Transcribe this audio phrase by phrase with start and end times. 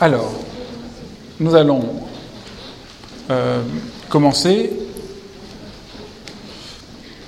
[0.00, 0.32] Alors,
[1.40, 1.82] nous allons
[3.30, 3.62] euh,
[4.08, 4.70] commencer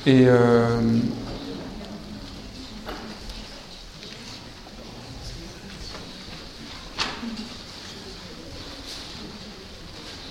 [0.07, 0.81] et euh,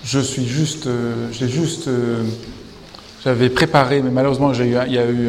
[0.02, 1.90] je suis juste, euh, j'ai juste,
[3.22, 5.28] j'avais préparé, mais malheureusement il y a eu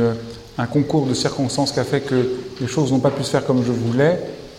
[0.58, 3.46] un concours de circonstances qui a fait que les choses n'ont pas pu se faire
[3.46, 4.18] comme je voulais.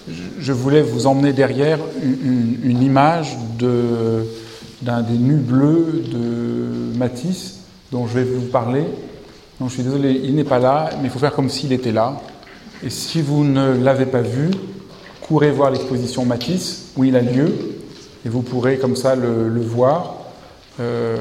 [0.09, 7.61] Je voulais vous emmener derrière une, image d'un des nus bleus de Matisse
[7.93, 8.85] dont je vais vous parler.
[9.61, 11.93] Donc je suis désolé, il n'est pas là, mais il faut faire comme s'il était
[11.93, 12.21] là.
[12.85, 14.51] Et si vous ne l'avez pas vu,
[15.21, 17.55] courez voir l'exposition Matisse où il a lieu
[18.25, 20.17] et vous pourrez comme ça le, voir.
[20.81, 21.17] Euh,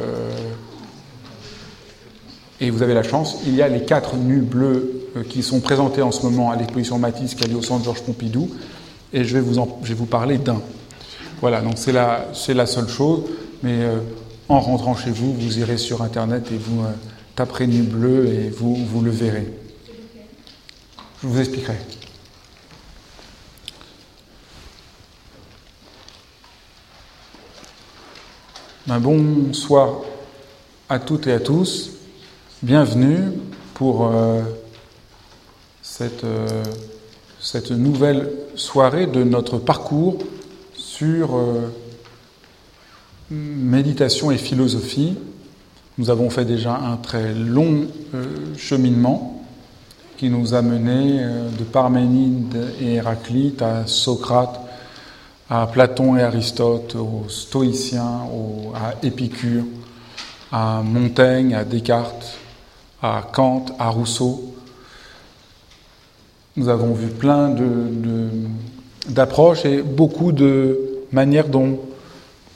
[2.59, 6.01] et vous avez la chance, il y a les quatre nus bleus qui sont présentés
[6.01, 8.49] en ce moment à l'exposition Matisse qui a lieu au centre Georges Pompidou,
[9.13, 9.53] et je vais vous,
[9.83, 10.61] je vais vous parler d'un.
[11.41, 13.23] Voilà, donc c'est la, c'est la seule chose,
[13.63, 13.97] mais euh,
[14.47, 16.91] en rentrant chez vous, vous irez sur Internet et vous euh,
[17.35, 19.51] taperez nu bleu et vous, vous le verrez.
[21.21, 21.77] Je vous expliquerai.
[28.99, 30.01] Bonsoir
[30.89, 31.91] à toutes et à tous.
[32.61, 33.31] Bienvenue
[33.73, 34.41] pour euh,
[35.91, 36.63] cette, euh,
[37.41, 40.19] cette, nouvelle soirée de notre parcours
[40.73, 41.69] sur euh,
[43.29, 45.17] méditation et philosophie.
[45.97, 47.87] Nous avons fait déjà un très long
[48.57, 49.43] cheminement
[50.15, 51.25] qui nous a mené
[51.59, 54.61] de Parménide et Héraclite à Socrate,
[55.49, 58.21] à Platon et Aristote, aux stoïciens,
[58.73, 59.65] à Épicure,
[60.53, 62.37] à Montaigne, à Descartes,
[63.01, 64.50] à Kant, à Rousseau.
[66.57, 67.55] Nous avons vu plein
[69.07, 70.79] d'approches et beaucoup de
[71.13, 71.79] manières dont,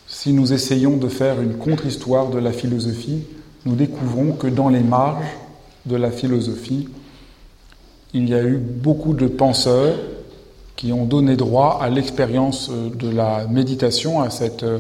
[0.05, 3.23] si nous essayons de faire une contre-histoire de la philosophie,
[3.65, 5.25] nous découvrons que dans les marges
[5.85, 6.89] de la philosophie,
[8.13, 9.95] il y a eu beaucoup de penseurs
[10.75, 14.79] qui ont donné droit à l'expérience de la méditation, à cette euh,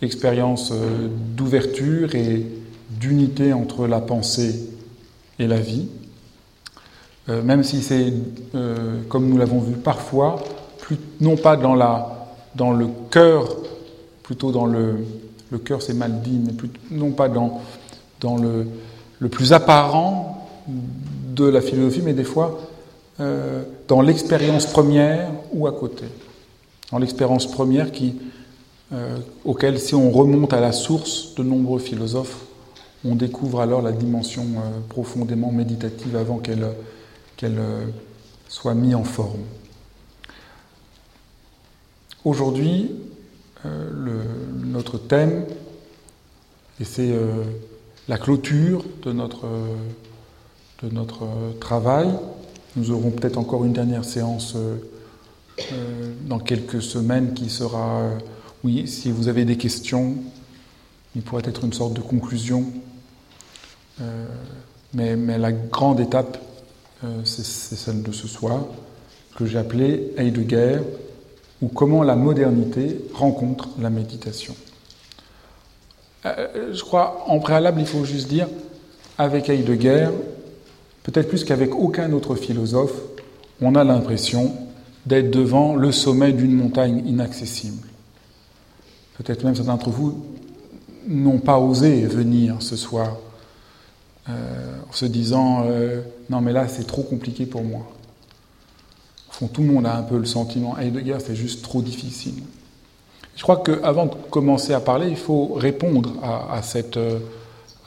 [0.00, 2.46] expérience euh, d'ouverture et
[2.88, 4.70] d'unité entre la pensée
[5.38, 5.88] et la vie,
[7.30, 8.12] euh, même si c'est,
[8.56, 10.42] euh, comme nous l'avons vu parfois,
[11.20, 12.26] non pas dans, la,
[12.56, 13.56] dans le cœur,
[14.24, 15.06] plutôt dans le,
[15.50, 16.52] le cœur c'est mal dit, mais
[16.90, 17.60] non pas dans,
[18.20, 18.66] dans le,
[19.20, 22.58] le, plus apparent de la philosophie, mais des fois
[23.20, 26.06] euh, dans l'expérience première ou à côté.
[26.90, 28.16] Dans l'expérience première qui,
[29.44, 32.46] auquel, si on remonte à la source, de nombreux philosophes
[33.04, 34.44] on découvre alors la dimension
[34.88, 36.66] profondément méditative avant qu'elle
[37.44, 37.86] euh,
[38.48, 39.40] soit mise en forme.
[42.24, 42.90] Aujourd'hui,
[43.64, 44.24] euh,
[44.54, 45.44] notre thème,
[46.80, 47.14] et c'est
[48.08, 49.46] la clôture de notre,
[51.60, 52.08] travail,
[52.76, 54.56] nous aurons peut-être encore une dernière séance
[56.22, 58.08] dans quelques semaines qui sera,
[58.64, 60.14] oui, si vous avez des questions,
[61.14, 62.64] il pourrait être une sorte de conclusion
[64.00, 64.26] euh,
[64.94, 66.49] mais, la grande étape, euh,
[67.24, 68.64] c'est celle de ce soir,
[69.36, 70.80] que j'ai appelée Heidegger,
[71.62, 74.54] ou comment la modernité rencontre la méditation.
[76.26, 78.48] Euh, je crois, en préalable, il faut juste dire,
[79.18, 80.08] avec Heidegger,
[81.02, 82.94] peut-être plus qu'avec aucun autre philosophe,
[83.60, 84.52] on a l'impression
[85.06, 87.86] d'être devant le sommet d'une montagne inaccessible.
[89.16, 90.24] Peut-être même certains d'entre vous
[91.06, 93.16] n'ont pas osé venir ce soir
[94.28, 94.32] euh,
[94.88, 97.80] en se disant euh, non mais là c'est trop compliqué pour moi.
[99.28, 102.42] Au fond, tout le monde a un peu le sentiment Heidegger c'est juste trop difficile.
[103.36, 107.20] Je crois qu'avant de commencer à parler, il faut répondre à, cette, euh,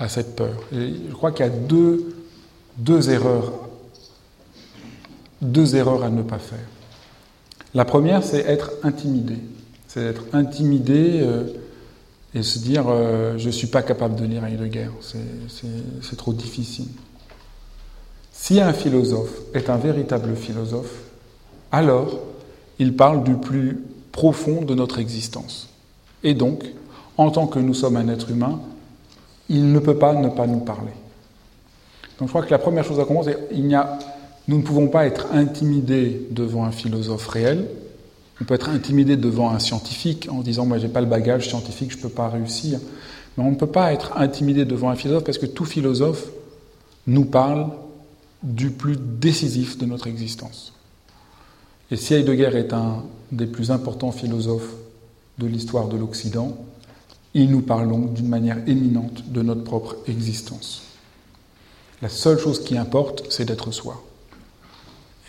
[0.07, 0.55] cette peur.
[0.71, 3.51] Je crois qu'il y a deux erreurs,
[5.41, 6.65] deux erreurs à ne pas faire.
[7.75, 9.35] La première, c'est être intimidé.
[9.87, 11.23] C'est être intimidé
[12.35, 16.87] et se dire euh, je ne suis pas capable de lire Heidegger, c'est trop difficile.
[18.31, 21.03] Si un philosophe est un véritable philosophe,
[21.71, 22.19] alors
[22.79, 25.69] il parle du plus profond de notre existence.
[26.23, 26.63] Et donc,
[27.17, 28.59] en tant que nous sommes un être humain,
[29.49, 30.91] il ne peut pas ne pas nous parler.
[32.19, 33.55] Donc je crois que la première chose à comprendre, c'est
[34.47, 37.67] nous ne pouvons pas être intimidés devant un philosophe réel,
[38.41, 41.91] on peut être intimidé devant un scientifique en disant Moi, j'ai pas le bagage scientifique,
[41.91, 42.79] je ne peux pas réussir.
[43.37, 46.27] Mais on ne peut pas être intimidé devant un philosophe parce que tout philosophe
[47.07, 47.67] nous parle
[48.43, 50.73] du plus décisif de notre existence.
[51.91, 54.73] Et si Heidegger est un des plus importants philosophes
[55.37, 56.57] de l'histoire de l'Occident,
[57.33, 60.83] il nous parle d'une manière éminente de notre propre existence.
[62.01, 64.03] La seule chose qui importe, c'est d'être soi.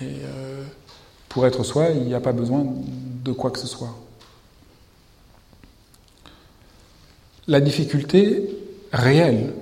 [0.01, 0.65] Et euh,
[1.35, 2.65] pour être soi, il n'y a pas besoin
[3.25, 3.93] de quoi que ce soit.
[7.49, 8.57] La difficulté
[8.93, 9.53] réelle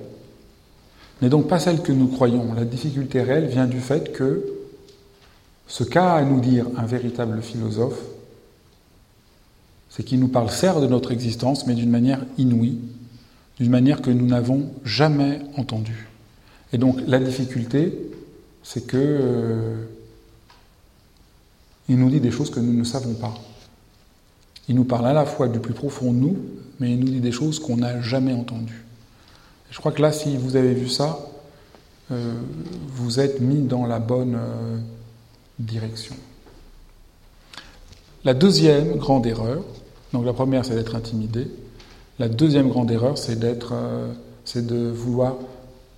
[1.23, 2.53] n'est donc pas celle que nous croyons.
[2.53, 4.45] La difficulté réelle vient du fait que
[5.65, 7.99] ce qu'a à nous dire un véritable philosophe,
[9.89, 12.77] c'est qu'il nous parle certes de notre existence, mais d'une manière inouïe,
[13.59, 16.07] d'une manière que nous n'avons jamais entendue.
[16.71, 17.97] Et donc la difficulté,
[18.61, 19.85] c'est que euh,
[21.89, 23.33] il nous dit des choses que nous ne savons pas.
[24.69, 26.37] Il nous parle à la fois du plus profond nous,
[26.79, 28.85] mais il nous dit des choses qu'on n'a jamais entendues.
[29.69, 31.19] je crois que là, si vous avez vu ça,
[32.11, 32.33] euh,
[32.87, 34.77] vous êtes mis dans la bonne euh,
[35.59, 36.15] direction.
[38.23, 39.63] La deuxième grande erreur,
[40.13, 41.47] donc la première c'est d'être intimidé,
[42.19, 43.73] la deuxième grande erreur c'est d'être,
[44.45, 45.35] c'est de vouloir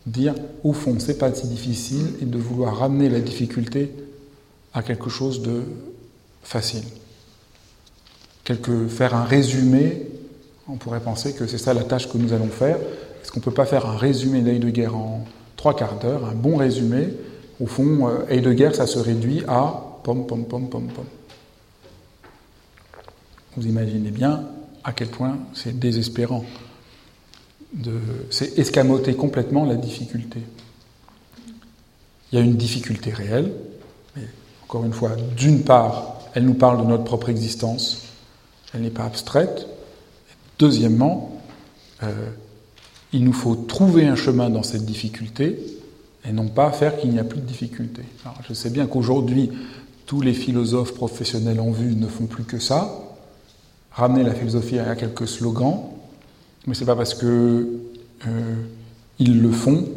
[0.08, 0.34] dire
[0.64, 3.92] au fond c'est pas si difficile et de vouloir ramener la difficulté
[4.76, 5.64] à quelque chose de
[6.44, 6.84] facile.
[8.44, 10.06] Quelque, faire un résumé,
[10.68, 12.78] on pourrait penser que c'est ça la tâche que nous allons faire.
[12.78, 15.26] Est-ce qu'on ne peut pas faire un résumé d'Heidegger en
[15.56, 17.08] trois quarts d'heure, un bon résumé?
[17.60, 21.06] Au fond, euh, Heidegger, ça se réduit à pom, pom, pom, pom, pom.
[23.58, 24.44] Vous imaginez bien
[24.84, 26.46] à quel point c'est désespérant
[28.30, 30.40] c'est escamoter complètement la difficulté.
[32.32, 33.52] Il y a une difficulté réelle,
[34.16, 34.24] mais
[34.76, 38.02] encore une fois, d'une part, elle nous parle de notre propre existence,
[38.74, 39.68] elle n'est pas abstraite.
[40.60, 41.42] Deuxièmement,
[42.04, 42.12] euh,
[43.14, 45.58] il nous faut trouver un chemin dans cette difficulté
[46.28, 48.02] et non pas faire qu'il n'y a plus de difficulté.
[48.26, 49.50] Alors, je sais bien qu'aujourd'hui,
[50.08, 53.00] tous les philosophes professionnels en vue ne font plus que ça,
[53.94, 55.84] ramener la philosophie à quelques slogans,
[56.68, 58.56] mais ce n'est pas parce qu'ils euh,
[59.20, 59.88] le font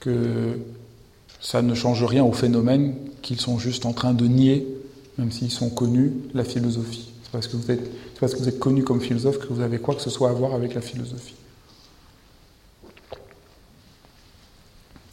[0.00, 0.58] que
[1.40, 4.66] ça ne change rien au phénomène qu'ils sont juste en train de nier,
[5.18, 7.10] même s'ils sont connus, la philosophie.
[7.22, 9.78] C'est parce que vous êtes, parce que vous êtes connu comme philosophe que vous avez
[9.78, 11.34] quoi que ce soit à voir avec la philosophie.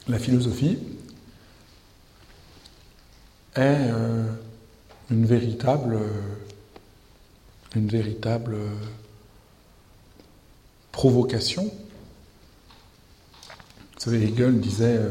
[0.07, 0.79] La philosophie
[3.56, 3.61] est
[3.91, 4.25] euh,
[5.11, 6.00] une véritable,
[7.75, 8.57] une véritable
[10.91, 11.71] provocation.
[13.94, 15.09] Vous savez, Hegel disait euh,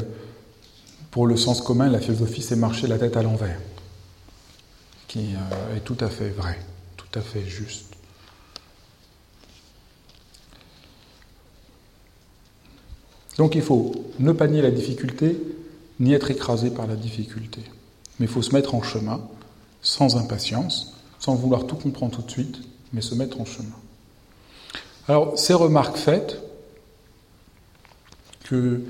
[1.11, 3.59] pour le sens commun, la philosophie, c'est marcher la tête à l'envers,
[5.07, 6.59] qui euh, est tout à fait vrai,
[6.97, 7.85] tout à fait juste.
[13.37, 15.39] Donc il faut ne pas nier la difficulté,
[15.99, 17.61] ni être écrasé par la difficulté.
[18.19, 19.21] Mais il faut se mettre en chemin,
[19.81, 22.59] sans impatience, sans vouloir tout comprendre tout de suite,
[22.91, 23.75] mais se mettre en chemin.
[25.07, 26.41] Alors, ces remarques faites,
[28.43, 28.81] que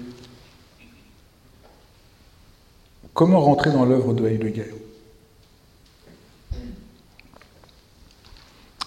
[3.14, 4.74] comment rentrer dans l'œuvre de Heidegger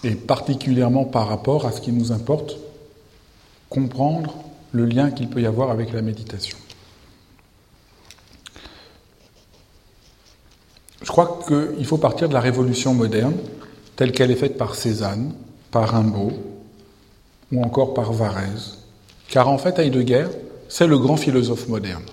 [0.03, 2.57] Et particulièrement par rapport à ce qui nous importe,
[3.69, 4.35] comprendre
[4.71, 6.57] le lien qu'il peut y avoir avec la méditation.
[11.01, 13.35] Je crois qu'il faut partir de la révolution moderne,
[13.95, 15.33] telle qu'elle est faite par Cézanne,
[15.69, 16.31] par Rimbaud,
[17.51, 18.79] ou encore par Varèse.
[19.27, 20.27] Car en fait, Heidegger,
[20.69, 22.03] c'est le grand philosophe moderne.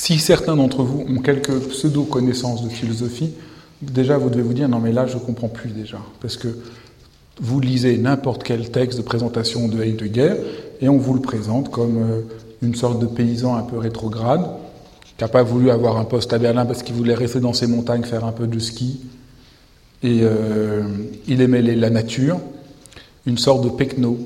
[0.00, 3.32] Si certains d'entre vous ont quelques pseudo-connaissances de philosophie,
[3.82, 5.98] déjà vous devez vous dire non mais là je ne comprends plus déjà.
[6.22, 6.48] Parce que
[7.38, 10.36] vous lisez n'importe quel texte de présentation de Heidegger
[10.80, 12.20] et on vous le présente comme euh,
[12.62, 14.48] une sorte de paysan un peu rétrograde
[15.18, 17.66] qui n'a pas voulu avoir un poste à Berlin parce qu'il voulait rester dans ses
[17.66, 19.00] montagnes, faire un peu de ski.
[20.02, 20.82] Et euh,
[21.28, 22.40] il aimait la nature
[23.26, 24.18] une sorte de pecno.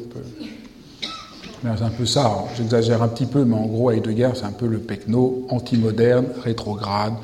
[1.64, 2.44] C'est un peu ça, hein.
[2.54, 7.14] j'exagère un petit peu, mais en gros, Heidegger, c'est un peu le pecno anti-moderne, rétrograde,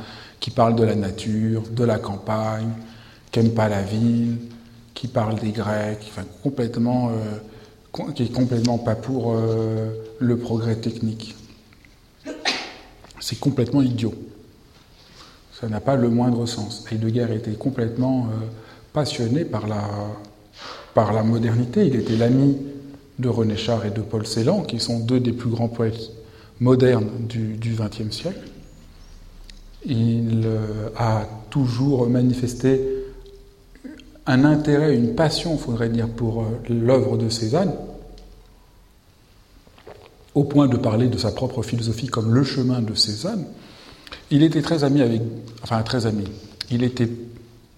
[0.41, 2.71] qui parle de la nature, de la campagne,
[3.31, 4.39] qui n'aime pas la ville,
[4.95, 6.11] qui parle des Grecs,
[6.43, 11.37] complètement, euh, qui est complètement pas pour euh, le progrès technique.
[13.21, 14.15] C'est complètement idiot.
[15.61, 16.87] Ça n'a pas le moindre sens.
[16.91, 18.47] Heidegger était complètement euh,
[18.95, 19.87] passionné par la,
[20.95, 21.87] par la modernité.
[21.87, 22.57] Il était l'ami
[23.21, 26.11] de René Char et de Paul Celan, qui sont deux des plus grands poètes
[26.61, 28.51] modernes du XXe siècle.
[29.85, 32.81] Il euh, a toujours manifesté
[34.27, 37.73] un intérêt, une passion, faudrait dire, pour euh, l'œuvre de Cézanne,
[40.35, 43.47] au point de parler de sa propre philosophie comme le chemin de Cézanne.
[44.31, 45.23] Il était très ami avec,
[45.63, 46.25] enfin très ami,
[46.71, 47.09] il était,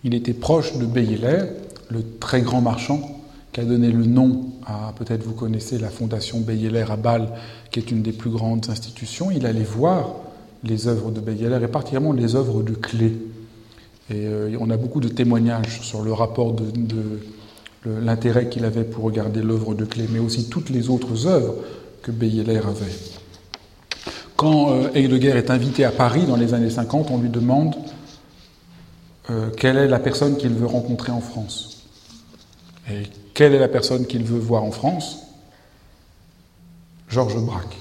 [0.05, 1.45] il était proche de Beyeler,
[1.89, 3.23] le très grand marchand
[3.53, 7.28] qui a donné le nom à, peut-être vous connaissez, la fondation Beyeler à Bâle,
[7.71, 10.14] qui est une des plus grandes institutions, il allait voir
[10.64, 13.16] les œuvres de Beyeler et particulièrement les œuvres de Clé.
[14.11, 16.64] Et euh, on a beaucoup de témoignages sur le rapport de,
[17.85, 21.54] l'intérêt qu'il avait pour regarder l'œuvre de Clé, mais aussi toutes les autres œuvres
[22.02, 22.92] que Beyeler avait.
[24.37, 27.75] Quand euh, Heidegger est invité à Paris dans les années 50, on lui demande
[29.31, 31.83] euh, quelle est la personne qu'il veut rencontrer en France?
[33.35, 35.19] Quelle est la personne qu'il veut voir en France?
[37.09, 37.77] Georges Braque.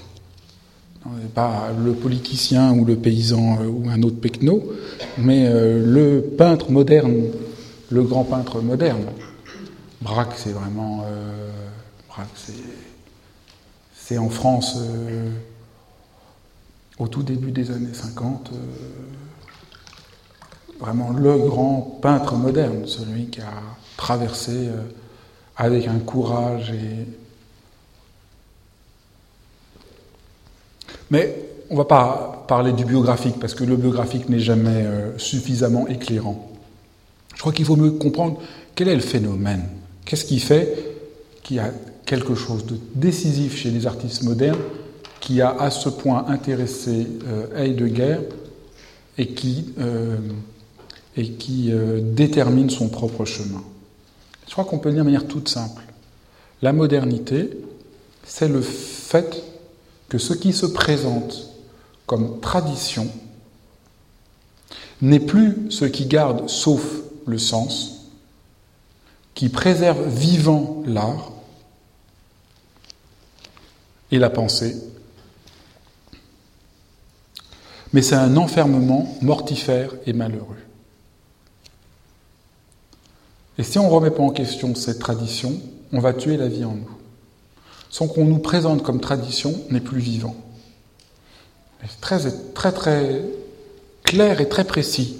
[1.34, 4.62] Pas le politicien ou le paysan euh, ou un autre pecno,
[5.18, 7.24] mais euh, le peintre moderne,
[7.90, 9.06] le grand peintre moderne.
[10.00, 11.04] Braque, c'est vraiment.
[12.08, 12.28] Braque,
[13.94, 14.78] c'est en France,
[16.98, 18.50] au tout début des années 50,
[20.82, 23.62] vraiment le grand peintre moderne, celui qui a
[23.96, 24.82] traversé euh,
[25.56, 27.06] avec un courage et...
[31.10, 31.36] Mais
[31.68, 35.86] on ne va pas parler du biographique, parce que le biographique n'est jamais euh, suffisamment
[35.88, 36.50] éclairant.
[37.34, 38.40] Je crois qu'il faut mieux comprendre
[38.74, 39.64] quel est le phénomène.
[40.04, 40.76] Qu'est-ce qui fait
[41.42, 41.70] qu'il y a
[42.04, 44.60] quelque chose de décisif chez les artistes modernes
[45.20, 48.18] qui a à ce point intéressé euh, Heidegger
[49.18, 50.18] et qui euh,
[52.02, 53.62] détermine son propre chemin?
[54.46, 55.82] Je crois qu'on peut le dire de manière toute simple.
[56.60, 57.50] La modernité,
[58.24, 59.42] c'est le fait
[60.08, 61.48] que ce qui se présente
[62.06, 63.08] comme tradition
[65.00, 66.84] n'est plus ce qui garde sauf
[67.26, 68.10] le sens,
[69.34, 71.32] qui préserve vivant l'art
[74.10, 74.76] et la pensée,
[77.92, 80.56] mais c'est un enfermement mortifère et malheureux.
[83.58, 85.52] Et si on ne remet pas en question cette tradition,
[85.92, 86.90] on va tuer la vie en nous.
[87.90, 90.34] Sans qu'on nous présente comme tradition n'est plus vivant.
[91.86, 92.18] C'est très,
[92.54, 93.22] très, très
[94.04, 95.18] clair et très précis.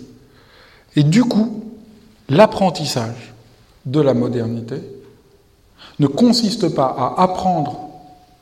[0.97, 1.63] Et du coup,
[2.29, 3.35] l'apprentissage
[3.85, 4.77] de la modernité
[5.99, 7.91] ne consiste pas à apprendre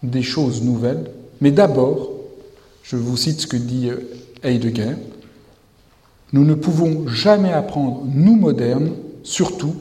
[0.02, 2.10] des choses nouvelles, mais d'abord,
[2.82, 3.90] je vous cite ce que dit
[4.42, 4.96] Heidegger,
[6.32, 9.74] nous ne pouvons jamais apprendre, nous modernes, surtout,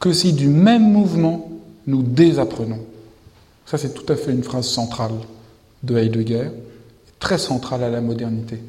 [0.00, 1.50] que si du même mouvement
[1.86, 2.80] nous désapprenons.
[3.66, 5.14] Ça, c'est tout à fait une phrase centrale
[5.82, 6.50] de Heidegger,
[7.18, 8.60] très centrale à la modernité.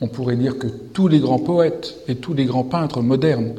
[0.00, 3.54] On pourrait dire que tous les grands poètes et tous les grands peintres modernes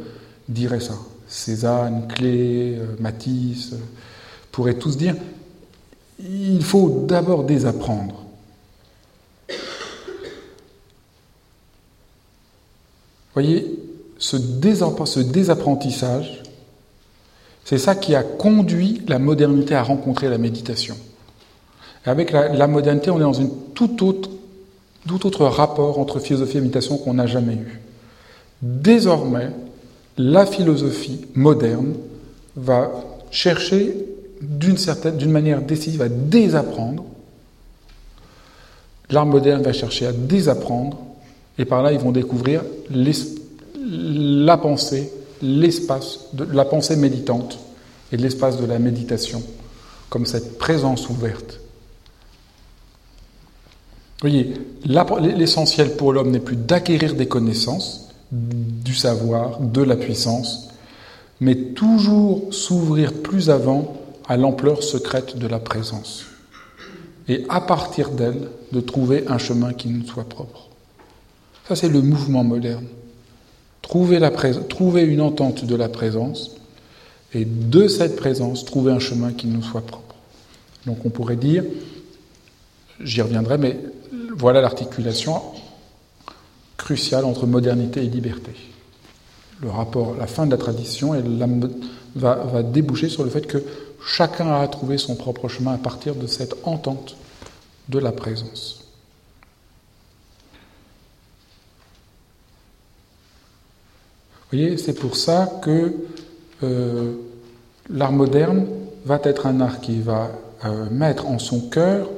[0.47, 0.97] diraient ça.
[1.27, 3.77] Cézanne, Clé, euh, Matisse euh,
[4.51, 5.15] pourraient tous dire
[6.19, 8.23] il faut d'abord désapprendre.
[13.33, 13.84] Voyez,
[14.17, 16.41] ce, désapprentissage,
[17.63, 20.95] c'est ça qui a conduit la modernité à rencontrer la méditation.
[22.05, 27.15] avec la, modernité, on est dans un tout autre, rapport entre philosophie et méditation qu'on
[27.15, 27.81] n'a jamais eu.
[28.61, 29.49] Désormais,
[30.17, 31.95] la philosophie moderne
[32.55, 32.91] va
[33.31, 33.95] chercher
[34.41, 37.05] d'une certaine, d'une manière décisive à désapprendre.
[39.09, 40.97] L'art moderne va chercher à désapprendre,
[41.57, 43.44] et par là, ils vont découvrir l'esprit
[43.85, 45.11] la pensée,
[45.41, 47.59] l'espace, de la pensée méditante
[48.11, 49.43] et l'espace de la méditation,
[50.09, 51.59] comme cette présence ouverte.
[54.21, 54.53] Vous voyez,
[54.85, 60.69] l'essentiel pour l'homme n'est plus d'acquérir des connaissances, du savoir, de la puissance,
[61.39, 63.93] mais toujours s'ouvrir plus avant
[64.27, 66.25] à l'ampleur secrète de la présence.
[67.27, 70.69] Et à partir d'elle, de trouver un chemin qui nous soit propre.
[71.67, 72.85] Ça, c'est le mouvement moderne
[73.87, 76.51] trouver, une entente de la présence
[77.33, 80.15] et de cette présence trouver un chemin qui nous soit propre.
[80.85, 81.63] Donc on pourrait dire,
[82.99, 83.79] j'y reviendrai, mais
[84.35, 85.41] voilà l'articulation
[86.77, 88.51] cruciale entre modernité et liberté.
[89.61, 91.15] Le rapport, la fin de la tradition
[92.15, 93.63] va déboucher sur le fait que
[94.05, 97.15] chacun a trouvé son propre chemin à partir de cette entente
[97.89, 98.84] de la présence.
[104.51, 105.93] Voyez, c'est pour ça que
[106.63, 107.13] euh,
[107.89, 108.65] l'art moderne
[109.05, 110.31] va être un art qui va
[110.65, 112.09] euh, mettre en son cœur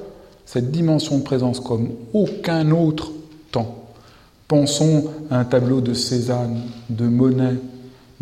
[0.45, 3.11] cette dimension de présence comme aucun autre
[3.51, 3.85] temps.
[4.47, 7.55] Pensons à un tableau de Cézanne, de Monet,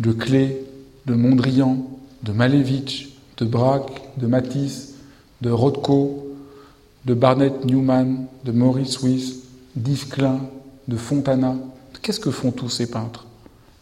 [0.00, 0.64] de Clé,
[1.06, 1.78] de Mondrian,
[2.24, 4.94] de Malevich, de Braque, de Matisse,
[5.40, 6.26] de Rothko,
[7.04, 9.42] de Barnett Newman, de Maurice Wyss,
[9.76, 10.40] d'Yves Klein,
[10.88, 11.56] de Fontana.
[12.02, 13.25] Qu'est-ce que font tous ces peintres?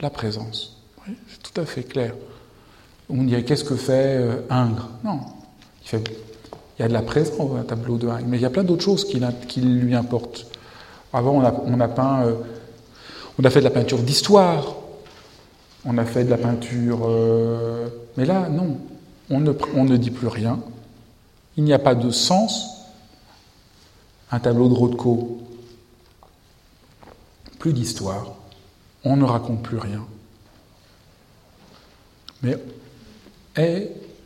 [0.01, 0.77] La présence.
[1.07, 2.15] c'est tout à fait clair.
[3.09, 4.89] On dirait qu'est-ce que fait euh, Ingres?
[5.05, 5.21] Non.
[5.93, 6.01] Il,
[6.81, 8.65] y a de la présence dans un tableau de Ingres, mais il y a plein
[8.65, 10.47] d'autres choses qui, lui importent.
[11.13, 12.35] Avant, on a, on a peint, euh,
[13.39, 14.77] on a fait de la peinture d'histoire,
[15.85, 17.01] on a fait de la peinture.
[17.07, 18.79] Euh, mais là, non.
[19.31, 20.61] On ne, on ne dit plus rien.
[21.57, 22.71] Il n'y a pas de sens.
[24.31, 25.39] Un tableau de Rothko,
[27.59, 28.35] plus d'histoire.
[29.05, 30.07] On ne raconte plus rien.
[32.43, 32.59] Mais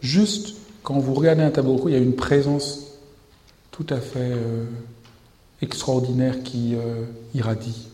[0.01, 2.89] juste, quand vous regardez un tableau il y a une présence
[3.71, 4.65] tout à fait euh,
[5.63, 7.05] extraordinaire qui euh,
[7.35, 7.89] irradie.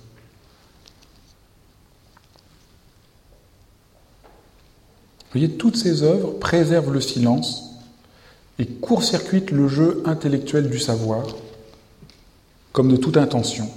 [5.35, 7.71] Vous voyez, toutes ces œuvres préservent le silence
[8.59, 11.27] et court-circuitent le jeu intellectuel du savoir,
[12.73, 13.69] comme de toute intention.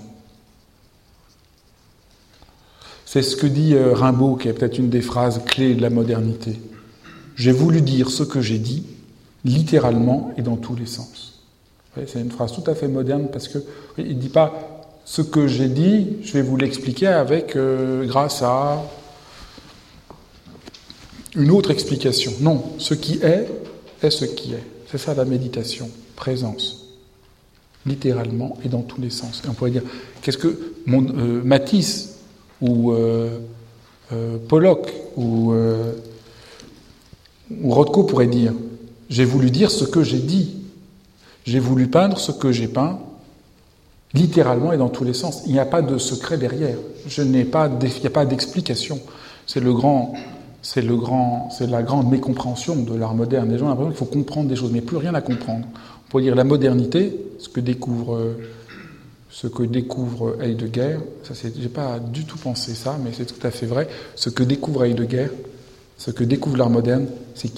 [3.08, 5.90] C'est ce que dit euh, Rimbaud, qui est peut-être une des phrases clés de la
[5.90, 6.60] modernité.
[7.38, 8.84] J'ai voulu dire ce que j'ai dit,
[9.46, 11.40] littéralement et dans tous les sens.
[12.06, 13.60] C'est une phrase tout à fait moderne parce que
[13.98, 18.42] il ne dit pas ce que j'ai dit, je vais vous l'expliquer avec euh, grâce
[18.42, 18.84] à
[21.34, 22.34] une autre explication.
[22.42, 23.48] Non, ce qui est
[24.04, 24.64] est ce qui est.
[24.92, 26.88] C'est ça la méditation, présence,
[27.86, 29.42] littéralement et dans tous les sens.
[29.48, 29.84] On pourrait dire,
[30.22, 30.60] qu'est-ce que
[30.90, 32.17] euh, Matisse
[32.62, 33.40] ou euh,
[34.12, 35.54] euh, Pollock ou,
[37.62, 38.54] ou Rothko pourraient dire
[39.10, 40.56] J'ai voulu dire ce que j'ai dit.
[41.46, 43.00] J'ai voulu peindre ce que j'ai peint,
[44.14, 45.44] littéralement et dans tous les sens.
[45.46, 46.78] Il n'y a pas de secret derrière.
[47.08, 49.00] Je n'ai pas, il n'y a pas d'explication.
[49.46, 50.14] C'est le grand
[50.62, 53.50] c'est grand, c'est la grande mécompréhension de l'art moderne.
[53.50, 55.66] Les gens ont l'impression qu'il faut comprendre des choses, mais plus rien à comprendre.
[55.66, 58.20] On pourrait dire la modernité, ce que découvre,
[59.29, 63.46] ce que découvre Heidegger, ça c'est, j'ai pas du tout pensé ça, mais c'est tout
[63.46, 63.88] à fait vrai.
[64.15, 65.27] Ce que découvre Heidegger,
[65.98, 67.51] ce que découvre l'art moderne, c'est,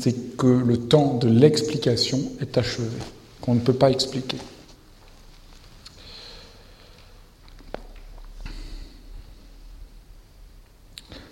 [0.00, 2.88] c'est que le temps de l'explication est achevé,
[3.40, 4.38] qu'on ne peut pas expliquer.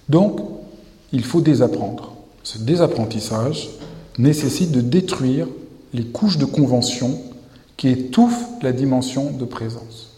[0.09, 0.41] Donc,
[1.13, 2.15] il faut désapprendre.
[2.43, 3.69] Ce désapprentissage
[4.19, 5.47] nécessite de détruire
[5.93, 7.21] les couches de convention
[7.79, 10.11] qui étouffent la dimension de présence.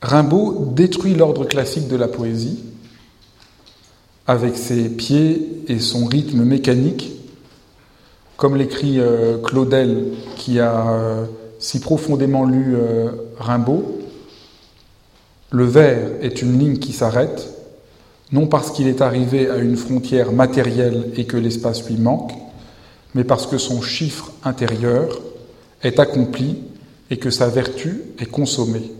[0.00, 2.60] Rimbaud détruit l'ordre classique de la poésie
[4.26, 7.12] avec ses pieds et son rythme mécanique,
[8.36, 11.24] comme l'écrit euh, Claudel qui a euh,
[11.58, 13.98] si profondément lu euh, Rimbaud.
[15.50, 17.52] Le vers est une ligne qui s'arrête,
[18.30, 22.32] non parce qu'il est arrivé à une frontière matérielle et que l'espace lui manque,
[23.14, 25.20] mais parce que son chiffre intérieur
[25.82, 26.58] est accompli
[27.10, 28.92] et que sa vertu est consommée.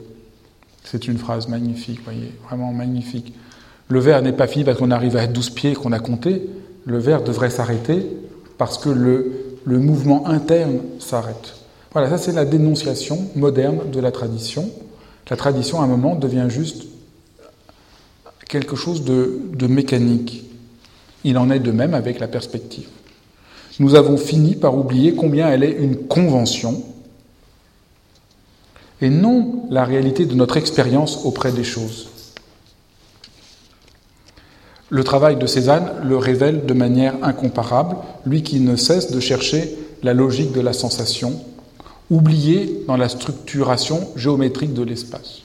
[0.84, 3.34] C'est une phrase magnifique, voyez, vraiment magnifique.
[3.88, 6.48] Le vers n'est pas fini parce qu'on arrive à 12 pieds qu'on a compté,
[6.84, 8.06] le vers devrait s'arrêter
[8.58, 11.54] parce que le, le mouvement interne s'arrête.
[11.92, 14.70] Voilà, ça c'est la dénonciation moderne de la tradition.
[15.28, 16.86] La tradition, à un moment, devient juste
[18.48, 20.44] quelque chose de, mécanique.
[21.22, 22.88] Il en est de même avec la perspective.
[23.78, 26.82] Nous avons fini par oublier combien elle est une convention
[29.00, 32.08] et non la réalité de notre expérience auprès des choses.
[34.90, 39.78] Le travail de Cézanne le révèle de manière incomparable, lui qui ne cesse de chercher
[40.02, 41.40] la logique de la sensation,
[42.10, 45.42] oublié dans la structuration géométrique de l'espace.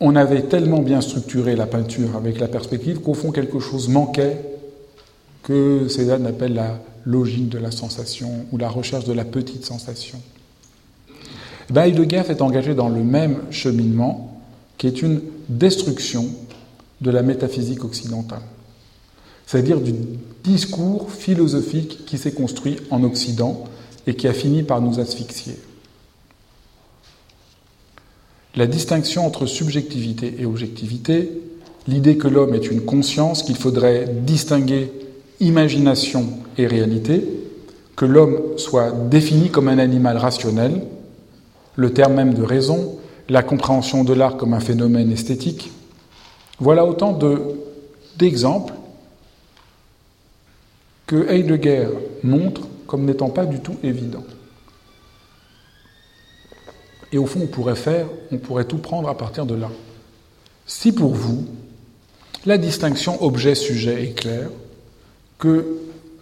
[0.00, 4.38] On avait tellement bien structuré la peinture avec la perspective qu'au fond quelque chose manquait
[5.42, 10.20] que Cézanne appelle la logique de la sensation ou la recherche de la petite sensation.
[11.70, 14.40] Ben, Heidegger est engagé dans le même cheminement
[14.78, 16.26] qui est une destruction
[17.00, 18.42] de la métaphysique occidentale
[19.46, 19.92] c'est-à-dire du
[20.42, 23.64] discours philosophique qui s'est construit en Occident
[24.06, 25.56] et qui a fini par nous asphyxier.
[28.56, 31.30] La distinction entre subjectivité et objectivité,
[31.88, 34.92] l'idée que l'homme est une conscience, qu'il faudrait distinguer
[35.40, 37.24] imagination et réalité,
[37.96, 40.82] que l'homme soit défini comme un animal rationnel,
[41.76, 45.72] le terme même de raison, la compréhension de l'art comme un phénomène esthétique,
[46.60, 47.18] voilà autant
[48.16, 48.74] d'exemples
[51.06, 51.88] que Heidegger
[52.22, 54.24] montre comme n'étant pas du tout évident.
[57.14, 59.70] Et au fond, on pourrait faire, on pourrait tout prendre à partir de là.
[60.66, 61.46] Si pour vous,
[62.44, 64.50] la distinction objet-sujet est claire,
[65.38, 65.64] que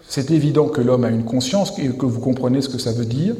[0.07, 3.07] c'est évident que l'homme a une conscience et que vous comprenez ce que ça veut
[3.07, 3.33] dire,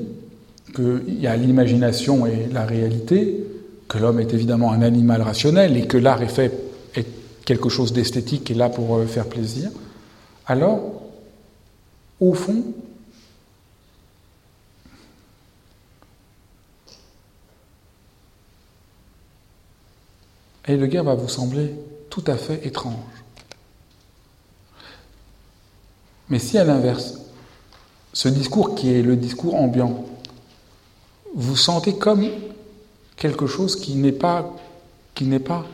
[0.75, 3.45] qu'il y a l'imagination et la réalité,
[3.87, 6.51] que l'homme est évidemment un animal rationnel et que l'art est fait
[6.95, 7.05] est
[7.45, 9.69] quelque chose d'esthétique et là pour euh, faire plaisir,
[10.47, 11.03] alors,
[12.19, 12.63] au fond,
[20.65, 21.73] Heidegger va vous sembler
[22.09, 22.95] tout à fait étrange.
[26.29, 27.19] Mais si à l'inverse,
[28.13, 30.05] ce discours qui est le discours ambiant,
[31.35, 32.25] vous sentez comme
[33.15, 34.55] quelque chose qui n'est pas,
[35.15, 35.65] qui n'est pas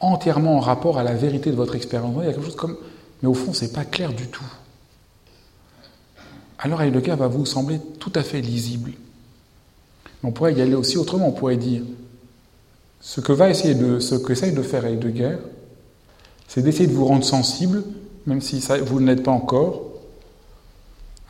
[0.00, 2.14] entièrement en rapport à la vérité de votre expérience.
[2.18, 2.76] Il y a quelque chose comme,
[3.22, 4.44] mais au fond, c'est pas clair du tout.
[6.58, 8.92] Alors Heidegger va vous sembler tout à fait lisible.
[10.22, 11.28] On pourrait y aller aussi autrement.
[11.28, 11.82] On pourrait dire,
[13.06, 15.36] ce que va essayer de, ce qu'essaye de faire Heidegger,
[16.48, 17.84] c'est d'essayer de vous rendre sensible,
[18.26, 19.84] même si vous ne l'êtes pas encore,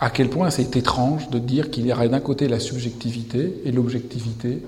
[0.00, 3.72] à quel point c'est étrange de dire qu'il y aurait d'un côté la subjectivité et
[3.72, 4.62] l'objectivité,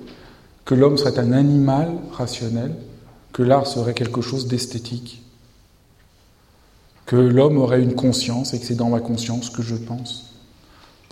[0.66, 2.74] que l'homme serait un animal rationnel,
[3.32, 5.22] que l'art serait quelque chose d'esthétique,
[7.06, 10.34] que l'homme aurait une conscience et que c'est dans ma conscience que je pense.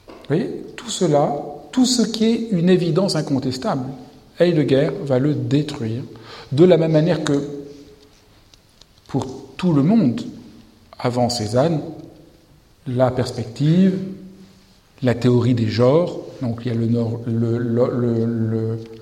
[0.09, 1.35] Vous voyez, tout cela,
[1.73, 3.87] tout ce qui est une évidence incontestable,
[4.39, 6.03] Heidegger va le détruire,
[6.53, 7.43] de la même manière que
[9.09, 10.21] pour tout le monde,
[10.99, 11.81] avant Cézanne,
[12.87, 13.99] la perspective,
[15.03, 16.87] la théorie des genres, donc il y a le,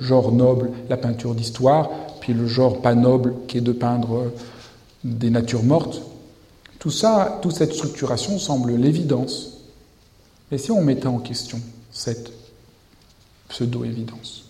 [0.01, 4.31] genre noble, la peinture d'histoire, puis le genre pas noble qui est de peindre
[5.03, 6.03] des natures mortes.
[6.79, 9.59] Tout ça, toute cette structuration semble l'évidence.
[10.51, 11.59] Mais si on mettait en question
[11.90, 12.33] cette
[13.49, 14.44] pseudo-évidence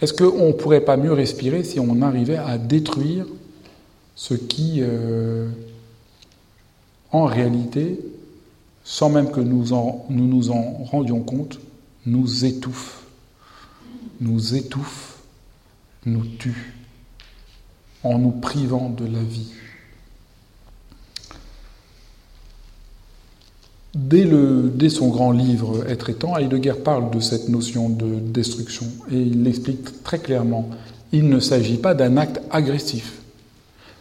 [0.00, 3.26] Est-ce qu'on ne pourrait pas mieux respirer si on arrivait à détruire
[4.14, 5.48] ce qui, euh,
[7.10, 8.00] en réalité,
[8.84, 9.66] sans même que nous,
[10.10, 11.60] nous nous en rendions compte,
[12.06, 13.04] nous étouffe,
[14.20, 15.18] nous étouffe,
[16.06, 16.74] nous tue,
[18.02, 19.52] en nous privant de la vie?
[23.94, 29.20] Dès, son grand livre Être et temps, Heidegger parle de cette notion de destruction et
[29.20, 30.68] il l'explique très clairement.
[31.12, 33.20] Il ne s'agit pas d'un acte agressif,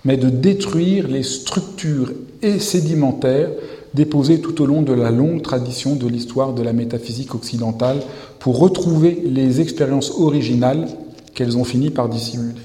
[0.04, 3.50] mais de détruire les structures et sédimentaires
[3.94, 8.02] déposées tout au long de la longue tradition de l'histoire de la métaphysique occidentale
[8.40, 10.88] pour retrouver les expériences originales
[11.36, 12.62] qu'elles ont fini par dissimuler.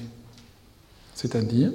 [1.15, 1.73] C'est-à-dire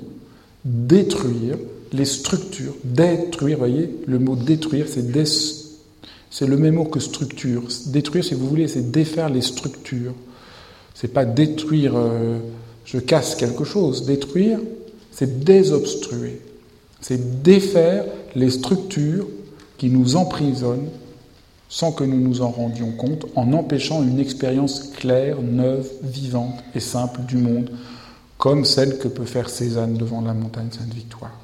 [0.66, 1.58] détruire
[1.93, 5.06] les structures, détruire, voyez, le mot détruire, c'est
[6.32, 7.62] c'est le même mot que structure.
[7.86, 10.15] Détruire, si vous voulez, c'est défaire les structures.
[10.95, 12.39] C'est pas détruire, euh,
[12.86, 14.06] je casse quelque chose.
[14.06, 14.60] Détruire,
[15.12, 16.41] c'est désobstruer.
[17.01, 19.27] C'est défaire les structures
[19.77, 20.88] qui nous emprisonne
[21.69, 26.79] sans que nous nous en rendions compte, en empêchant une expérience claire, neuve, vivante et
[26.79, 27.69] simple du monde,
[28.39, 31.42] comme celle que peut faire Cézanne devant la montagne Sainte-Victoire.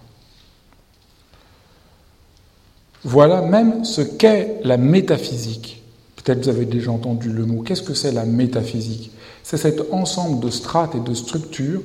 [3.03, 5.81] Voilà même ce qu'est la métaphysique.
[6.15, 7.61] Peut-être vous avez déjà entendu le mot.
[7.61, 9.11] Qu'est-ce que c'est la métaphysique?
[9.43, 11.81] C'est cet ensemble de strates et de structures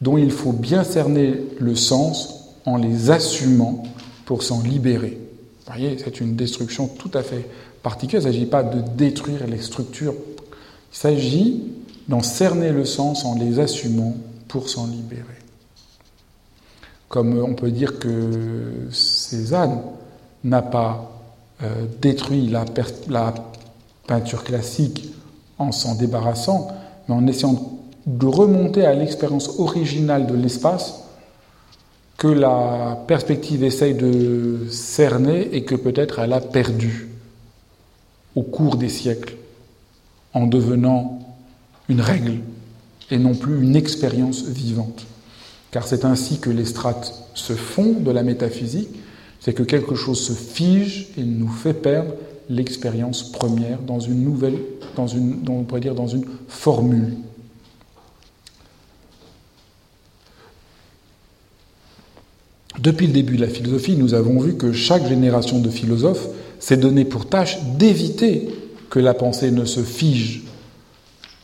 [0.00, 3.82] dont il faut bien cerner le sens en les assumant
[4.24, 5.18] pour s'en libérer.
[5.66, 7.48] Vous voyez, c'est une destruction tout à fait
[7.82, 8.22] particulière.
[8.22, 10.14] Il ne s'agit pas de détruire les structures.
[10.92, 11.62] Il s'agit
[12.08, 14.16] d'en cerner le sens en les assumant
[14.48, 15.22] pour s'en libérer.
[17.08, 19.80] Comme on peut dire que Cézanne
[20.46, 21.10] n'a pas
[21.62, 22.64] euh, détruit la,
[23.08, 23.34] la,
[24.06, 25.12] peinture classique
[25.58, 26.68] en s'en débarrassant,
[27.08, 31.02] mais en essayant de remonter à l'expérience originale de l'espace
[32.16, 37.08] que la perspective essaye de cerner et que peut-être elle a perdu
[38.36, 39.34] au cours des siècles
[40.34, 41.18] en devenant
[41.88, 42.38] une règle
[43.10, 45.04] et non plus une expérience vivante.
[45.72, 48.90] Car c'est ainsi que les strates se font de la métaphysique,
[49.46, 52.14] c'est que quelque chose se fige et nous fait perdre
[52.50, 54.58] l'expérience première dans une nouvelle,
[54.96, 57.14] dans une, on pourrait dire dans une formule.
[62.80, 66.26] Depuis le début de la philosophie, nous avons vu que chaque génération de philosophes
[66.58, 68.48] s'est donné pour tâche d'éviter
[68.90, 70.42] que la pensée ne se fige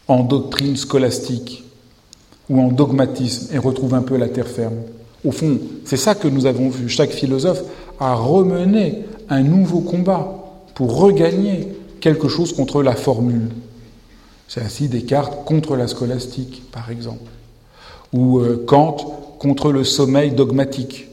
[0.09, 1.63] en doctrine scolastique
[2.51, 4.79] ou en dogmatisme et retrouve un peu la terre ferme.
[5.25, 6.89] Au fond, c'est ça que nous avons vu.
[6.89, 7.63] Chaque philosophe
[8.01, 10.43] a remené un nouveau combat
[10.75, 11.69] pour regagner
[12.01, 13.51] quelque chose contre la formule.
[14.49, 17.31] C'est ainsi Descartes contre la scolastique, par exemple,
[18.13, 18.97] ou euh, Kant
[19.39, 21.09] contre le sommeil dogmatique.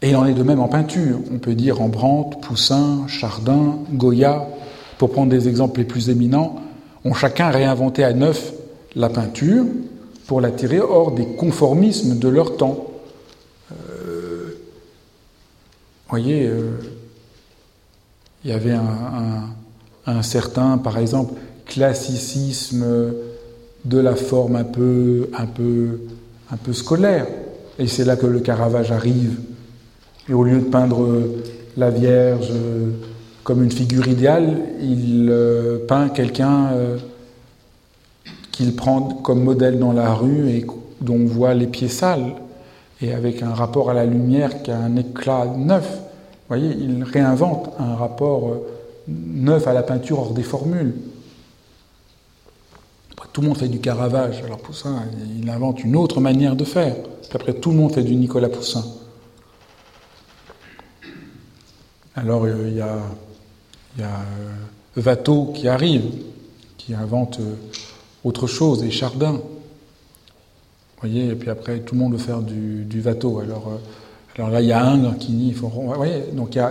[0.00, 1.18] Et il en est de même en peinture.
[1.32, 4.48] On peut dire Rembrandt, Poussin, Chardin, Goya,
[4.98, 6.56] pour prendre des exemples les plus éminents,
[7.04, 8.52] ont chacun réinventé à neuf
[8.96, 9.64] la peinture
[10.26, 12.86] pour la tirer hors des conformismes de leur temps.
[13.72, 14.58] Euh,
[16.01, 16.70] vous voyez, euh,
[18.44, 18.74] il y avait
[20.06, 21.34] un, certain, par exemple,
[21.66, 22.84] classicisme
[23.84, 26.00] de la forme un peu, un peu,
[26.50, 27.26] un peu scolaire.
[27.78, 29.40] Et c'est là que le Caravage arrive.
[30.28, 31.08] Et au lieu de peindre
[31.76, 32.52] la Vierge
[33.44, 36.98] comme une figure idéale, il euh, peint quelqu'un euh,
[38.52, 40.66] qu'il prend comme modèle dans la rue et
[41.00, 42.34] dont on voit les pieds sales,
[43.02, 45.86] et avec un rapport à la lumière qui a un éclat neuf.
[45.90, 48.66] Vous voyez, il réinvente un rapport euh,
[49.08, 50.94] neuf à la peinture hors des formules.
[53.32, 55.04] tout le monde fait du Caravage, alors Poussin,
[55.38, 56.94] il invente une autre manière de faire.
[57.34, 58.84] Après, tout le monde fait du Nicolas Poussin.
[62.14, 62.98] Alors, il y a
[63.98, 66.04] il euh, Watteau qui arrive,
[66.78, 67.54] qui invente euh,
[68.24, 69.40] autre chose, et Chardin.
[71.02, 73.40] Voyez, et puis après, tout le monde veut faire du, du Watteau.
[73.40, 75.52] Alors, euh, alors là, il y a qui nie.
[75.52, 76.64] Faut, vous voyez, donc il y.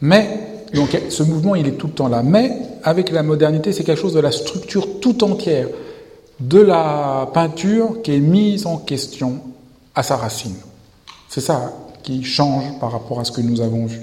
[0.00, 2.22] Mais, donc ce mouvement, il est tout le temps là.
[2.22, 2.52] Mais,
[2.82, 5.68] avec la modernité, c'est quelque chose de la structure tout entière
[6.40, 9.40] de la peinture qui est mise en question
[9.94, 10.56] à sa racine.
[11.28, 14.00] C'est ça qui change par rapport à ce que nous avons vu.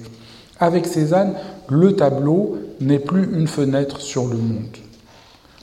[0.59, 1.33] Avec Cézanne,
[1.67, 4.77] le tableau n'est plus une fenêtre sur le monde.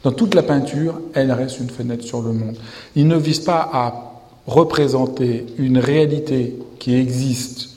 [0.04, 2.56] Dans toute la peinture, elle reste une fenêtre sur le monde.
[2.94, 4.12] Il ne vise pas à
[4.46, 7.70] représenter une réalité qui existe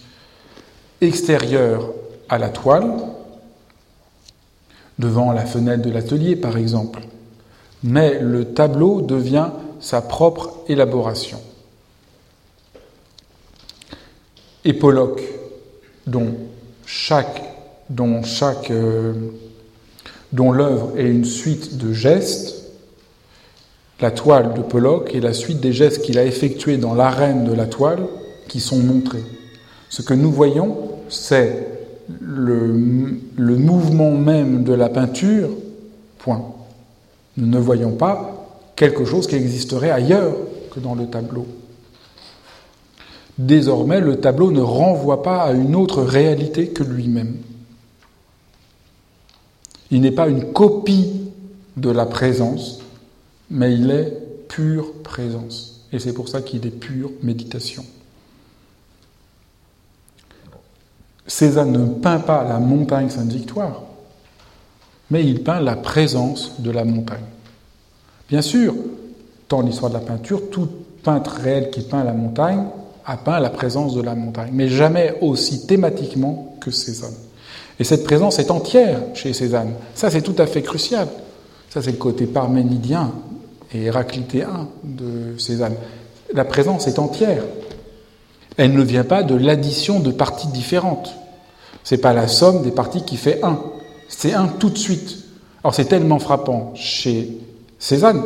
[0.99, 1.89] extérieure
[2.27, 2.91] à la toile,
[4.99, 6.99] devant la fenêtre de l'atelier par exemple,
[7.83, 11.39] mais le tableau devient sa propre élaboration.
[14.65, 15.21] Et Pollock,
[16.07, 16.35] dont
[16.85, 17.41] chaque
[18.71, 19.13] euh,
[20.33, 22.57] dont l'œuvre est une suite de gestes,
[23.99, 27.53] la toile de Pollock est la suite des gestes qu'il a effectués dans l'arène de
[27.53, 28.05] la toile
[28.47, 29.23] qui sont montrés.
[29.89, 30.77] Ce que nous voyons,
[31.09, 31.67] c'est
[32.21, 32.75] le,
[33.35, 35.49] le, mouvement même de la peinture,
[36.19, 36.43] point.
[37.37, 40.35] Nous ne voyons pas quelque chose qui existerait ailleurs
[40.73, 41.47] que dans le tableau.
[43.37, 47.37] Désormais, le tableau ne renvoie pas à une autre réalité que lui-même.
[49.91, 51.31] Il n'est pas une copie
[51.77, 52.79] de la présence,
[53.49, 54.13] mais il est
[54.47, 55.85] pure présence.
[55.93, 57.85] Et c'est pour ça qu'il est pure méditation.
[61.25, 63.83] Cézanne ne peint pas la montagne Sainte-Victoire,
[65.11, 67.25] mais il peint la présence de la montagne.
[68.29, 68.73] Bien sûr,
[69.49, 70.67] dans l'histoire de la peinture, tout
[71.03, 72.65] peintre réel qui peint la montagne
[73.05, 77.15] a peint la présence de la montagne, mais jamais aussi thématiquement que Cézanne.
[77.79, 79.73] Et cette présence est entière chez Cézanne.
[79.93, 81.07] Ça, c'est tout à fait crucial.
[81.69, 83.11] Ça, c'est le côté parménidien
[83.73, 85.75] et héraclitéen de Cézanne.
[86.33, 87.43] La présence est entière.
[88.57, 91.13] Elle ne vient pas de l'addition de parties différentes.
[91.83, 93.59] C'est pas la somme des parties qui fait un.
[94.09, 95.23] C'est un tout de suite.
[95.63, 97.37] Alors c'est tellement frappant chez
[97.77, 98.23] Cézanne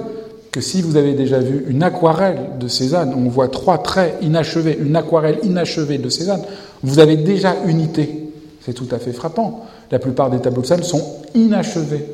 [0.52, 4.78] que si vous avez déjà vu une aquarelle de Cézanne, on voit trois traits inachevés,
[4.80, 6.44] une aquarelle inachevée de Cézanne,
[6.84, 8.31] vous avez déjà unité.
[8.62, 9.66] C'est tout à fait frappant.
[9.90, 12.06] La plupart des tableaux de Cézanne sont inachevés.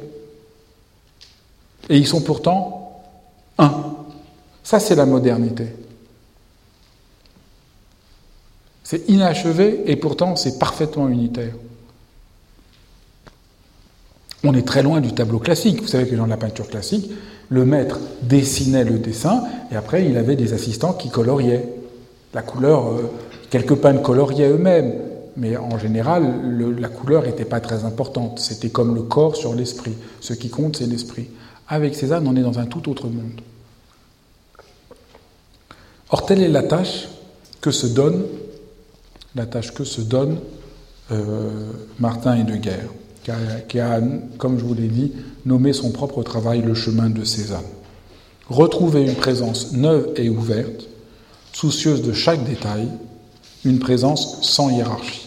[1.89, 3.01] Et ils sont pourtant
[3.57, 3.73] un.
[4.63, 5.67] Ça, c'est la modernité.
[8.83, 11.53] C'est inachevé et pourtant c'est parfaitement unitaire.
[14.43, 15.81] On est très loin du tableau classique.
[15.81, 17.11] Vous savez que dans la peinture classique,
[17.49, 21.67] le maître dessinait le dessin et après il avait des assistants qui coloriaient.
[22.33, 23.11] La couleur, euh,
[23.49, 24.93] quelques peintres coloriaient eux-mêmes,
[25.37, 28.39] mais en général, la couleur n'était pas très importante.
[28.39, 29.93] C'était comme le corps sur l'esprit.
[30.19, 31.27] Ce qui compte, c'est l'esprit.
[31.67, 33.39] Avec Cézanne, on est dans un tout autre monde.
[36.09, 37.07] Or, telle est la tâche
[37.61, 38.23] que se donne,
[39.35, 40.39] la tâche que se donne
[41.11, 42.89] euh, Martin et de Guerre,
[43.23, 43.35] qui a,
[43.67, 44.01] qui a,
[44.39, 45.13] comme je vous l'ai dit,
[45.45, 47.61] nommé son propre travail le chemin de Cézanne.
[48.49, 50.87] Retrouver une présence neuve et ouverte,
[51.53, 52.87] soucieuse de chaque détail,
[53.65, 55.26] une présence sans hiérarchie.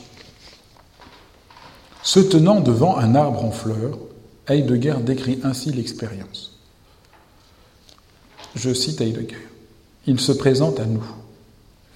[2.02, 3.98] Se tenant devant un arbre en fleurs,
[4.48, 6.58] Heidegger décrit ainsi l'expérience.
[8.54, 9.48] Je cite Heidegger.
[10.06, 11.04] Il se présente à nous.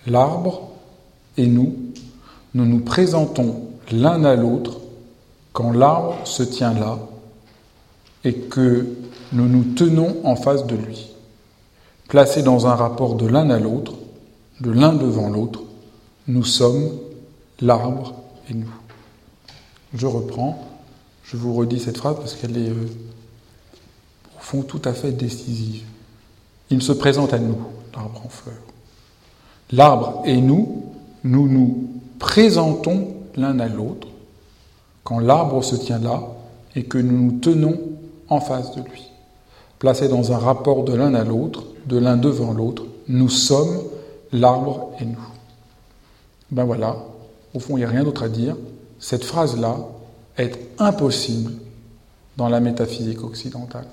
[0.06, 0.68] L'arbre
[1.36, 1.74] et nous,
[2.52, 4.80] nous nous présentons l'un à l'autre
[5.52, 6.98] quand l'arbre se tient là
[8.24, 8.86] et que
[9.32, 11.10] nous nous tenons en face de lui.
[12.08, 13.94] Placés dans un rapport de l'un à l'autre,
[14.60, 15.62] de l'un devant l'autre,
[16.28, 16.90] nous sommes
[17.60, 18.14] l'arbre
[18.50, 18.70] et nous.
[19.94, 20.58] Je reprends,
[21.24, 22.88] je vous redis cette phrase parce qu'elle est euh,
[24.36, 25.84] au fond tout à fait décisive.
[26.70, 27.56] il se présente à nous,
[27.94, 28.54] l'arbre en fleurs.
[29.70, 30.84] L'arbre et nous,
[31.22, 34.08] nous nous présentons l'un à l'autre
[35.04, 36.22] quand l'arbre se tient là
[36.74, 37.78] et que nous nous tenons
[38.28, 39.04] en face de lui.
[39.78, 43.82] Placés dans un rapport de l'un à l'autre, de l'un devant l'autre, nous sommes
[44.32, 45.28] l'arbre et nous.
[46.50, 46.96] Ben voilà,
[47.52, 48.56] au fond, il n'y a rien d'autre à dire.
[49.04, 49.80] Cette phrase-là
[50.38, 51.52] est impossible
[52.38, 53.86] dans la métaphysique occidentale.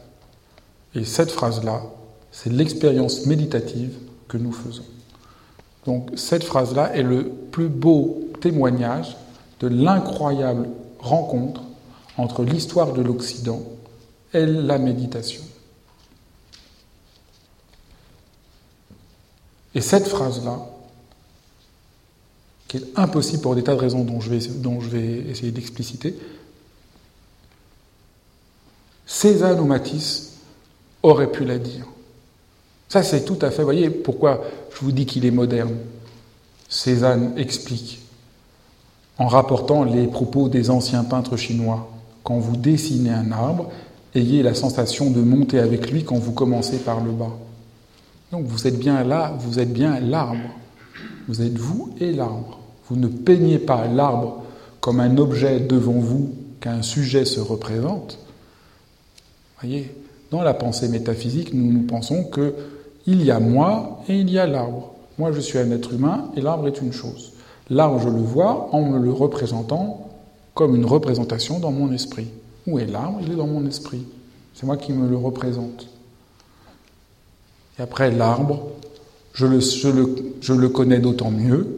[0.96, 1.82] Et cette phrase-là,
[2.32, 3.94] c'est l'expérience méditative
[4.30, 4.86] que nous faisons.
[5.86, 9.18] Donc cette phrase-là est le plus beau témoignage
[9.60, 10.70] de l'incroyable
[11.00, 11.62] rencontre
[12.16, 13.64] entre l'histoire de l'Occident
[14.34, 15.44] et la méditation.
[19.76, 20.71] Et cette phrase-là,
[22.72, 25.52] qui est impossible pour des tas de raisons dont je vais, dont je vais essayer
[25.52, 26.16] d'expliciter,
[29.06, 30.38] Cézanne ou Matisse
[31.04, 31.86] auraient pu la dire.
[32.88, 33.58] Ça, c'est tout à fait.
[33.58, 35.76] Vous voyez pourquoi je vous dis qu'il est moderne
[36.70, 38.00] Cézanne explique
[39.18, 41.92] en rapportant les propos des anciens peintres chinois.
[42.24, 43.70] Quand vous dessinez un arbre,
[44.16, 47.36] ayez la sensation de monter avec lui quand vous commencez par le bas.
[48.32, 50.56] Donc vous êtes bien là, vous êtes bien l'arbre.
[51.28, 52.61] Vous êtes vous et l'arbre.
[52.92, 54.44] Vous ne peignez pas l'arbre
[54.82, 58.20] comme un objet devant vous qu'un sujet se représente.
[59.62, 59.96] Voyez,
[60.30, 62.54] dans la pensée métaphysique, nous nous pensons que
[63.08, 64.94] il y a moi et il y a l'arbre.
[65.18, 67.32] Moi, je suis un être humain et l'arbre est une chose.
[67.70, 70.10] L'arbre, je le vois en me le représentant
[70.54, 72.28] comme une représentation dans mon esprit.
[72.68, 73.20] Où est l'arbre?
[73.22, 74.04] Il est dans mon esprit.
[74.54, 75.88] C'est moi qui me le représente.
[77.80, 78.68] Et après, l'arbre,
[79.32, 81.78] je le, je le, connais d'autant mieux.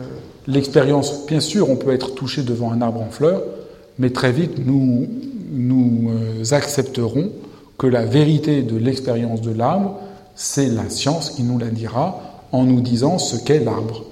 [0.00, 0.04] Euh,
[0.46, 3.42] l'expérience, bien sûr, on peut être touché devant un arbre en fleurs,
[3.98, 5.06] mais très vite, nous,
[5.50, 7.32] nous euh, accepterons
[7.78, 9.98] que la vérité de l'expérience de l'arbre,
[10.34, 12.20] c'est la science qui nous la dira
[12.52, 14.04] en nous disant ce qu'est l'arbre.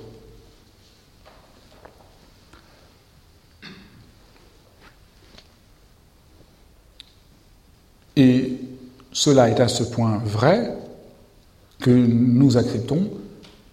[8.16, 8.58] Et
[9.12, 10.74] cela est à ce point vrai
[11.80, 13.10] que nous acceptons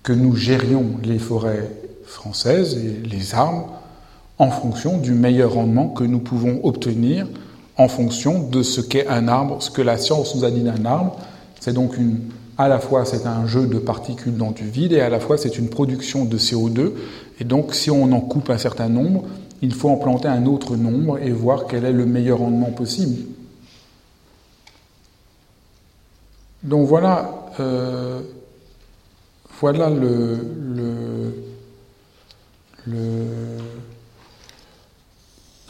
[0.03, 1.71] que nous gérions les forêts
[2.07, 3.69] françaises et les arbres
[4.37, 7.27] en fonction du meilleur rendement que nous pouvons obtenir
[7.77, 10.85] en fonction de ce qu'est un arbre, ce que la science nous a dit d'un
[10.85, 11.17] arbre.
[11.59, 12.19] C'est donc une,
[12.57, 15.37] à la fois c'est un jeu de particules dans du vide et à la fois
[15.37, 16.91] c'est une production de CO2.
[17.39, 19.23] Et donc si on en coupe un certain nombre,
[19.61, 23.25] il faut en planter un autre nombre et voir quel est le meilleur rendement possible.
[26.65, 28.21] Donc voilà, euh,
[29.61, 30.39] voilà le,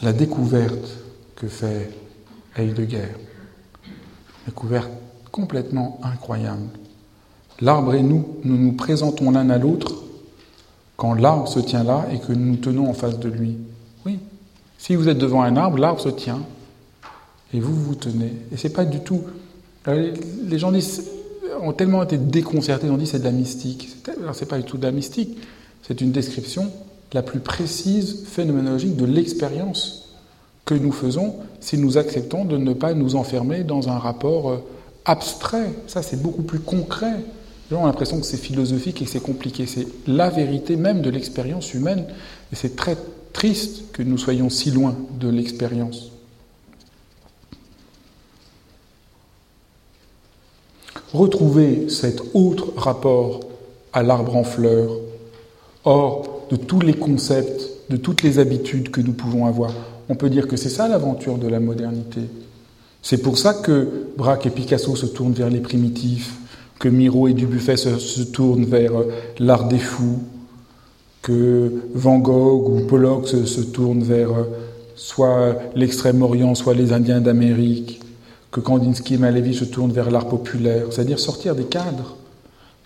[0.02, 0.98] la découverte
[1.36, 1.90] que fait
[2.56, 3.08] Heidegger.
[4.46, 4.90] Découverte
[5.32, 6.68] complètement incroyable.
[7.60, 10.04] L'arbre et nous, nous nous présentons l'un à l'autre
[10.96, 13.56] quand l'arbre se tient là et que nous nous tenons en face de lui.
[14.04, 14.18] Oui.
[14.78, 16.42] Si vous êtes devant un arbre, l'arbre se tient
[17.52, 18.32] et vous vous tenez.
[18.52, 19.22] Et c'est pas du tout.
[19.86, 20.72] Les gens
[21.62, 23.96] ont tellement été déconcertés, ils ont dit c'est de la mystique.
[24.20, 25.38] Alors c'est pas du tout de la mystique.
[25.82, 26.70] C'est une description
[27.12, 30.06] la plus précise phénoménologique de l'expérience
[30.64, 34.56] que nous faisons si nous acceptons de ne pas nous enfermer dans un rapport euh,
[35.04, 35.70] abstrait.
[35.86, 37.24] Ça, c'est beaucoup plus concret.
[37.70, 39.66] Les gens l'impression que c'est philosophique et que c'est compliqué.
[39.66, 42.04] C'est la vérité même de l'expérience humaine.
[42.52, 42.96] Et c'est très
[43.32, 46.10] triste que nous soyons si loin de l'expérience.
[51.12, 53.40] Retrouver cet autre rapport
[53.92, 54.90] à l'arbre en fleurs,
[55.84, 59.72] hors de tous les concepts, de toutes les habitudes que nous pouvons avoir.
[60.08, 62.20] On peut dire que c'est ça l'aventure de la modernité.
[63.02, 66.34] C'est pour ça que Braque et Picasso se tournent vers les primitifs,
[66.78, 70.20] que Miro et Dubuffet se, tournent vers euh, l'art des fous,
[71.22, 74.44] que Van Gogh ou Pollock se, tournent vers euh,
[74.94, 78.00] soit l'extrême-orient, soit les Indiens d'Amérique,
[78.50, 82.16] que Kandinsky et Malevich se tournent vers l'art populaire, c'est-à-dire sortir des cadres,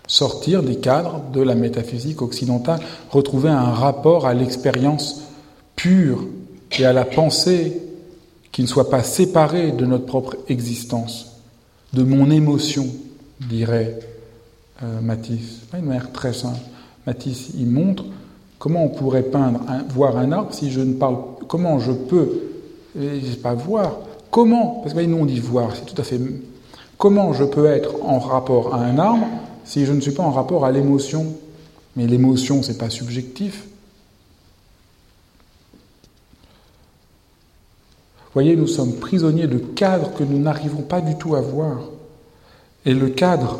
[0.07, 2.79] sortir des cadres de la métaphysique occidentale,
[3.09, 5.21] retrouver un rapport à l'expérience
[5.75, 6.25] pure
[6.77, 7.81] et à la pensée
[8.51, 11.37] qui ne soit pas séparée de notre propre existence,
[11.93, 12.87] de mon émotion,
[13.39, 13.99] dirait
[14.83, 15.61] euh, Matisse.
[15.73, 16.59] Une manière très simple.
[17.07, 18.05] Matisse, il montre
[18.59, 22.29] comment on pourrait peindre, voir un arbre si je ne parle, comment je peux,
[22.95, 23.97] je pas voir,
[24.29, 26.19] comment, parce que nous on dit voir, c'est tout à fait,
[26.97, 29.25] comment je peux être en rapport à un arbre
[29.65, 31.35] si je ne suis pas en rapport à l'émotion
[31.95, 33.67] Mais l'émotion, c'est pas subjectif,
[38.33, 41.79] voyez, nous sommes prisonniers de cadres que nous n'arrivons pas du tout à voir.
[42.85, 43.59] est le cadre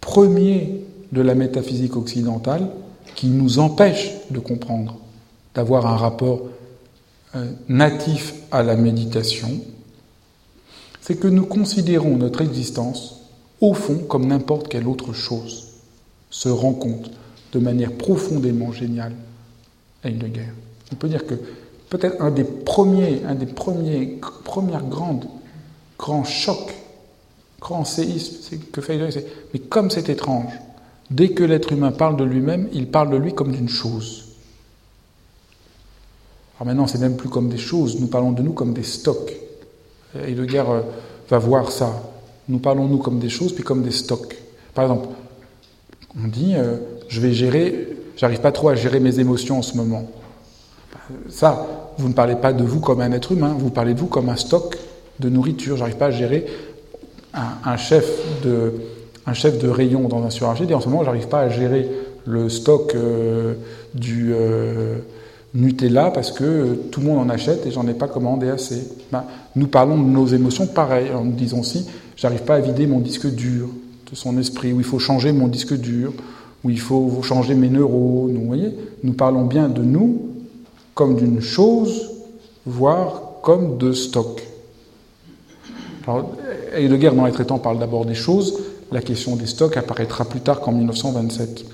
[0.00, 2.68] premier de la métaphysique occidentale
[3.14, 4.98] qui nous empêche de comprendre,
[5.54, 6.42] d'avoir un rapport
[7.34, 9.60] euh, natif à la méditation,
[11.00, 13.21] c'est que nous considérons notre existence
[13.62, 15.68] au fond comme n'importe quelle autre chose,
[16.28, 17.10] se rend compte
[17.52, 19.14] de manière profondément géniale
[20.04, 20.48] Heidegger.
[20.92, 21.34] On peut dire que
[21.88, 25.26] peut-être un des premiers, un des premiers, premières grandes,
[25.98, 26.74] grands chocs,
[27.60, 30.52] grands séismes, c'est que fait Heidegger, c'est mais comme c'est étrange,
[31.10, 34.24] dès que l'être humain parle de lui-même, il parle de lui comme d'une chose.
[36.56, 39.36] Alors maintenant, c'est même plus comme des choses, nous parlons de nous comme des stocks.
[40.16, 40.80] Heidegger euh,
[41.30, 42.11] va voir ça.
[42.48, 44.36] Nous parlons nous comme des choses, puis comme des stocks.
[44.74, 45.08] Par exemple,
[46.22, 46.76] on dit, euh,
[47.08, 50.06] je vais gérer, j'arrive pas trop à gérer mes émotions en ce moment.
[51.28, 54.06] Ça, vous ne parlez pas de vous comme un être humain, vous parlez de vous
[54.06, 54.78] comme un stock
[55.20, 55.76] de nourriture.
[55.76, 56.46] J'arrive pas à gérer
[57.34, 58.06] un, chef
[58.44, 58.74] de,
[59.26, 60.64] un chef de rayon dans un supermarché.
[60.68, 61.88] Et en ce moment, j'arrive pas à gérer
[62.24, 63.54] le stock euh,
[63.94, 64.98] du euh,
[65.54, 68.88] Nutella parce que tout le monde en achète et j'en ai pas commandé assez.
[69.10, 69.24] Ben,
[69.56, 71.86] nous parlons de nos émotions pareil, en nous disant aussi,
[72.22, 73.68] j'arrive pas à vider mon disque dur
[74.08, 76.12] de son esprit, ou il faut changer mon disque dur,
[76.62, 78.36] ou il faut changer mes neurones.
[78.36, 78.70] Vous voyez,
[79.02, 80.28] nous parlons bien de nous
[80.94, 82.10] comme d'une chose,
[82.64, 84.40] voire comme de stock.
[86.06, 86.32] Alors,
[86.72, 88.56] Heidegger, dans les traitants, parle d'abord des choses.
[88.92, 91.64] La question des stocks apparaîtra plus tard qu'en 1927.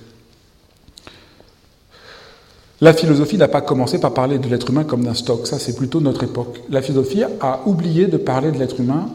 [2.80, 5.76] La philosophie n'a pas commencé par parler de l'être humain comme d'un stock, ça c'est
[5.76, 6.62] plutôt notre époque.
[6.70, 9.10] La philosophie a oublié de parler de l'être humain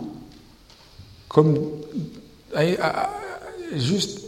[1.34, 1.58] comme
[3.76, 4.22] juste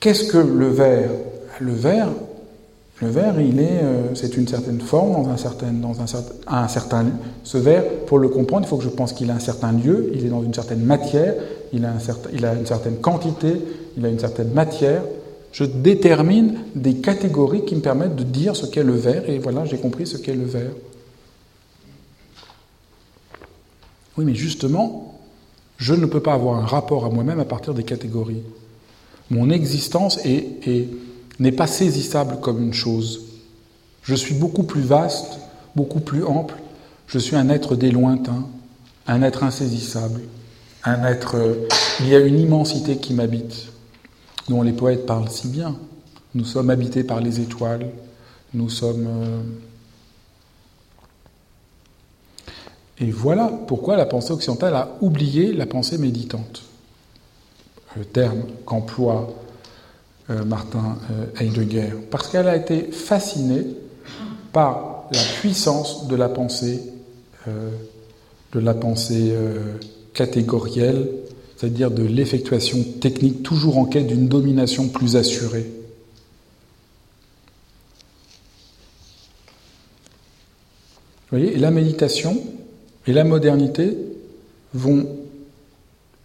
[0.00, 1.10] qu'est-ce que le verre?
[1.60, 2.08] Le verre,
[3.00, 6.34] le verre, il est, euh, c'est une certaine forme dans un certain, dans un certain,
[6.48, 7.06] un certain,
[7.44, 10.10] ce verre, pour le comprendre, il faut que je pense qu'il a un certain lieu,
[10.12, 11.34] il est dans une certaine matière,
[11.72, 13.60] il a, un certain, il a une certaine quantité,
[13.96, 15.02] il a une certaine matière.
[15.52, 19.64] Je détermine des catégories qui me permettent de dire ce qu'est le verre, et voilà,
[19.64, 20.72] j'ai compris ce qu'est le verre.
[24.16, 25.20] Oui, mais justement,
[25.76, 28.42] je ne peux pas avoir un rapport à moi-même à partir des catégories.
[29.30, 30.88] Mon existence est, est
[31.38, 33.22] n'est pas saisissable comme une chose.
[34.02, 35.38] Je suis beaucoup plus vaste,
[35.74, 36.54] beaucoup plus ample.
[37.06, 38.46] Je suis un être des lointains,
[39.06, 40.20] un être insaisissable,
[40.84, 41.36] un être.
[41.36, 41.68] Euh,
[42.00, 43.68] il y a une immensité qui m'habite,
[44.48, 45.76] dont les poètes parlent si bien.
[46.34, 47.90] Nous sommes habités par les étoiles,
[48.52, 49.06] nous sommes.
[49.06, 49.42] Euh,
[53.00, 56.62] et voilà pourquoi la pensée occidentale a oublié la pensée méditante.
[57.96, 59.34] Le terme qu'emploie
[60.30, 63.66] euh, Martin euh, Heidegger, parce qu'elle a été fascinée
[64.52, 66.80] par la puissance de la pensée,
[67.48, 67.70] euh,
[68.52, 69.34] de la pensée
[70.12, 71.08] catégorielle,
[71.56, 75.66] c'est-à-dire de l'effectuation technique, toujours en quête d'une domination plus assurée.
[81.30, 82.40] Vous voyez, la méditation
[83.06, 83.96] et la modernité
[84.72, 85.06] vont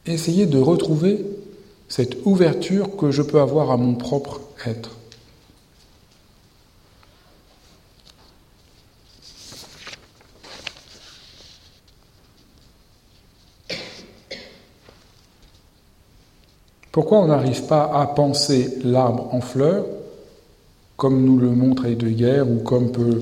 [0.06, 1.26] essayer de retrouver
[1.88, 4.92] cette ouverture que je peux avoir à mon propre être.
[16.92, 19.86] Pourquoi on n'arrive pas à penser l'arbre en fleurs,
[20.98, 23.22] comme nous le montre Heidegger, ou comme peut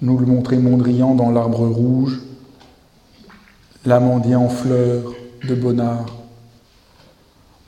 [0.00, 2.20] nous le montrer Mondrian dans L'arbre rouge,
[3.86, 5.14] L'amandier en fleurs
[5.48, 6.06] de Bonnard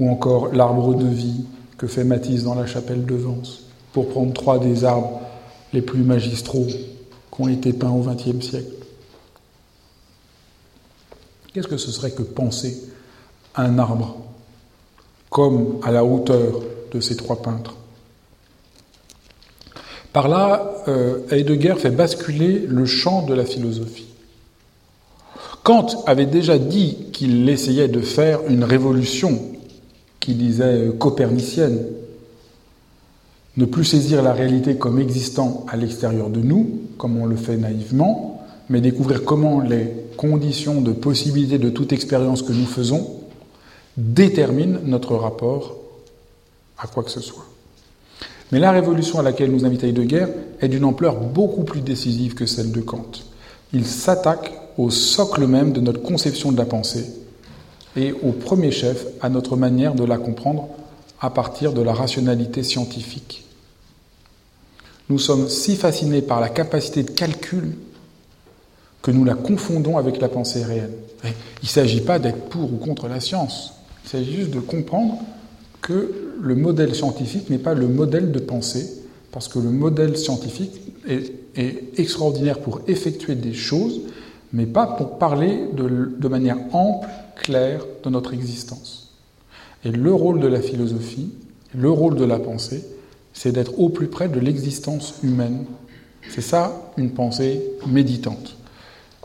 [0.00, 1.44] ou encore l'arbre de vie
[1.76, 5.20] que fait Matisse dans la chapelle de Vence, pour prendre trois des arbres
[5.72, 8.72] les plus magistraux qui ont été peints au XXe siècle.
[11.52, 12.82] Qu'est-ce que ce serait que penser
[13.54, 14.16] un arbre
[15.30, 16.60] comme à la hauteur
[16.92, 17.76] de ces trois peintres?
[20.12, 24.07] Par là, euh, Heidegger fait basculer le champ de la philosophie.
[25.68, 29.38] Kant avait déjà dit qu'il essayait de faire une révolution
[30.18, 31.78] qui disait copernicienne,
[33.58, 37.58] ne plus saisir la réalité comme existant à l'extérieur de nous, comme on le fait
[37.58, 43.06] naïvement, mais découvrir comment les conditions de possibilité de toute expérience que nous faisons
[43.98, 45.76] déterminent notre rapport
[46.78, 47.44] à quoi que ce soit.
[48.52, 50.28] Mais la révolution à laquelle nous invite Heidegger
[50.62, 53.10] est d'une ampleur beaucoup plus décisive que celle de Kant.
[53.74, 57.04] Il s'attaque au socle même de notre conception de la pensée,
[57.96, 60.68] et au premier chef à notre manière de la comprendre
[61.20, 63.44] à partir de la rationalité scientifique.
[65.08, 67.76] Nous sommes si fascinés par la capacité de calcul
[69.02, 70.92] que nous la confondons avec la pensée réelle.
[71.24, 71.30] Il
[71.64, 73.72] ne s'agit pas d'être pour ou contre la science.
[74.04, 75.18] Il s'agit juste de comprendre
[75.80, 78.86] que le modèle scientifique n'est pas le modèle de pensée,
[79.32, 80.72] parce que le modèle scientifique
[81.08, 81.34] est,
[81.96, 84.02] extraordinaire pour effectuer des choses,
[84.52, 89.14] mais pas pour parler de, manière ample, claire de notre existence.
[89.84, 91.32] Et le rôle de la philosophie,
[91.74, 92.84] le rôle de la pensée,
[93.32, 95.64] c'est d'être au plus près de l'existence humaine.
[96.30, 98.56] C'est ça une pensée méditante.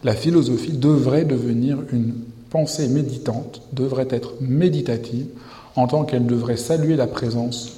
[0.04, 2.14] La philosophie devrait devenir une
[2.50, 5.28] pensée méditante, devrait être méditative,
[5.76, 7.78] en tant qu'elle devrait saluer la présence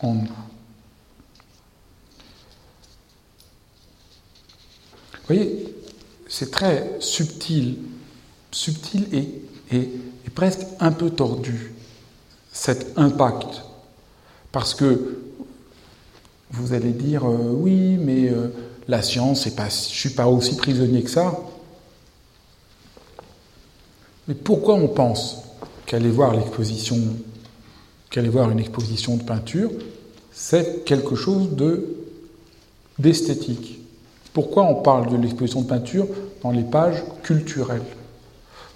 [0.00, 0.22] en nous.
[5.12, 5.73] Vous voyez,
[6.34, 7.76] c'est très subtil,
[8.50, 9.06] subtil
[9.70, 9.88] et,
[10.34, 11.72] presque un peu tordu,
[12.52, 13.62] cet impact.
[14.50, 15.20] Parce que
[16.50, 18.48] vous allez dire, euh, oui, mais euh,
[18.88, 21.38] la science, pas, je ne suis pas aussi prisonnier que ça.
[24.26, 25.36] Mais pourquoi on pense
[25.86, 26.98] qu'aller voir l'exposition,
[28.10, 29.70] qu'aller voir une exposition de peinture,
[30.32, 31.94] c'est quelque chose de
[32.98, 33.83] d'esthétique?
[34.34, 36.08] Pourquoi on parle de l'exposition de peinture
[36.42, 37.84] dans les pages culturelles?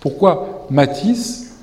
[0.00, 1.56] Pourquoi Matisse,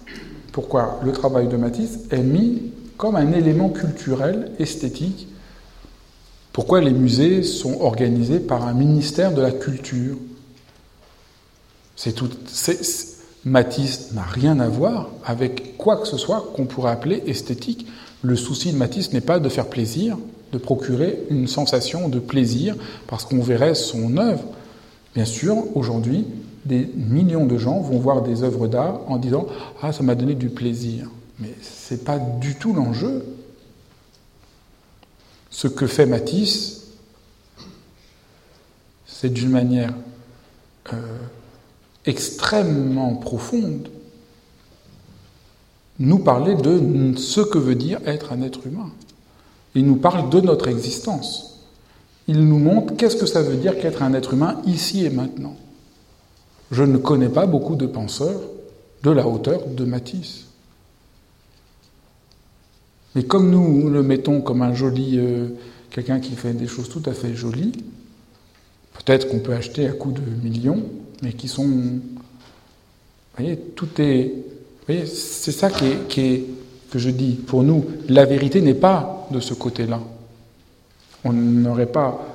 [0.52, 5.30] pourquoi le travail de Matisse est mis comme un élément culturel, esthétique?
[6.52, 10.18] Pourquoi les musées sont organisés par un ministère de la culture?
[13.46, 17.88] Matisse n'a rien à voir avec quoi que ce soit qu'on pourrait appeler esthétique.
[18.24, 20.18] Le souci de Matisse n'est pas de faire plaisir,
[20.52, 22.76] de procurer une sensation de plaisir
[23.08, 24.44] parce qu'on verrait son œuvre.
[25.14, 26.26] Bien sûr, aujourd'hui,
[26.66, 29.48] des millions de gens vont voir des œuvres d'art en disant
[29.82, 31.10] Ah, ça m'a donné du plaisir.
[31.40, 33.26] Mais ce n'est pas du tout l'enjeu.
[35.50, 36.88] Ce que fait Matisse,
[39.06, 39.94] c'est d'une manière
[40.94, 41.18] euh,
[42.06, 43.90] extrêmement profonde,
[46.00, 48.92] nous parler de ce que veut dire être un être humain.
[49.76, 51.60] Il nous parle de notre existence.
[52.28, 55.56] Il nous montre qu'est-ce que ça veut dire qu'être un être humain ici et maintenant.
[56.72, 58.42] Je ne connais pas beaucoup de penseurs
[59.04, 60.46] de la hauteur de Matisse.
[63.14, 65.48] Mais comme nous le mettons comme un joli, euh,
[65.90, 67.72] quelqu'un qui fait des choses tout à fait jolies,
[68.94, 70.84] peut-être qu'on peut acheter à coup de millions,
[71.22, 71.66] mais qui sont.
[71.66, 72.02] Vous
[73.38, 74.34] voyez, tout est.
[74.34, 76.44] Vous voyez, c'est ça qui est,
[76.96, 77.34] que je dis.
[77.34, 80.00] Pour nous, la vérité n'est pas de ce côté-là.
[81.26, 82.26] On n'aurait pas.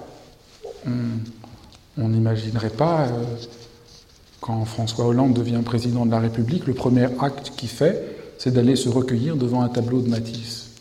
[1.97, 3.25] On n'imaginerait pas, euh,
[4.43, 8.05] quand François Hollande devient président de la République, le premier acte qu'il fait,
[8.37, 10.73] c'est d'aller se recueillir devant un tableau de Matisse.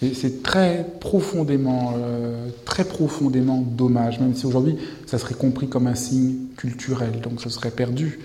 [0.00, 5.86] Et c'est très profondément, euh, très profondément dommage, même si aujourd'hui ça serait compris comme
[5.86, 8.20] un signe culturel, donc ce serait perdu.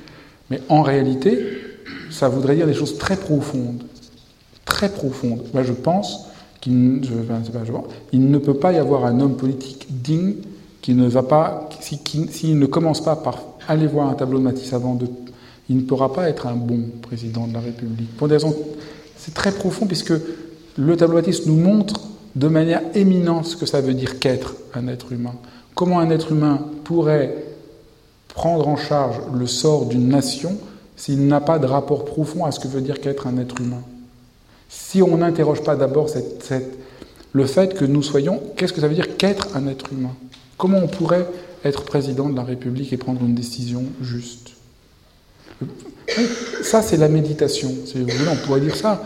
[0.50, 1.40] Mais en réalité,
[2.10, 3.84] ça voudrait dire des choses très profondes,
[4.66, 5.42] très profondes.
[5.54, 6.28] Moi, je pense
[6.62, 7.02] qu'il
[8.14, 10.36] il ne peut pas y avoir un homme politique digne
[10.82, 14.74] qui ne va pas, s'il ne commence pas par aller voir un tableau de Matisse
[14.74, 15.08] avant de,
[15.70, 18.16] il ne pourra pas être un bon président de la République.
[18.18, 18.56] Pour des raisons,
[19.18, 20.14] c'est très profond puisque
[20.78, 22.02] le tableau Matisse nous montre
[22.36, 25.34] de manière éminente ce que ça veut dire qu'être un être humain.
[25.76, 27.44] Comment un être humain pourrait
[28.30, 30.58] prendre en charge le sort d'une nation
[30.96, 33.82] s'il n'a pas de rapport profond à ce que veut dire qu'être un être humain
[34.72, 36.08] Si on n'interroge pas d'abord
[37.34, 40.16] le fait que nous soyons, qu'est-ce que ça veut dire qu'être un être humain?
[40.58, 41.28] Comment on pourrait
[41.66, 44.52] être président de la République et prendre une décision juste?
[46.64, 47.70] Ça, c'est la méditation.
[47.96, 49.04] on pourrait dire ça.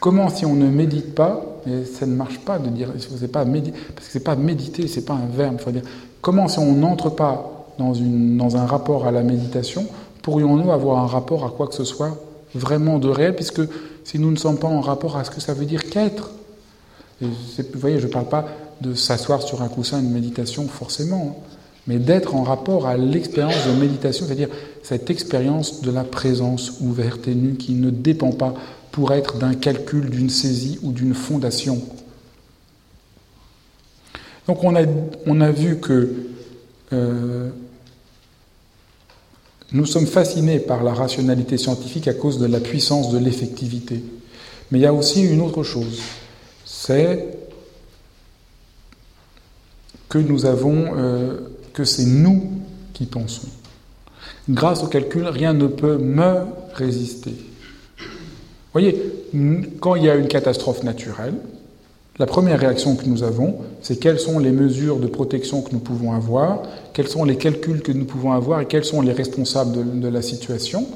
[0.00, 3.14] Comment, si on ne médite pas, et ça ne marche pas de dire, parce que
[3.16, 5.82] c'est pas méditer, c'est pas un verbe, faut dire,
[6.20, 9.86] comment, si on n'entre pas dans, dans un rapport à la méditation,
[10.20, 12.18] pourrions-nous avoir un rapport à quoi que ce soit
[12.54, 13.62] vraiment de réel, puisque
[14.06, 16.30] si nous ne sommes pas en rapport à ce que ça veut dire qu'être,
[17.20, 17.28] vous
[17.74, 18.46] voyez, je ne parle pas
[18.80, 21.42] de s'asseoir sur un coussin de méditation forcément,
[21.88, 24.50] mais d'être en rapport à l'expérience de méditation, c'est-à-dire
[24.84, 28.54] cette expérience de la présence ouverte et nue qui ne dépend pas
[28.92, 31.82] pour être d'un calcul, d'une saisie ou d'une fondation.
[34.46, 34.82] Donc on a,
[35.26, 36.14] on a vu que
[36.92, 37.50] euh,
[39.76, 44.02] nous sommes fascinés par la rationalité scientifique à cause de la puissance de l'effectivité.
[44.70, 46.00] Mais il y a aussi une autre chose,
[46.64, 47.38] c'est
[50.08, 51.40] que nous avons, euh,
[51.72, 52.50] que c'est nous
[52.92, 53.48] qui pensons.
[54.48, 57.34] Grâce au calcul, rien ne peut me résister
[58.78, 59.02] voyez,
[59.80, 61.34] quand il y a une catastrophe naturelle,
[62.18, 65.80] La première réaction que nous avons, c'est quelles sont les mesures de protection que nous
[65.80, 66.62] pouvons avoir,
[66.94, 70.22] quels sont les calculs que nous pouvons avoir et quels sont les responsables de, la
[70.22, 70.86] situation,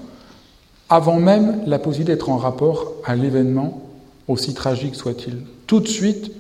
[0.89, 3.83] avant même la possibilité d'être en rapport à l'événement,
[4.29, 5.43] aussi tragique soit-il.
[5.67, 6.33] Tout de suite,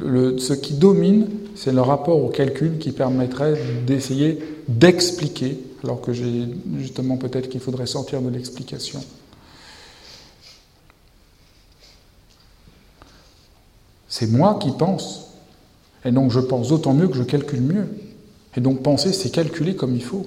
[0.00, 3.54] ce qui domine, c'est le rapport au calcul qui permettrait
[3.86, 6.48] d'essayer d'expliquer, alors que j'ai
[6.78, 9.00] justement peut-être qu'il faudrait sortir de l'explication.
[14.08, 15.26] C'est moi qui pense.
[16.04, 17.88] Et donc je pense d'autant mieux que je calcule mieux.
[18.56, 20.26] Et donc penser, c'est calculer comme il faut.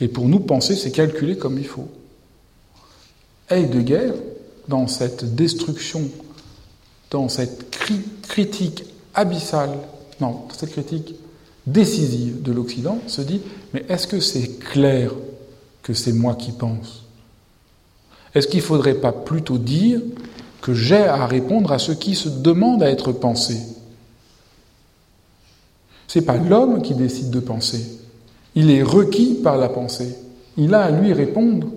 [0.00, 1.88] Et pour nous, penser, c'est calculer comme il faut.
[3.50, 4.12] Heidegger,
[4.68, 6.02] dans cette destruction,
[7.10, 7.70] dans cette
[8.22, 9.76] critique abyssale,
[10.20, 11.14] non, dans cette critique
[11.66, 13.40] décisive de l'Occident, se dit,
[13.74, 15.12] mais est-ce que c'est clair
[15.82, 17.04] que c'est moi qui pense?
[18.34, 20.00] Est-ce qu'il ne faudrait pas plutôt dire
[20.60, 23.56] que j'ai à répondre à ce qui se demande à être pensé.
[26.06, 27.84] Ce n'est pas l'homme qui décide de penser.
[28.54, 30.16] Il est requis par la pensée.
[30.56, 31.68] Il a à lui répondre.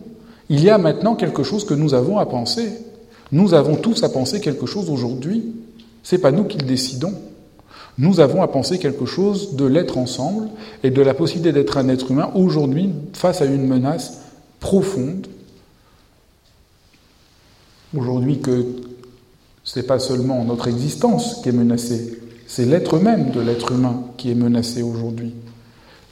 [0.50, 2.72] Il y a maintenant quelque chose que nous avons à penser.
[3.32, 5.54] Nous avons tous à penser quelque chose aujourd'hui.
[6.04, 7.14] Ce n'est pas nous qui le décidons.
[7.98, 10.48] Nous avons à penser quelque chose de l'être ensemble
[10.84, 14.22] et de la possibilité d'être un être humain aujourd'hui face à une menace
[14.60, 15.28] profonde
[17.96, 18.66] aujourd'hui que
[19.64, 24.04] ce n'est pas seulement notre existence qui est menacée, c'est l'être même de l'être humain
[24.18, 25.34] qui est menacé aujourd'hui.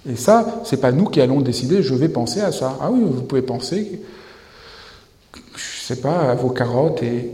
[0.09, 2.77] Et ça, c'est pas nous qui allons décider, je vais penser à ça.
[2.81, 4.01] Ah oui, vous pouvez penser,
[5.33, 7.31] je sais pas, à vos carottes et.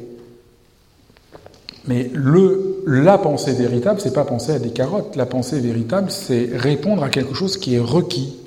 [1.88, 5.16] Mais le, la pensée véritable, c'est pas penser à des carottes.
[5.16, 8.38] La pensée véritable, c'est répondre à quelque chose qui est requis,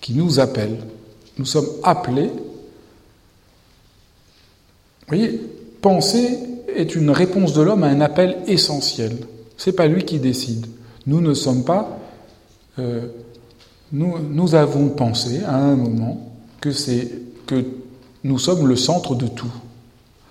[0.00, 0.78] qui nous appelle.
[1.36, 2.30] Nous sommes appelés
[5.08, 5.40] vous voyez,
[5.82, 6.38] penser
[6.74, 9.16] est une réponse de l'homme à un appel essentiel.
[9.56, 10.66] C'est pas lui qui décide.
[11.06, 11.98] Nous ne sommes pas.
[12.78, 13.06] Euh,
[13.92, 17.08] nous, avons pensé à un moment que c'est
[17.46, 17.64] que
[18.24, 19.52] nous sommes le centre de tout.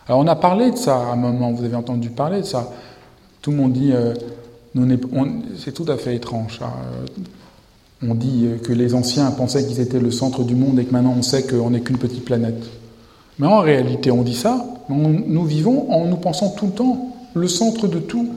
[0.07, 1.53] Alors on a parlé de ça à un moment.
[1.53, 2.71] Vous avez entendu parler de ça.
[3.41, 3.91] Tout le monde dit.
[3.93, 4.13] Euh,
[5.57, 6.59] c'est tout à fait étrange.
[8.03, 11.15] On dit que les anciens pensaient qu'ils étaient le centre du monde et que maintenant
[11.17, 12.61] on sait qu'on n'est qu'une petite planète.
[13.39, 17.47] Mais en réalité, on dit ça, nous vivons en nous pensant tout le temps le
[17.47, 18.33] centre de tout.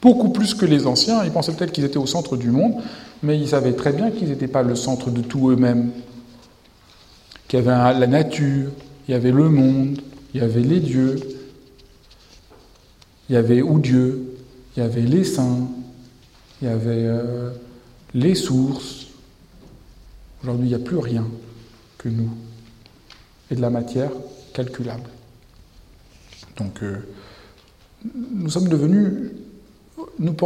[0.00, 1.22] Beaucoup plus que les anciens.
[1.24, 2.74] Ils pensaient peut-être qu'ils étaient au centre du monde,
[3.22, 5.90] mais ils savaient très bien qu'ils n'étaient pas le centre de tout eux-mêmes.
[7.46, 8.70] Qu'il y avait la nature,
[9.06, 10.00] il y avait le monde,
[10.34, 11.20] il y avait les dieux,
[13.28, 14.34] il y avait ou Dieu,
[14.76, 15.68] il y avait les saints,
[16.60, 17.50] il y avait euh,
[18.14, 19.06] les sources.
[20.42, 21.26] Aujourd'hui, il n'y a plus rien
[21.98, 22.30] que nous
[23.54, 24.10] de la matière
[24.52, 25.08] calculable.
[26.56, 26.96] Donc, euh,
[28.32, 29.30] nous sommes devenus.
[30.18, 30.36] Nous,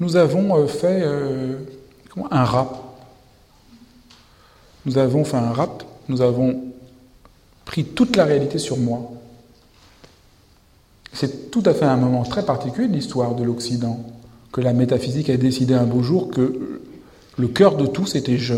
[0.00, 1.58] nous avons euh, fait euh,
[2.30, 2.84] un rap.
[4.86, 6.64] Nous avons fait un rap, nous avons
[7.64, 9.10] pris toute la réalité sur moi.
[11.12, 14.00] C'est tout à fait un moment très particulier de l'histoire de l'Occident
[14.52, 16.80] que la métaphysique a décidé un beau jour que
[17.36, 18.54] le cœur de tout, c'était je.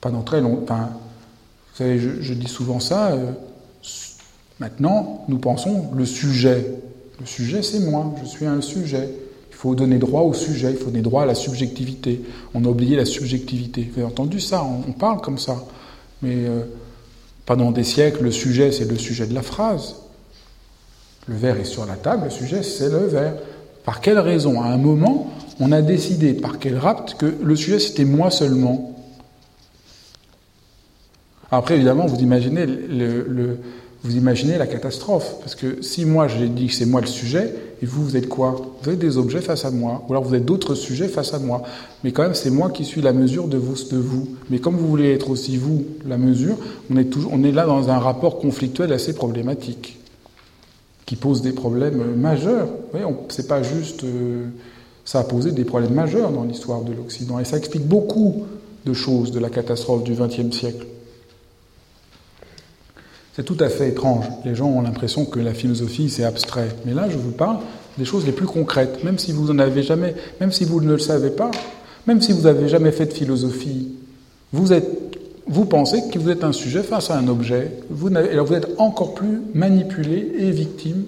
[0.00, 0.90] Pendant très longtemps,
[1.78, 3.12] je, dis souvent ça.
[3.12, 3.32] Euh,
[4.58, 6.66] maintenant, nous pensons le sujet.
[7.20, 8.14] Le sujet, c'est moi.
[8.22, 9.08] Je suis un sujet.
[9.50, 10.70] Il faut donner droit au sujet.
[10.72, 12.20] Il faut donner droit à la subjectivité.
[12.54, 13.88] On a oublié la subjectivité.
[13.92, 15.64] Vous avez entendu ça on, parle comme ça.
[16.22, 16.62] Mais euh,
[17.46, 19.96] pendant des siècles, le sujet, c'est le sujet de la phrase.
[21.26, 22.24] Le verre est sur la table.
[22.24, 23.34] Le sujet, c'est le verre.
[23.84, 24.60] Par quelle raison?
[24.60, 28.97] À un moment, on a décidé, par quel rapt, que le sujet, c'était moi seulement.
[31.50, 32.66] Après, évidemment, vous imaginez,
[34.58, 35.36] la catastrophe.
[35.40, 38.28] Parce que si moi, j'ai dit que c'est moi le sujet, et vous, vous êtes
[38.28, 38.60] quoi?
[38.82, 40.04] Vous êtes des objets face à moi.
[40.08, 41.62] Ou alors vous êtes d'autres sujets face à moi.
[42.04, 44.28] Mais quand même, c'est moi qui suis la mesure de vous.
[44.50, 46.56] Mais comme vous voulez être aussi vous, la mesure,
[46.90, 49.98] on est, toujours, on est là dans un rapport conflictuel assez problématique.
[51.06, 52.66] Qui pose des problèmes majeurs.
[52.66, 54.04] Vous voyez, c'est pas juste.
[54.04, 54.48] Euh,
[55.06, 57.38] ça a posé des problèmes majeurs dans l'histoire de l'Occident.
[57.38, 58.44] Et ça explique beaucoup
[58.84, 60.84] de choses de la catastrophe du XXe siècle.
[63.38, 64.24] C'est tout à fait étrange.
[64.44, 66.70] Les gens ont l'impression que la philosophie, c'est abstrait.
[66.84, 67.58] Mais là, je vous parle
[67.96, 69.04] des choses les plus concrètes.
[69.04, 71.52] Même si vous en avez jamais, même si vous ne le savez pas,
[72.08, 73.90] même si vous n'avez jamais fait de philosophie,
[74.52, 74.88] vous êtes,
[75.46, 77.70] vous pensez que vous êtes un sujet face à un objet.
[77.90, 81.04] Vous, alors vous êtes encore plus manipulé et victime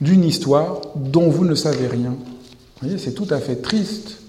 [0.00, 2.16] d'une histoire dont vous ne savez rien.
[2.16, 4.20] Vous voyez, c'est tout à fait triste.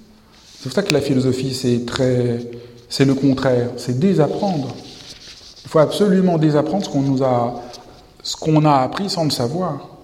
[0.60, 2.42] C'est pour ça que la philosophie, c'est très,
[2.90, 4.76] c'est le contraire, c'est désapprendre.
[5.68, 7.62] Il faut absolument désapprendre ce qu'on nous a,
[8.24, 9.98] ce qu'on a appris sans le savoir.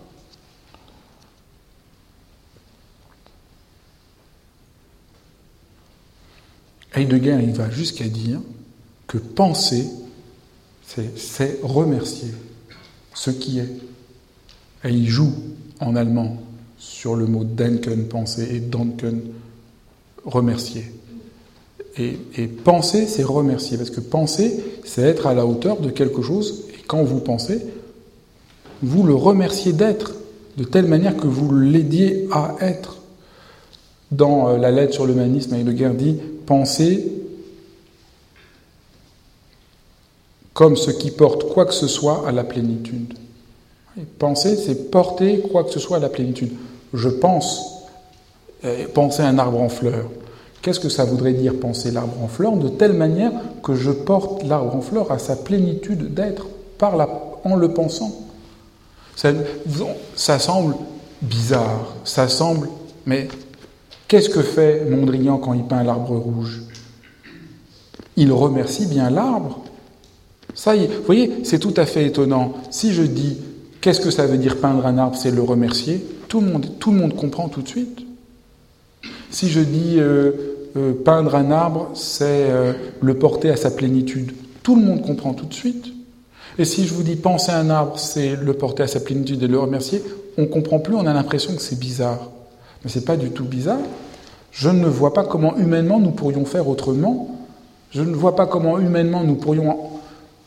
[6.93, 8.41] Heidegger, il va jusqu'à dire
[9.07, 9.89] que penser,
[11.15, 12.33] c'est remercier
[13.13, 13.71] ce qui est.
[14.83, 15.33] Et il joue
[15.79, 16.39] en allemand
[16.77, 19.21] sur le mot denken, penser, et danken,
[20.25, 20.91] remercier.
[21.97, 26.63] Et, penser, c'est remercier, parce que penser, c'est être à la hauteur de quelque chose,
[26.73, 27.61] et quand vous pensez,
[28.81, 30.15] vous le remerciez d'être,
[30.57, 32.97] de telle manière que vous l'aidiez à être.
[34.11, 37.11] Dans euh, la lettre sur l'humanisme, Heidegger dit penser
[40.53, 43.13] comme ce qui porte quoi que ce soit à la plénitude.
[44.19, 46.51] penser, c'est porter quoi que ce soit à la plénitude.
[46.93, 47.85] Je pense,
[48.93, 50.09] penser un arbre en fleurs.
[50.63, 54.43] Qu'est-ce que ça voudrait dire penser l'arbre en fleurs de telle manière que je porte
[54.43, 56.47] l'arbre en fleurs à sa plénitude d'être
[56.77, 57.09] par la,
[57.43, 58.13] en le pensant?
[59.17, 59.33] Ça,
[60.15, 60.75] ça semble
[61.21, 62.69] bizarre, ça semble,
[63.05, 63.27] mais
[64.07, 66.61] qu'est-ce que fait Mondrian quand il peint l'arbre rouge?
[68.15, 69.59] Il remercie bien l'arbre.
[70.55, 72.53] Ça y est, vous voyez, c'est tout à fait étonnant.
[72.69, 73.37] Si je dis
[73.81, 76.91] qu'est-ce que ça veut dire peindre un arbre, c'est le remercier, tout le monde, tout
[76.91, 77.99] le monde comprend tout de suite.
[79.29, 84.31] Si je dis euh, euh, peindre un arbre, c'est euh, le porter à sa plénitude,
[84.63, 85.93] tout le monde comprend tout de suite.
[86.57, 89.47] Et si je vous dis penser un arbre, c'est le porter à sa plénitude et
[89.47, 90.03] le remercier,
[90.37, 92.31] on comprend plus, on a l'impression que c'est bizarre.
[92.83, 93.79] Mais ce n'est pas du tout bizarre.
[94.51, 97.39] Je ne vois pas comment humainement nous pourrions faire autrement.
[97.91, 99.77] Je ne vois pas comment humainement nous pourrions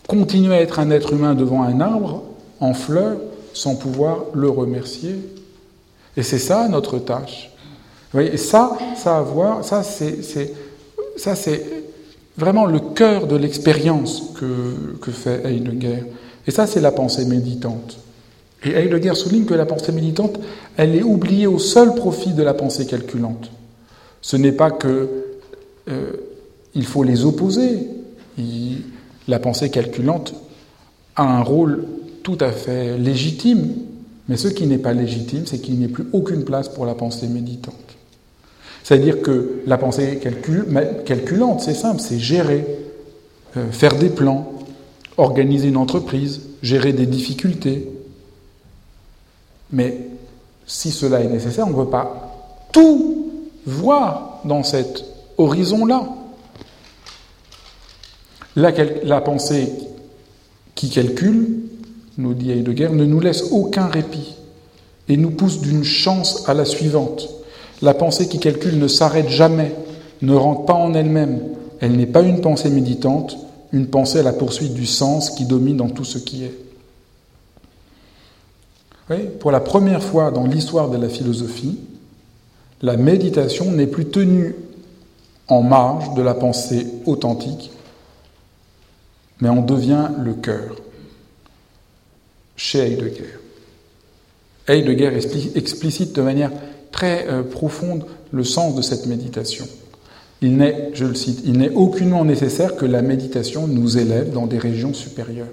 [0.07, 2.23] continuer à être un être humain devant un arbre
[2.61, 3.19] en fleurs
[3.53, 5.17] sans pouvoir le remercier.
[6.17, 7.51] Et c'est ça notre tâche.
[8.13, 11.63] Voyez, et ça, ça a à voir, ça c'est,
[12.37, 16.05] vraiment le cœur de l'expérience que, que fait Heidegger.
[16.47, 17.99] Et ça, c'est la pensée méditante.
[18.65, 20.39] Et Heidegger souligne que la pensée méditante,
[20.77, 23.51] elle est oubliée au seul profit de la pensée calculante.
[24.23, 25.09] Ce n'est pas que
[25.89, 26.13] euh,
[26.75, 27.89] il faut les opposer.
[29.29, 30.35] la pensée calculante
[31.17, 31.85] a un rôle
[32.23, 33.73] tout à fait légitime,
[34.29, 36.95] mais ce qui n'est pas légitime, c'est qu'il n'y ait plus aucune place pour la
[36.95, 37.86] pensée méditante.
[38.87, 40.21] C'est-à-dire que la pensée
[41.05, 42.65] calculante, c'est simple, c'est gérer,
[43.57, 44.53] euh, faire des plans,
[45.17, 47.91] organiser une entreprise, gérer des difficultés.
[49.73, 50.03] Mais
[50.69, 53.33] si cela est nécessaire, on ne peut pas tout
[53.67, 55.05] voir dans cet
[55.37, 56.07] horizon-là.
[58.55, 58.71] La,
[59.03, 59.73] la, pensée
[60.77, 61.59] qui calcule,
[62.19, 64.37] nous dit Heidegger, ne nous laisse aucun répit
[65.09, 67.37] et nous pousse d'une chance à la suivante.
[67.83, 69.75] La pensée qui calcule ne s'arrête jamais,
[70.23, 71.41] ne rentre pas en elle-même.
[71.81, 73.37] Elle, n'est pas une pensée méditante,
[73.73, 76.55] une pensée à la poursuite du sens qui domine dans tout ce qui est.
[79.41, 81.79] pour la première fois dans l'histoire de la philosophie,
[82.83, 84.55] la méditation n'est plus tenue
[85.49, 87.71] en marge de la pensée authentique,
[89.41, 90.77] mais en devient le cœur.
[92.57, 93.39] Chez Heidegger.
[94.67, 95.13] Heidegger
[95.55, 96.51] explicite de manière
[96.97, 99.67] très euh, profonde le sens de cette méditation.
[100.41, 104.47] Il n'est, je le cite, il n'est aucunement nécessaire que la méditation nous élève dans
[104.47, 105.53] des régions supérieures.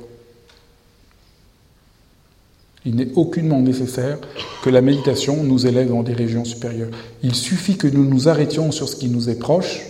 [2.86, 4.20] Il n'est aucunement nécessaire
[4.64, 6.92] que la méditation nous élève dans des régions supérieures.
[7.24, 9.82] Il suffit que nous nous arrêtions sur ce qui nous est proche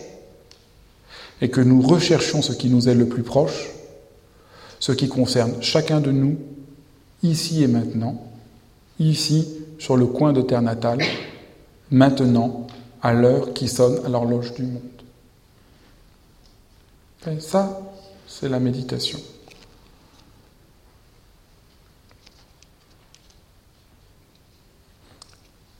[1.41, 3.69] et que nous recherchions ce qui nous est le plus proche,
[4.79, 6.37] ce qui concerne chacun de nous,
[7.21, 8.23] ici et maintenant,
[8.99, 9.47] ici
[9.77, 10.99] sur le coin de terre natale,
[11.93, 12.67] maintenant,
[13.01, 14.81] à l'heure qui sonne à l'horloge du monde.
[17.39, 17.79] Ça,
[18.27, 19.19] c'est la méditation.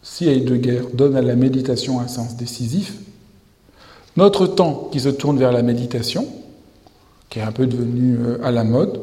[0.04, 2.94] Si Heidegger donne à la méditation un sens décisif,
[4.16, 6.28] notre temps qui se tourne vers la méditation,
[7.30, 9.02] qui est un peu devenu euh, à la mode,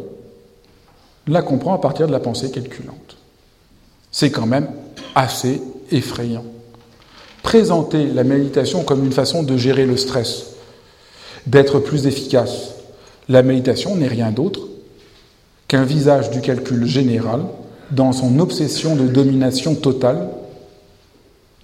[1.27, 3.17] la comprend à partir de la pensée calculante.
[4.13, 4.71] C'est quand même
[5.17, 6.45] assez effrayant
[7.43, 10.47] présenter la méditation comme une façon de gérer le stress,
[11.47, 12.74] d'être plus efficace.
[13.28, 14.68] La méditation n'est rien d'autre
[15.68, 17.43] qu'un visage du calcul général
[17.91, 20.28] dans son obsession de domination totale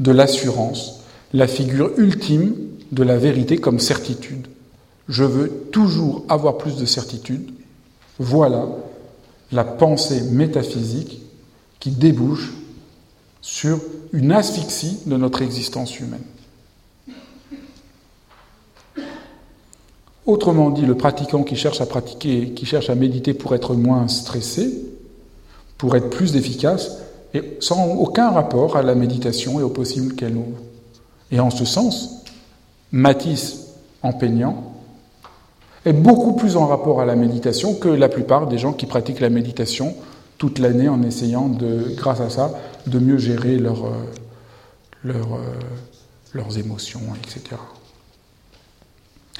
[0.01, 1.01] de l'assurance,
[1.33, 2.55] la figure ultime
[2.93, 4.47] de la vérité comme certitude.
[5.09, 7.51] Je veux toujours avoir plus de certitude.
[8.19, 8.67] Voilà
[9.53, 11.23] la pensée métaphysique
[11.81, 12.53] qui débouche
[13.47, 13.79] sur
[14.13, 16.25] une asphyxie de notre existence humaine.
[20.27, 24.09] Autrement dit, le pratiquant qui cherche à pratiquer, qui cherche à méditer pour être moins
[24.09, 24.83] stressé,
[25.79, 26.99] pour être plus efficace,
[27.35, 30.59] et sans aucun rapport à la méditation et au possible qu'elle ouvre.
[31.31, 32.25] Et en ce sens,
[32.91, 33.69] Matisse,
[34.03, 34.73] en peignant,
[35.85, 39.21] est beaucoup plus en rapport à la méditation que la plupart des gens qui pratiquent
[39.21, 39.95] la méditation
[40.39, 42.53] toute l'année en essayant, de, grâce à ça,
[42.87, 43.73] de mieux gérer euh,
[45.07, 45.23] euh,
[46.35, 47.57] leurs émotions, etc.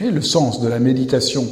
[0.01, 1.47] Et le sens de la méditation,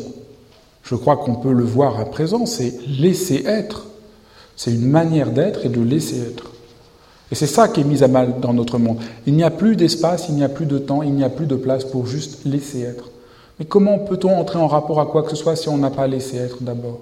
[0.83, 3.87] je crois qu'on peut le voir à présent, c'est laisser être.
[4.57, 6.51] C'est une manière d'être et de laisser être.
[7.33, 8.99] Et c'est ça qui est mis à mal dans notre monde.
[9.27, 11.47] Il n'y a plus d'espace, il n'y a plus de temps, il n'y a plus
[11.47, 13.11] de place pour juste laisser être.
[13.59, 16.07] Mais comment peut-on entrer en rapport à quoi que ce soit si on n'a pas
[16.07, 17.01] laissé être d'abord?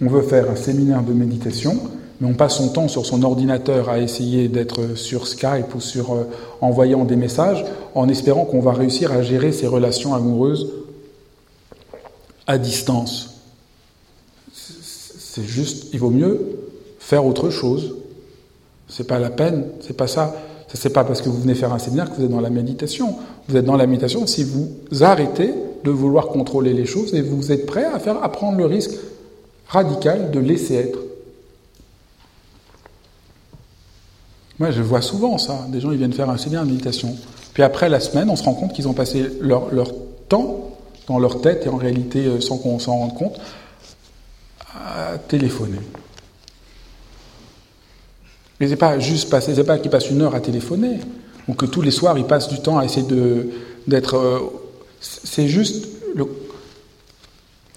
[0.00, 1.78] On veut faire un séminaire de méditation,
[2.20, 6.12] mais on passe son temps sur son ordinateur à essayer d'être sur Skype ou sur
[6.12, 6.24] euh,
[6.60, 10.70] envoyant des messages en espérant qu'on va réussir à gérer ses relations amoureuses
[12.46, 13.40] à distance.
[14.52, 16.40] C'est juste, il vaut mieux
[16.98, 17.96] faire autre chose.
[18.88, 20.34] C'est pas la peine, c'est pas ça.
[20.72, 22.50] Ce n'est pas parce que vous venez faire un séminaire que vous êtes dans la
[22.50, 23.16] méditation.
[23.48, 24.68] Vous êtes dans la méditation si vous
[25.00, 25.52] arrêtez
[25.84, 28.92] de vouloir contrôler les choses et vous êtes prêt à faire à prendre le risque
[29.68, 30.98] radical de laisser être.
[34.58, 35.66] Moi, je vois souvent ça.
[35.68, 37.14] Des gens, ils viennent faire un séminaire de méditation.
[37.52, 39.70] Puis après la semaine, on se rend compte qu'ils ont passé leur,
[40.28, 43.38] temps dans leur tête et en réalité, euh, sans qu'on s'en rende compte,
[44.74, 45.78] à téléphoner.
[48.58, 50.98] Mais c'est pas juste passer, c'est pas qu'ils passent une heure à téléphoner,
[51.46, 53.06] ou que tous les soirs ils passent du temps à essayer
[53.86, 54.16] d'être.
[54.16, 54.40] Euh,
[55.00, 56.26] c'est juste le,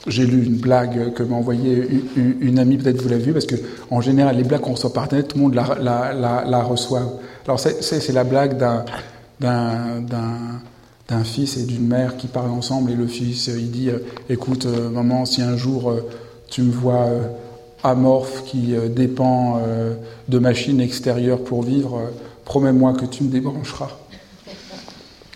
[0.08, 3.56] j'ai lu une blague que m'a envoyée une, amie, peut-être vous l'avez vue, parce que
[3.90, 7.20] en général, les blagues qu'on reçoit par Internet, tout le monde la, reçoit.
[7.46, 8.58] Alors, c'est la blague
[9.40, 14.66] d'un fils et d'une mère qui parlent ensemble, et le fils, il dit euh, Écoute,
[14.66, 16.10] euh, maman, si un jour euh,
[16.50, 17.08] tu me vois
[17.84, 19.62] amorphe qui dépend
[20.28, 22.02] de machines extérieures pour vivre,
[22.44, 23.92] promets-moi que tu me débrancheras.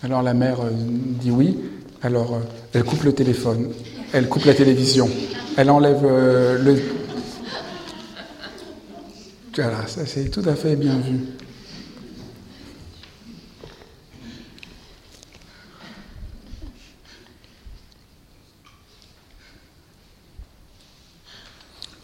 [0.02, 1.60] Alors la mère dit oui,
[2.02, 2.40] alors
[2.74, 3.70] elle coupe le téléphone.
[4.14, 5.10] Elle coupe la télévision.
[5.58, 6.80] Elle enlève euh, le.
[9.56, 11.14] Voilà, ça c'est tout à fait bien vu.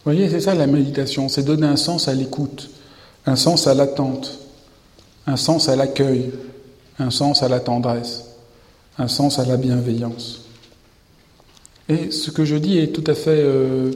[0.02, 2.70] Vous voyez, c'est ça la méditation, c'est donner un sens à l'écoute,
[3.26, 4.40] un sens à l'attente,
[5.28, 6.32] un sens à l'accueil,
[6.98, 8.24] un sens à la tendresse,
[8.98, 10.39] un sens à la bienveillance.
[11.90, 13.90] Et ce que je dis est tout à fait, euh,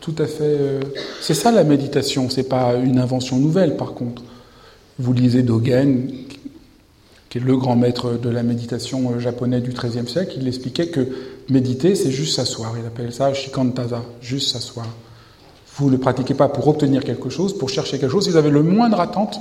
[0.00, 0.42] tout à fait.
[0.42, 0.80] Euh,
[1.20, 2.30] c'est ça la méditation.
[2.30, 4.22] C'est pas une invention nouvelle, par contre.
[4.98, 6.08] Vous lisez Dogen,
[7.28, 10.36] qui est le grand maître de la méditation euh, japonais du XIIIe siècle.
[10.40, 11.06] Il expliquait que
[11.50, 12.74] méditer, c'est juste s'asseoir.
[12.80, 14.86] Il appelle ça shikantaza, juste s'asseoir.
[15.76, 18.24] Vous ne pratiquez pas pour obtenir quelque chose, pour chercher quelque chose.
[18.24, 19.40] Si vous avez le moindre attente,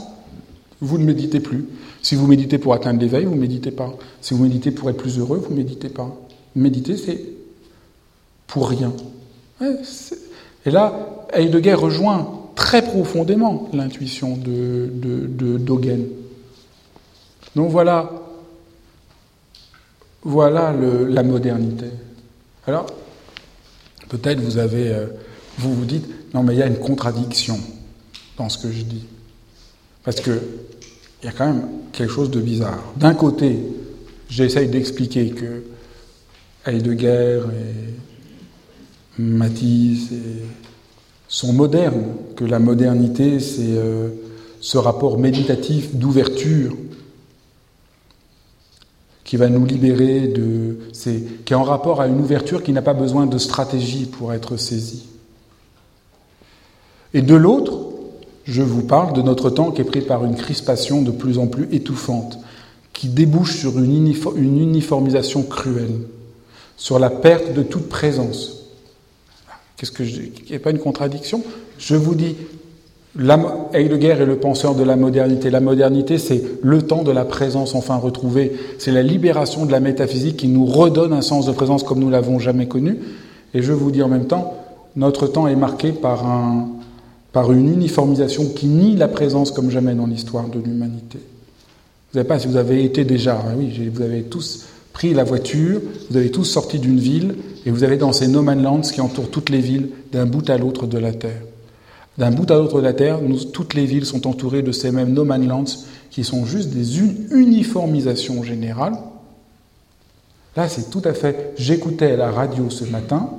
[0.82, 1.66] vous ne méditez plus.
[2.02, 3.94] Si vous méditez pour atteindre l'éveil, vous ne méditez pas.
[4.20, 6.14] Si vous méditez pour être plus heureux, vous ne méditez pas.
[6.56, 7.22] Méditer, c'est
[8.48, 8.94] pour rien.
[10.66, 15.58] Et là, Heidegger rejoint très profondément l'intuition de, de.
[17.56, 18.12] Donc voilà,
[20.24, 21.88] voilà la modernité.
[22.66, 22.88] Alors,
[24.10, 25.08] peut-être vous avez, euh,
[25.58, 27.60] vous vous dites, non mais il y a une contradiction
[28.38, 29.06] dans ce que je dis,
[30.04, 30.42] parce que
[31.22, 32.84] il y a quand même quelque chose de bizarre.
[32.98, 33.58] D'un côté,
[34.30, 35.64] j'essaye d'expliquer que
[36.66, 37.94] Heidegger et
[39.18, 40.10] Matisse
[41.28, 42.06] sont modernes,
[42.36, 44.10] que la modernité, c'est euh,
[44.60, 46.76] ce rapport méditatif d'ouverture
[49.24, 50.78] qui va nous libérer de.
[51.46, 54.58] qui est en rapport à une ouverture qui n'a pas besoin de stratégie pour être
[54.58, 55.08] saisie.
[57.14, 57.80] Et de l'autre,
[58.46, 61.48] je vous parle de notre temps qui est pris par une crispation de plus en
[61.48, 62.40] plus étouffante,
[62.92, 66.02] qui débouche sur une uniformisation cruelle,
[66.78, 68.63] sur la perte de toute présence,
[69.78, 70.22] Qu'est-ce que je
[70.54, 71.42] a pas une contradiction
[71.78, 72.36] Je vous dis,
[73.74, 75.50] Heidegger est le penseur de la modernité.
[75.50, 78.54] La modernité, c'est le temps de la présence enfin retrouvée.
[78.80, 82.10] C'est la libération de la métaphysique qui nous redonne un sens de présence comme nous
[82.10, 82.98] l'avons jamais connu.
[83.54, 84.56] Et je vous dis en même temps,
[84.96, 86.70] notre temps est marqué par, un,
[87.32, 91.20] par une uniformisation qui nie la présence comme jamais dans l'histoire de l'humanité.
[91.20, 95.24] Vous savez pas si vous avez été déjà, hein, oui, vous avez tous pris la
[95.24, 97.36] voiture, vous avez tous sorti d'une ville
[97.66, 100.50] et vous avez dans ces no man lands qui entourent toutes les villes d'un bout
[100.50, 101.42] à l'autre de la Terre.
[102.18, 103.20] D'un bout à l'autre de la Terre,
[103.52, 105.66] toutes les villes sont entourées de ces mêmes no man lands
[106.12, 108.98] qui sont juste des uniformisations générales.
[110.56, 111.54] Là, c'est tout à fait.
[111.58, 113.32] J'écoutais la radio ce matin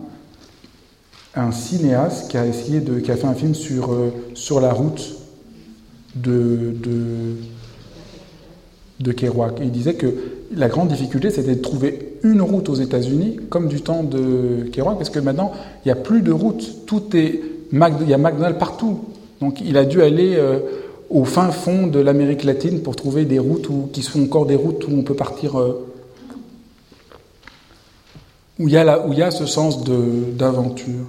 [1.37, 4.73] un cinéaste qui a essayé de, qui a fait un film sur, euh, sur la
[4.73, 5.17] route
[6.15, 7.37] de, de,
[9.01, 9.55] de Kerouac.
[9.61, 10.07] il disait que
[10.55, 14.97] la grande difficulté, c'était de trouver une route aux États-Unis, comme du temps de Kerouac,
[14.97, 15.53] parce que maintenant,
[15.85, 16.87] il n'y a plus de route.
[16.87, 17.41] Tout est,
[17.73, 19.01] il y a McDonald's partout.
[19.41, 20.61] Donc, il a dû aller euh,
[21.11, 24.55] au fin fond de l'Amérique latine pour trouver des routes où, qui sont encore des
[24.55, 25.87] routes où on peut partir, euh,
[28.61, 31.07] où, il y a où il y a ce sens d'aventure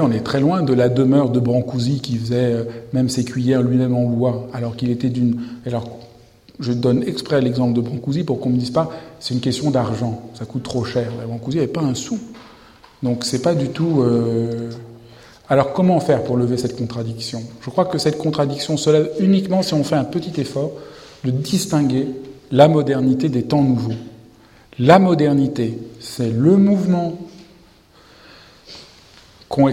[0.00, 3.62] on est très loin de la demeure de Brancusi qui faisait euh, même ses cuillères
[3.62, 5.40] lui-même en bois, alors qu'il était d'une.
[5.66, 5.98] Alors,
[6.60, 8.90] je donne exprès l'exemple de Brancusi pour qu'on ne me dise pas
[9.20, 11.10] c'est une question d'argent, ça coûte trop cher.
[11.26, 12.18] Brancusi n'avait pas un sou.
[13.02, 14.02] Donc c'est pas du tout.
[14.02, 14.70] Euh,
[15.48, 17.42] alors comment faire pour lever cette contradiction?
[17.60, 20.72] Je crois que cette contradiction se lève uniquement si on fait un petit effort
[21.24, 22.08] de distinguer
[22.50, 23.92] la modernité des temps nouveaux.
[24.78, 27.18] La modernité, c'est le mouvement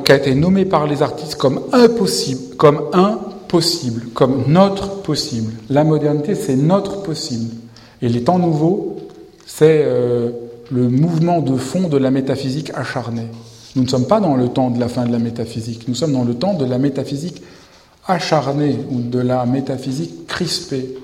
[0.03, 5.53] qui a été nommé par les artistes comme impossible, comme impossible, comme notre possible.
[5.69, 7.55] La modernité, c'est notre possible.
[8.01, 8.97] Et les temps nouveaux,
[9.45, 10.31] c'est euh,
[10.71, 13.27] le mouvement de fond de la métaphysique acharnée.
[13.75, 16.13] Nous ne sommes pas dans le temps de la fin de la métaphysique, nous sommes
[16.13, 17.41] dans le temps de la métaphysique
[18.07, 20.95] acharnée ou de la métaphysique crispée.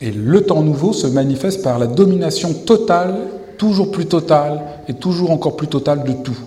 [0.00, 3.16] Et le temps nouveau se manifeste par la domination totale
[3.56, 6.38] toujours plus total et toujours encore plus total de tout.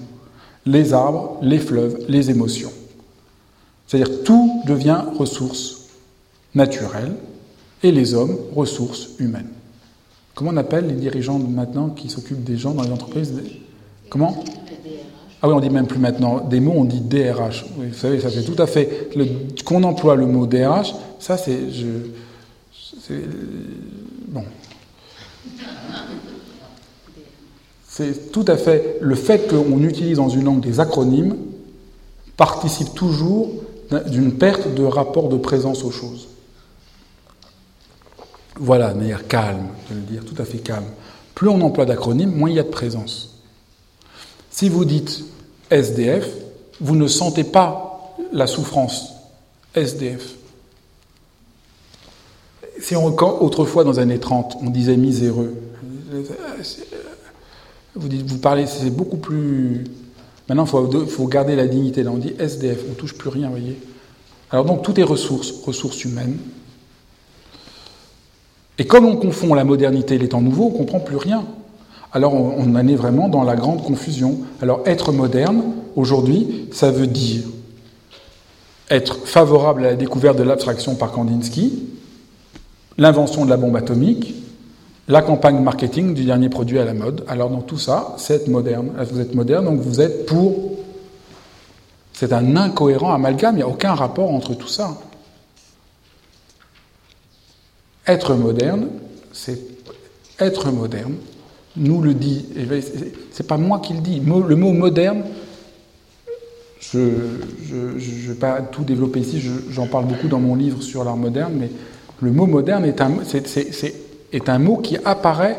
[0.65, 2.71] Les arbres, les fleuves, les émotions.
[3.87, 5.87] C'est-à-dire tout devient ressource
[6.53, 7.15] naturelle
[7.81, 9.49] et les hommes ressources humaines.
[10.35, 13.33] Comment on appelle les dirigeants maintenant qui s'occupent des gens dans les entreprises
[14.09, 14.43] Comment
[15.41, 17.65] Ah oui, on dit même plus maintenant des mots, on dit DRH.
[17.77, 19.09] vous savez, ça fait tout à fait.
[19.65, 21.59] Qu'on emploie le mot DRH, ça c'est.
[24.27, 24.43] Bon,
[27.99, 31.35] C'est tout à fait le fait qu'on utilise dans une langue des acronymes
[32.37, 33.49] participe toujours
[34.07, 36.29] d'une perte de rapport de présence aux choses.
[38.55, 40.85] Voilà, de manière calme de le dire, tout à fait calme.
[41.35, 43.41] Plus on emploie d'acronymes, moins il y a de présence.
[44.49, 45.25] Si vous dites
[45.69, 46.25] SDF,
[46.79, 49.09] vous ne sentez pas la souffrance
[49.75, 50.35] SDF.
[52.79, 55.53] Si on, autrefois, dans les années 30, on disait miséreux,
[57.95, 59.83] vous, parlez, c'est beaucoup plus.
[60.47, 62.03] Maintenant, il faut, garder la dignité.
[62.03, 63.77] Là, on dit SDF, on ne touche plus rien, voyez.
[64.51, 66.37] Alors, donc, tout est ressources, ressources humaines.
[68.77, 71.45] Et comme on confond la modernité et les temps nouveaux, on ne comprend plus rien.
[72.13, 74.39] Alors, on, on en est vraiment dans la grande confusion.
[74.61, 75.63] Alors, être moderne,
[75.95, 77.43] aujourd'hui, ça veut dire
[78.89, 81.83] être favorable à la découverte de l'abstraction par Kandinsky,
[82.97, 84.33] l'invention de la bombe atomique,
[85.09, 87.25] la campagne marketing du dernier produit à la mode.
[87.27, 88.91] Alors dans tout ça, c'est être moderne.
[89.11, 90.77] Vous êtes moderne, donc vous êtes pour...
[92.13, 94.97] C'est un incohérent amalgame, il n'y a aucun rapport entre tout ça.
[98.05, 98.87] Être moderne,
[99.33, 99.59] c'est
[100.39, 101.15] être moderne,
[101.75, 102.45] nous le dit,
[103.31, 105.23] c'est pas moi qui le dis, le mot moderne,
[106.79, 111.17] je ne vais pas tout développer ici, j'en parle beaucoup dans mon livre sur l'art
[111.17, 111.69] moderne, mais
[112.21, 115.57] le mot moderne est un, c'est est un mot qui apparaît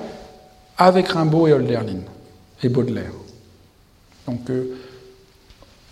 [0.76, 2.00] avec Rimbaud et Hölderlin
[2.62, 3.12] et Baudelaire.
[4.26, 4.76] Donc euh,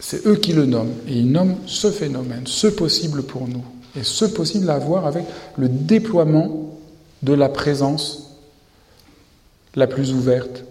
[0.01, 3.65] c'est eux qui le nomment, et ils nomment ce phénomène, ce possible pour nous,
[3.97, 5.25] et ce possible à voir avec
[5.57, 6.79] le déploiement
[7.23, 8.37] de la présence
[9.75, 10.65] la plus ouverte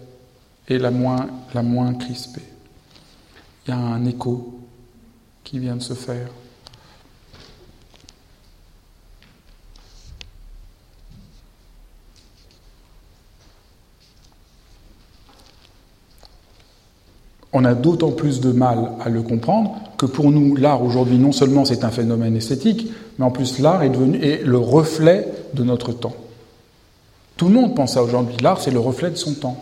[0.68, 2.42] et la moins, la moins crispée.
[3.66, 4.58] Il y a un écho
[5.44, 6.28] qui vient de se faire.
[17.58, 21.32] On a d'autant plus de mal à le comprendre que pour nous, l'art aujourd'hui, non
[21.32, 26.14] seulement c'est un phénomène esthétique, mais en plus l'art est le reflet de notre temps.
[27.36, 28.36] Tout le monde pense à aujourd'hui.
[28.42, 29.56] L'art, c'est le reflet de son temps.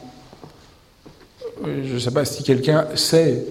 [1.67, 3.47] Euh, je ne sais pas si quelqu'un sait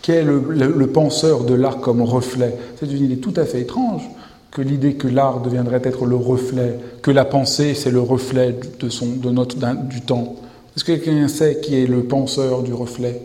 [0.00, 2.56] quel est le, penseur de l'art comme reflet.
[2.78, 4.08] C'est une idée tout à fait étrange
[4.50, 8.88] que l'idée que l'art deviendrait être le reflet, que la pensée, c'est le reflet de,
[8.88, 10.36] son, de notre, du temps.
[10.76, 13.20] Est-ce que quelqu'un sait qui est le penseur du reflet?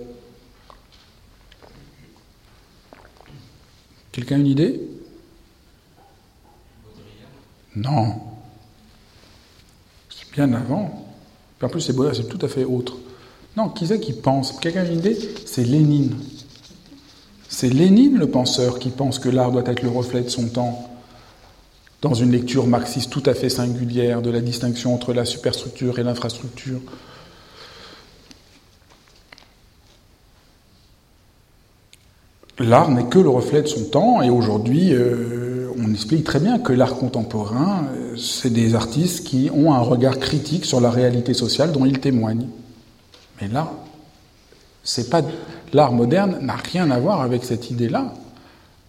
[4.17, 4.81] Quelqu'un a une idée?
[7.75, 8.15] Non.
[10.09, 11.05] C'est bien avant.
[11.61, 12.97] En plus, c'est c'est tout à fait autre.
[13.55, 14.53] Non, qui c'est qui pense?
[14.53, 15.15] Quelqu'un a une idée?
[15.45, 16.15] C'est Lénine.
[17.47, 20.89] C'est Lénine, le penseur, qui pense que l'art doit être le reflet de son temps,
[22.01, 26.03] dans une lecture marxiste tout à fait singulière de la distinction entre la superstructure et
[26.03, 26.81] l'infrastructure.
[32.59, 36.59] L'art n'est que le reflet de son temps, et aujourd'hui, euh, on explique très bien
[36.59, 41.33] que l'art contemporain, euh, c'est des artistes qui ont un regard critique sur la réalité
[41.33, 42.47] sociale dont ils témoignent.
[43.41, 43.71] Mais là,
[44.83, 45.21] c'est pas
[45.73, 48.13] l'art moderne n'a rien à voir avec cette idée-là.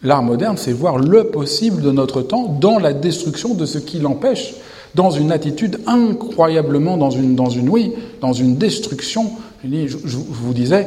[0.02, 3.98] L'art moderne, c'est voir le possible de notre temps dans la destruction de ce qui
[3.98, 4.54] l'empêche,
[4.94, 9.32] dans une attitude incroyablement, dans une, dans une, oui, dans une destruction.
[9.64, 10.86] Je, vous disais,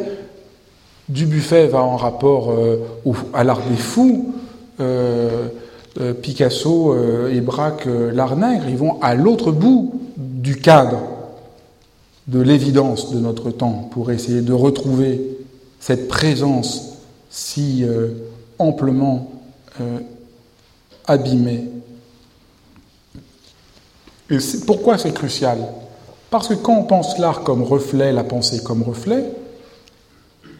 [1.11, 2.77] Dubuffet va en rapport euh,
[3.33, 4.33] à l'art des fous,
[4.79, 5.47] euh,
[5.99, 6.95] euh, Picasso
[7.27, 11.01] et Braque, l'art nègre, ils vont à l'autre bout du cadre
[12.27, 15.21] de l'évidence de notre temps pour essayer de retrouver
[15.79, 16.97] cette présence
[17.29, 17.85] si
[18.61, 19.31] amplement
[19.79, 19.99] euh,
[21.07, 21.65] abîmé.
[24.29, 25.57] Et pourquoi c'est crucial?
[26.29, 29.25] Parce que quand on pense l'art comme reflet, la pensée comme reflet,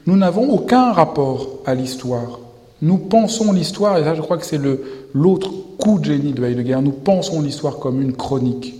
[0.06, 2.40] nous n'avons aucun rapport à l'histoire.
[2.82, 4.60] Nous pensons l'histoire, et là je crois que c'est
[5.14, 8.76] l'autre coup de génie de Heidegger, nous pensons l'histoire comme une chronique.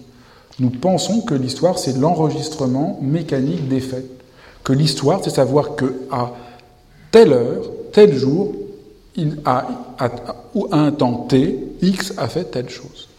[0.60, 4.06] Nous pensons que l'histoire c'est l'enregistrement mécanique des faits.
[4.64, 6.34] Que l'histoire c'est savoir que à
[7.12, 8.54] telle heure, tel jour,
[9.16, 9.68] il a,
[10.00, 10.10] à,
[10.72, 13.10] un temps t, X a fait telle chose.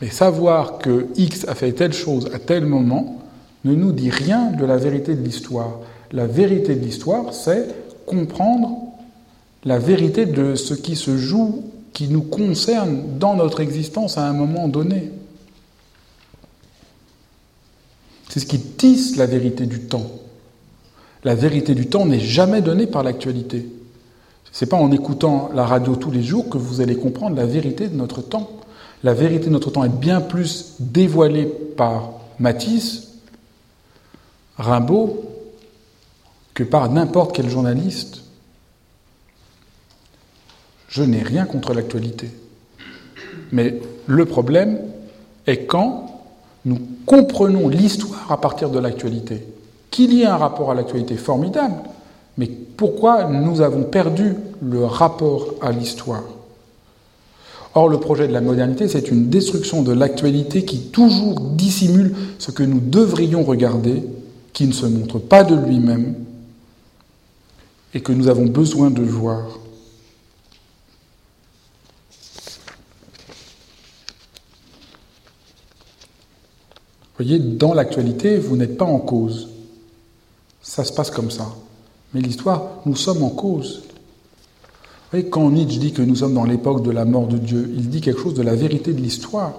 [0.00, 3.20] Mais savoir que X a fait telle chose à tel moment
[3.64, 5.78] ne nous dit rien de la vérité de l'histoire.
[6.14, 7.74] La vérité de l'histoire, c'est
[8.06, 8.78] comprendre
[9.64, 14.32] la vérité de ce qui se joue, qui nous concerne dans notre existence à un
[14.32, 15.10] moment donné.
[18.28, 20.08] C'est ce qui tisse la vérité du temps.
[21.24, 23.68] La vérité du temps n'est jamais donnée par l'actualité.
[24.52, 27.88] C'est pas en écoutant la radio tous les jours que vous allez comprendre la vérité
[27.88, 28.50] de notre temps.
[29.02, 33.08] La vérité de notre temps est bien plus dévoilée par Matisse,
[34.58, 35.33] Rimbaud,
[36.54, 38.22] que par n'importe quel journaliste.
[40.88, 42.30] Je n'ai rien contre l'actualité.
[43.50, 44.78] Mais le problème
[45.46, 46.22] est quand
[46.64, 49.44] nous comprenons l'histoire à partir de l'actualité.
[49.90, 51.74] Qu'il y ait un rapport à l'actualité formidable,
[52.38, 56.22] mais pourquoi nous avons perdu le rapport à l'histoire
[57.76, 62.52] Or, le projet de la modernité, c'est une destruction de l'actualité qui toujours dissimule ce
[62.52, 64.04] que nous devrions regarder,
[64.52, 66.14] qui ne se montre pas de lui-même
[67.94, 69.58] et que nous avons besoin de voir.
[77.16, 79.48] Voyez, dans l'actualité, vous n'êtes pas en cause.
[80.60, 81.54] Ça se passe comme ça.
[82.12, 83.82] Mais l'histoire, nous sommes en cause.
[83.84, 87.72] Vous voyez, quand Nietzsche dit que nous sommes dans l'époque de la mort de Dieu,
[87.76, 89.52] il dit quelque chose de la vérité de l'histoire.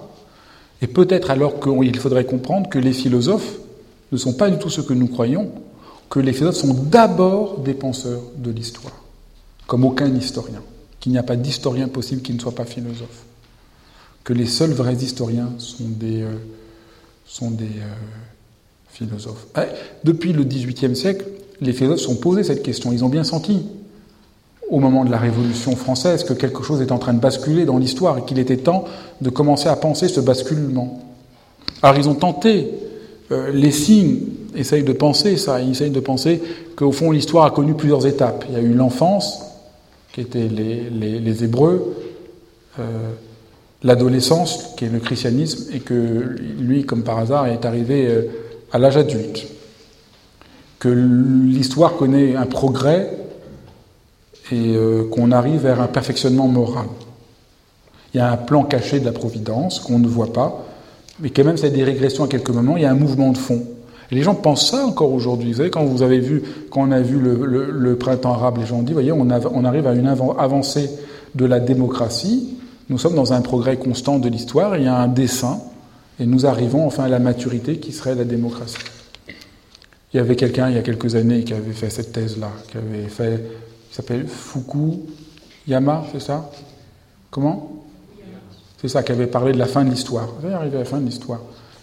[0.82, 3.58] Et peut-être alors qu'il faudrait comprendre que les philosophes
[4.12, 5.50] ne sont pas du tout ce que nous croyons,
[6.10, 9.04] que les philosophes sont d'abord des penseurs de l'histoire,
[9.66, 10.62] comme aucun historien,
[11.00, 13.24] qu'il n'y a pas d'historien possible qui ne soit pas philosophe,
[14.24, 16.34] que les seuls vrais historiens sont des, euh,
[17.26, 17.94] sont des euh,
[18.88, 19.46] philosophes.
[19.56, 19.60] Eh,
[20.04, 21.26] depuis le XVIIIe siècle,
[21.60, 22.92] les philosophes sont posés cette question.
[22.92, 23.62] Ils ont bien senti,
[24.68, 27.78] au moment de la Révolution française, que quelque chose est en train de basculer dans
[27.78, 28.84] l'histoire et qu'il était temps
[29.20, 31.02] de commencer à penser ce basculement.
[31.82, 32.72] Alors ils ont tenté,
[33.32, 34.20] euh, les signes
[34.54, 36.40] essayent de penser ça, ils essayent de penser
[36.76, 38.44] qu'au fond l'histoire a connu plusieurs étapes.
[38.48, 39.42] Il y a eu l'enfance,
[40.12, 41.96] qui était les, Hébreux,
[42.78, 42.82] euh,
[43.82, 48.22] l'adolescence, qui est le christianisme, et que lui, comme par hasard, est arrivé euh,
[48.72, 49.46] à l'âge adulte
[50.78, 53.10] que l'histoire connaît un progrès
[54.52, 56.86] et euh, qu'on arrive vers un perfectionnement moral.
[58.14, 60.64] Il y a un plan caché de la Providence qu'on ne voit pas,
[61.20, 63.38] mais quand même, c'est des régressions à quelques moments, il y a un mouvement de
[63.38, 63.62] fond.
[64.10, 65.50] Les gens pensent ça encore aujourd'hui.
[65.50, 68.78] Vous savez, quand vous avez vu, quand on a vu le, printemps arabe, les gens
[68.78, 70.90] ont dit, voyez, on, on arrive à une avancée
[71.34, 72.56] de la démocratie,
[72.88, 75.60] nous sommes dans un progrès constant de l'histoire, il y a un dessin,
[76.20, 78.76] et nous arrivons enfin à la maturité qui serait la démocratie.
[80.14, 82.78] Il y avait quelqu'un il y a quelques années qui avait fait cette thèse-là, qui
[82.78, 83.42] avait fait,
[83.90, 86.50] il s'appelle Fukuyama, c'est ça?
[87.30, 87.85] Comment?
[88.86, 90.28] C'est ça, qui avait parlé de la fin de l'histoire.
[90.40, 91.40] Vous arrivé à la fin de l'histoire,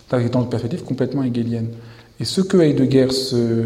[0.09, 1.67] dans une perspective complètement hegelienne.
[2.17, 3.65] Et ce que Heidegger se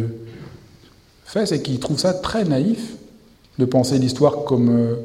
[1.24, 2.96] fait, c'est qu'il trouve ça très naïf
[3.60, 4.96] de penser l'histoire comme euh,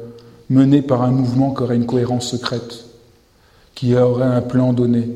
[0.49, 2.85] menée par un mouvement qui aurait une cohérence secrète,
[3.75, 5.09] qui aurait un plan donné.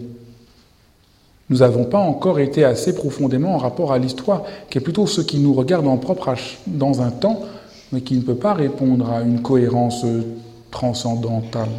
[1.49, 5.21] Nous n'avons pas encore été assez profondément en rapport à l'histoire, qui est plutôt ce
[5.21, 6.35] qui nous regarde en propre
[6.67, 7.41] dans un temps,
[7.91, 10.05] mais qui ne peut pas répondre à une cohérence
[10.69, 11.69] transcendantale.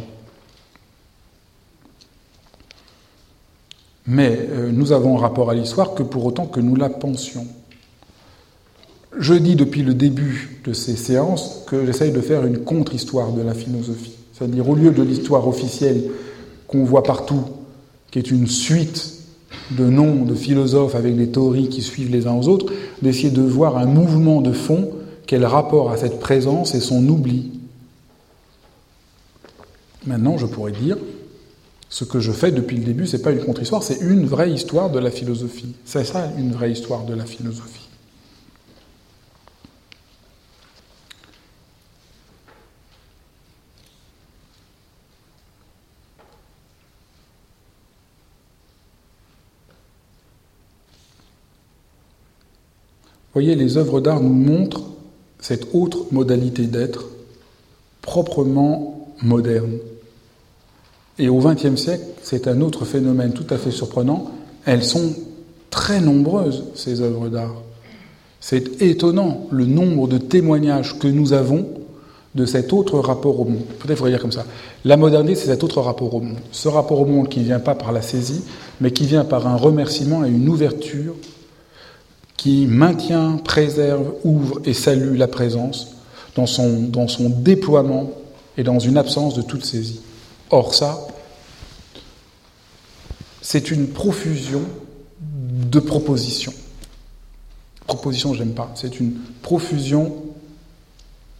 [4.09, 7.45] Mais euh, nous avons rapport à l'histoire que pour autant que nous la pensions.
[9.15, 13.43] je dis depuis le début de ces séances que j'essaye de faire une contre-histoire de
[13.43, 14.15] la philosophie.
[14.33, 16.05] C'est-à-dire, au lieu de l'histoire officielle
[16.67, 17.43] qu'on voit partout,
[18.09, 19.13] qui est une suite
[19.77, 22.73] de noms de philosophes avec des théories qui suivent les uns aux autres,
[23.03, 24.89] d'essayer de voir un mouvement de fond,
[25.27, 27.51] quel rapport à cette présence et son oubli.
[30.07, 30.97] Maintenant, je pourrais dire,
[31.89, 34.89] ce que je fais depuis le début, c'est pas une contre-histoire, c'est une vraie histoire
[34.89, 35.75] de la philosophie.
[35.85, 37.89] C'est ça, une vraie histoire de la philosophie.
[53.39, 54.83] voyez, les œuvres d'art nous montrent
[55.39, 57.05] cette autre modalité d'être,
[58.01, 59.77] proprement moderne.
[61.19, 64.31] Et au XXe siècle, c'est un autre phénomène tout à fait surprenant.
[64.65, 65.13] Elles sont
[65.69, 67.55] très nombreuses, ces œuvres d'art.
[68.39, 71.67] C'est étonnant le nombre de témoignages que nous avons
[72.35, 73.65] de cet autre rapport au monde.
[73.79, 74.45] Peut-être faudrait dire comme ça.
[74.85, 76.37] La modernité, c'est cet autre rapport au monde.
[76.51, 78.43] Ce rapport au monde qui ne vient pas par la saisie,
[78.79, 81.15] mais qui vient par un remerciement et une ouverture
[82.37, 85.95] qui maintient, préserve, ouvre et salue la présence
[86.35, 88.11] dans son, dans son déploiement
[88.57, 89.99] et dans une absence de toute saisie.
[90.51, 91.07] Or ça,
[93.41, 94.63] c'est une profusion
[95.19, 96.53] de propositions.
[97.87, 98.71] Proposition, j'aime pas.
[98.75, 100.23] C'est une profusion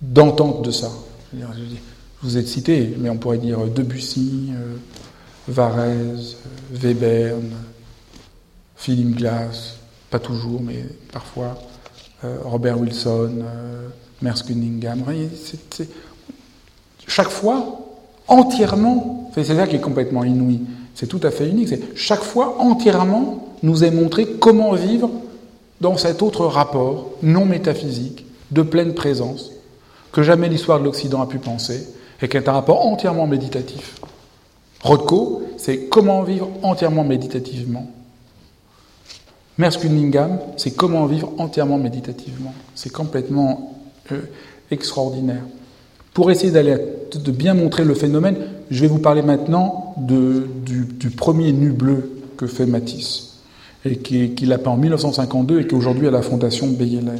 [0.02, 0.92] d'entente de ça.
[1.34, 1.40] Je
[2.22, 4.76] vous ai cité, mais on pourrait dire Debussy, euh,
[5.48, 6.38] Varese,
[6.84, 7.52] Webern,
[8.76, 9.76] Philippe Glass,
[10.10, 11.58] pas toujours, mais parfois,
[12.24, 13.88] euh, Robert Wilson, euh,
[14.22, 15.04] Merce Cunningham.
[17.08, 17.89] chaque fois,
[18.30, 20.62] entièrement, c'est ça qui est complètement inouï,
[20.96, 25.10] c'est tout à fait unique, c'est chaque fois, entièrement, nous est montré comment vivre
[25.82, 29.52] dans cet autre rapport non métaphysique, de pleine présence,
[30.12, 31.88] que jamais l'histoire de l'Occident a pu penser,
[32.22, 34.00] et qui est un rapport entièrement méditatif.
[34.82, 37.88] Rothko, c'est comment vivre entièrement méditativement.
[39.58, 39.78] Merce
[40.56, 42.54] c'est comment vivre entièrement méditativement.
[42.76, 43.76] C'est complètement
[44.14, 44.22] euh,
[44.72, 45.44] extraordinaire.
[46.14, 46.78] Pour essayer d'aller
[47.14, 48.36] de bien montrer le phénomène,
[48.70, 53.40] je vais vous parler maintenant du, premier nu bleu que fait Matisse,
[53.86, 57.20] et qu'il qui a peint en 1952 et qui est aujourd'hui à la Fondation Beyeler.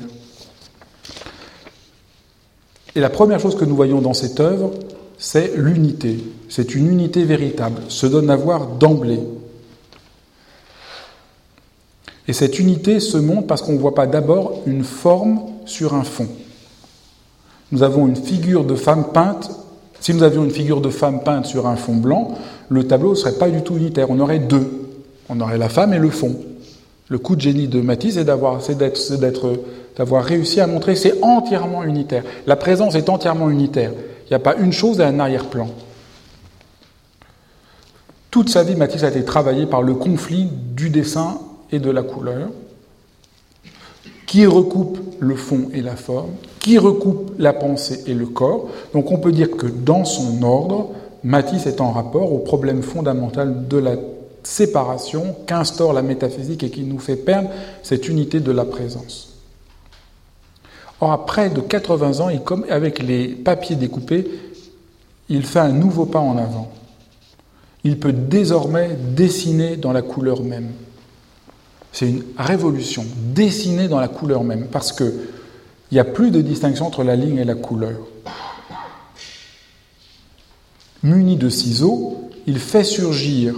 [2.96, 4.72] Et la première chose que nous voyons dans cette œuvre,
[5.18, 6.18] c'est l'unité.
[6.48, 9.20] C'est une unité véritable, se donne à voir d'emblée.
[12.28, 16.04] Et cette unité se montre parce qu'on ne voit pas d'abord une forme sur un
[16.04, 16.28] fond.
[17.72, 19.52] Nous avons une figure de femme peinte.
[20.00, 22.38] Si nous avions une figure de femme peinte sur un fond blanc,
[22.70, 24.10] le tableau ne serait pas du tout unitaire.
[24.10, 24.90] On aurait deux.
[25.28, 26.36] On aurait la femme et le fond.
[27.10, 28.60] Le coup de génie de Matisse, c'est d'avoir,
[29.98, 32.24] d'avoir réussi à montrer que c'est entièrement unitaire.
[32.46, 33.92] La présence est entièrement unitaire.
[34.26, 35.70] Il n'y a pas une chose à un arrière-plan.
[38.32, 41.40] Toute sa vie, Matisse a été travaillé par le conflit du dessin
[41.72, 42.50] et de la couleur,
[44.28, 46.30] qui recoupe le fond et la forme,
[46.60, 48.68] qui recoupe la pensée et le corps.
[48.94, 50.90] Donc on peut dire que dans son ordre,
[51.24, 53.96] Matisse est en rapport au problème fondamental de la
[54.44, 57.50] séparation qu'instaure la métaphysique et qui nous fait perdre
[57.84, 59.38] cette unité de la présence.
[61.02, 62.30] Or, après de 80 ans,
[62.70, 64.28] avec les papiers découpés,
[65.30, 66.72] il fait un nouveau pas en avant.
[67.84, 70.72] Il peut désormais dessiner dans la couleur même.
[71.92, 74.92] C'est une révolution, dessinée dans la couleur même, parce
[75.90, 77.98] qu'il n'y a plus de distinction entre la ligne et la couleur.
[81.02, 83.56] Muni de ciseaux, il fait surgir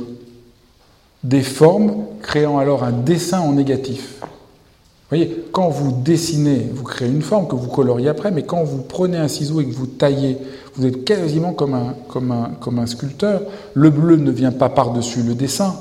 [1.23, 4.19] des formes, créant alors un dessin en négatif.
[4.21, 8.63] Vous voyez, quand vous dessinez, vous créez une forme que vous coloriez après, mais quand
[8.63, 10.37] vous prenez un ciseau et que vous taillez,
[10.75, 13.41] vous êtes quasiment comme un, comme un, comme un sculpteur.
[13.73, 15.75] Le bleu ne vient pas par-dessus le dessin,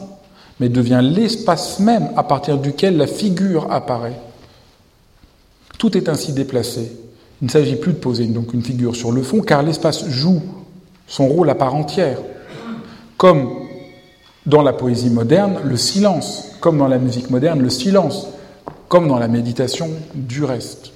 [0.59, 4.18] mais devient l'espace même à partir duquel la figure apparaît.
[5.81, 6.93] Tout est ainsi déplacé.
[7.40, 10.43] Il ne s'agit plus de poser donc une figure sur le fond, car l'espace joue
[11.07, 12.19] son rôle à part entière.
[13.16, 13.48] Comme
[14.44, 18.27] dans la poésie moderne, le silence, comme dans la musique moderne, le silence,
[18.89, 20.93] comme dans la méditation du reste.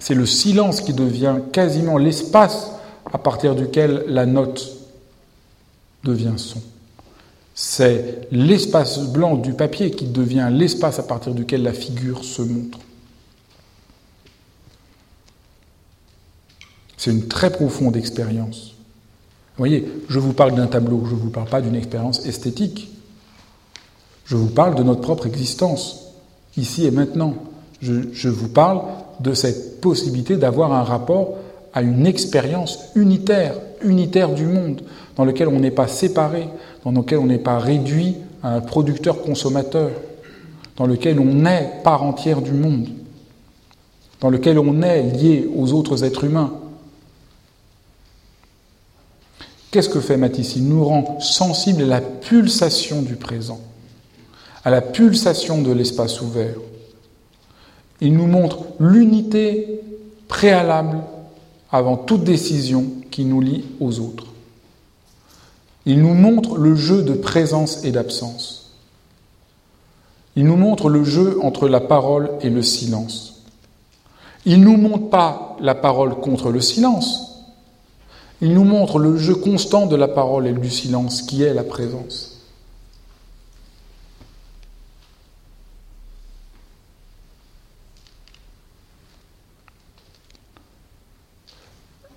[0.00, 2.72] C'est le silence qui devient quasiment l'espace
[3.12, 4.68] à partir duquel la note
[6.02, 6.60] devient son.
[7.54, 12.80] C'est l'espace blanc du papier qui devient l'espace à partir duquel la figure se montre.
[17.00, 18.74] C'est une très profonde expérience.
[19.56, 22.90] Vous voyez, je vous parle d'un tableau, je ne vous parle pas d'une expérience esthétique.
[24.26, 26.12] Je vous parle de notre propre existence,
[26.58, 27.36] ici et maintenant.
[27.80, 28.82] Je, vous parle
[29.18, 31.38] de cette possibilité d'avoir un rapport
[31.72, 34.82] à une expérience unitaire, unitaire du monde,
[35.16, 36.48] dans lequel on n'est pas séparé,
[36.84, 39.88] dans lequel on n'est pas réduit à un producteur-consommateur,
[40.76, 42.88] dans lequel on est part entière du monde,
[44.20, 46.59] dans lequel on est lié aux autres êtres humains.
[49.70, 53.60] Qu'est-ce que fait Matisse Il nous rend sensibles à la pulsation du présent,
[54.64, 56.56] à la pulsation de l'espace ouvert.
[58.00, 59.80] Il nous montre l'unité
[60.26, 60.98] préalable
[61.70, 64.26] avant toute décision qui nous lie aux autres.
[65.86, 68.72] Il nous montre le jeu de présence et d'absence.
[70.36, 73.44] Il nous montre le jeu entre la parole et le silence.
[74.46, 77.29] Il ne nous montre pas la parole contre le silence,
[78.40, 81.64] il nous montre le jeu constant de la parole et du silence qui est la
[81.64, 82.40] présence.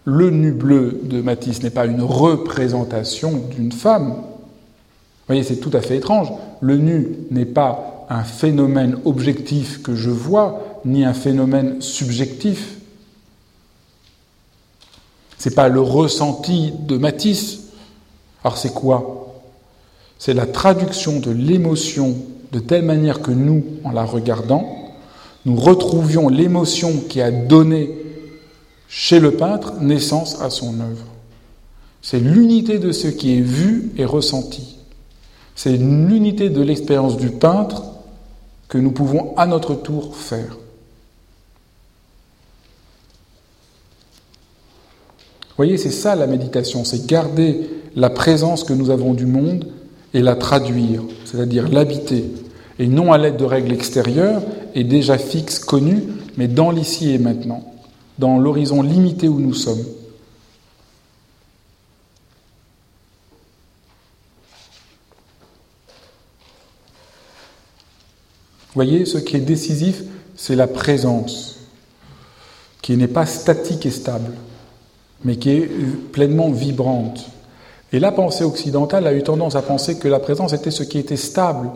[0.06, 4.10] Le nu bleu de Matisse n'est pas une représentation d'une femme.
[4.10, 6.28] Vous voyez, c'est tout à fait étrange.
[6.60, 12.80] Le nu n'est pas un phénomène objectif que je vois, ni un phénomène subjectif.
[15.44, 17.64] C'est pas le ressenti de Matisse.
[18.46, 19.42] Alors c'est quoi?
[20.18, 22.16] C'est la traduction de l'émotion
[22.54, 24.94] de telle manière que nous, en la regardant,
[25.46, 27.90] nous retrouvions l'émotion qui a donné
[28.88, 31.08] chez le peintre naissance à son œuvre.
[32.02, 34.78] C'est l'unité de ce qui est vu et ressenti.
[35.56, 37.84] C'est l'unité de l'expérience du peintre
[38.70, 40.56] que nous pouvons à notre tour faire.
[45.54, 49.68] Vous voyez, c'est ça la méditation, c'est garder la présence que nous avons du monde
[50.16, 52.26] et la traduire, c'est-à-dire l'habiter,
[52.80, 54.42] et non à l'aide de règles extérieures
[54.74, 56.06] et déjà fixes, connues,
[56.38, 57.72] mais dans l'ici et maintenant,
[58.18, 59.86] dans l'horizon limité où nous sommes.
[68.74, 70.02] Voyez, ce qui est décisif,
[70.36, 71.60] c'est la présence,
[72.82, 74.32] qui n'est pas statique et stable
[75.24, 75.70] mais qui est
[76.12, 77.30] pleinement vibrante.
[77.92, 80.98] Et la pensée occidentale a eu tendance à penser que la présence était ce qui
[80.98, 81.70] était stable,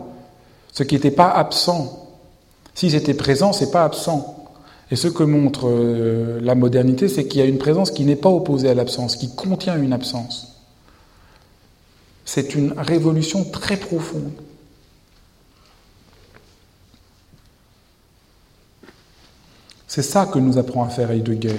[0.72, 2.08] ce qui n'était pas absent.
[2.74, 4.34] Si c'était présent, c'est pas absent.
[4.90, 8.16] Et ce que montre euh, la modernité, c'est qu'il y a une présence qui n'est
[8.16, 10.56] pas opposée à l'absence, qui contient une absence.
[12.24, 14.32] C'est une révolution très profonde.
[19.86, 21.56] C'est ça que nous apprend à faire Heidegger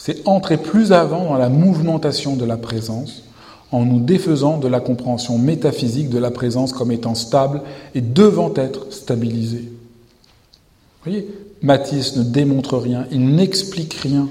[0.00, 3.22] c'est entrer plus avant dans la mouvementation de la présence
[3.70, 7.60] en nous défaisant de la compréhension métaphysique de la présence comme étant stable
[7.94, 9.68] et devant être stabilisée.
[9.68, 11.28] Vous voyez,
[11.60, 14.26] Matisse ne démontre rien, il n'explique rien,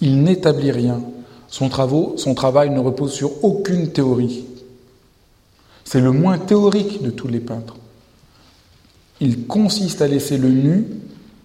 [0.00, 1.02] il n'établit rien.
[1.48, 4.44] Son, travail ne repose sur aucune théorie.
[5.84, 7.76] C'est le moins théorique de tous les peintres.
[9.20, 10.86] Il consiste à laisser le nu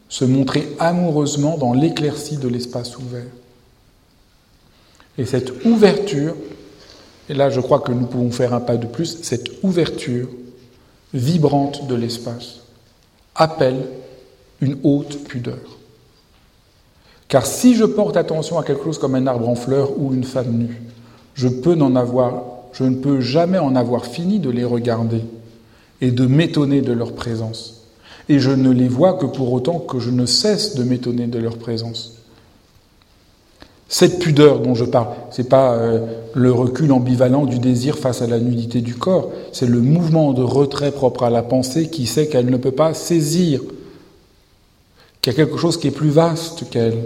[0.10, 3.26] se montrer amoureusement dans l'éclaircie de l'espace ouvert.
[5.18, 6.36] Et cette ouverture,
[7.30, 10.28] et là je crois que nous pouvons faire un pas de plus, cette ouverture
[11.14, 12.62] vibrante de l'espace
[13.36, 13.86] appelle
[14.62, 15.78] une haute pudeur.
[17.28, 20.24] Car si je porte attention à quelque chose comme un arbre en fleurs ou une
[20.24, 20.82] femme nue,
[21.34, 25.22] je, peux n'en avoir, je ne peux jamais en avoir fini de les regarder
[26.02, 27.88] et de m'étonner de leur présence.
[28.30, 31.40] Et je ne les vois que pour autant que je ne cesse de m'étonner de
[31.40, 32.23] leur présence.
[33.94, 36.00] Cette pudeur dont je parle, ce n'est pas euh,
[36.34, 40.42] le recul ambivalent du désir face à la nudité du corps, c'est le mouvement de
[40.42, 43.62] retrait propre à la pensée qui sait qu'elle ne peut pas saisir,
[45.22, 47.06] qu'il y a quelque chose qui est plus vaste qu'elle.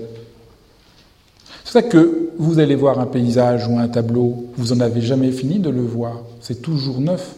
[1.65, 5.33] C'est ça que vous allez voir un paysage ou un tableau, vous n'en avez jamais
[5.33, 7.35] fini de le voir, c'est toujours neuf.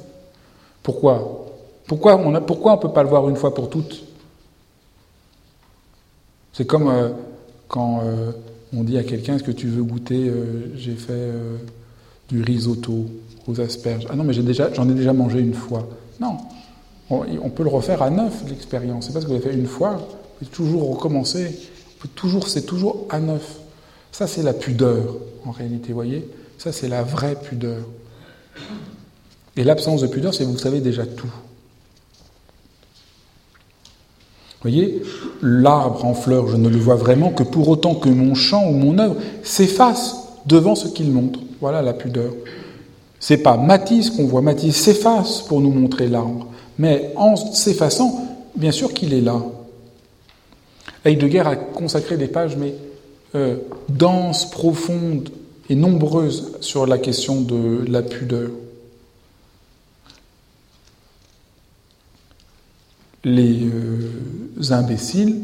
[0.84, 1.48] Pourquoi?
[1.88, 4.04] Pourquoi on ne peut pas le voir une fois pour toutes?
[6.54, 7.10] C'est comme euh,
[7.68, 8.32] quand euh,
[8.76, 11.58] on dit à quelqu'un est-ce que tu veux goûter euh, J'ai fait euh,
[12.30, 13.06] du risotto
[13.48, 14.06] aux asperges?
[14.10, 15.88] Ah non, mais j'ai déjà, j'en ai déjà mangé une fois.
[16.20, 16.38] Non,
[17.10, 19.08] on, peut le refaire à neuf l'expérience.
[19.08, 21.58] C'est parce que vous l'avez fait une fois, vous pouvez toujours recommencer.
[22.16, 23.60] toujours, c'est toujours à neuf.
[24.12, 25.16] Ça, c'est la pudeur
[25.46, 26.28] en réalité, voyez.
[26.58, 27.84] Ça, c'est la vraie pudeur.
[29.56, 31.32] Et l'absence de pudeur, c'est vous savez déjà tout.
[34.62, 35.02] Vous voyez,
[35.42, 38.74] l'arbre en fleurs, je ne le vois vraiment que pour autant que mon chant ou
[38.74, 41.40] mon œuvre s'efface devant ce qu'il montre.
[41.62, 42.34] Voilà la pudeur.
[43.22, 48.22] C'est pas Matisse qu'on voit, Matisse s'efface pour nous montrer l'arbre, mais en s'effaçant,
[48.58, 49.42] bien sûr qu'il est là.
[51.06, 52.76] Heidegger a consacré des pages, mais
[53.36, 53.56] euh,
[53.88, 55.30] denses, profondes
[55.70, 58.50] et nombreuses sur la question de la pudeur.
[63.24, 65.38] Les euh, imbéciles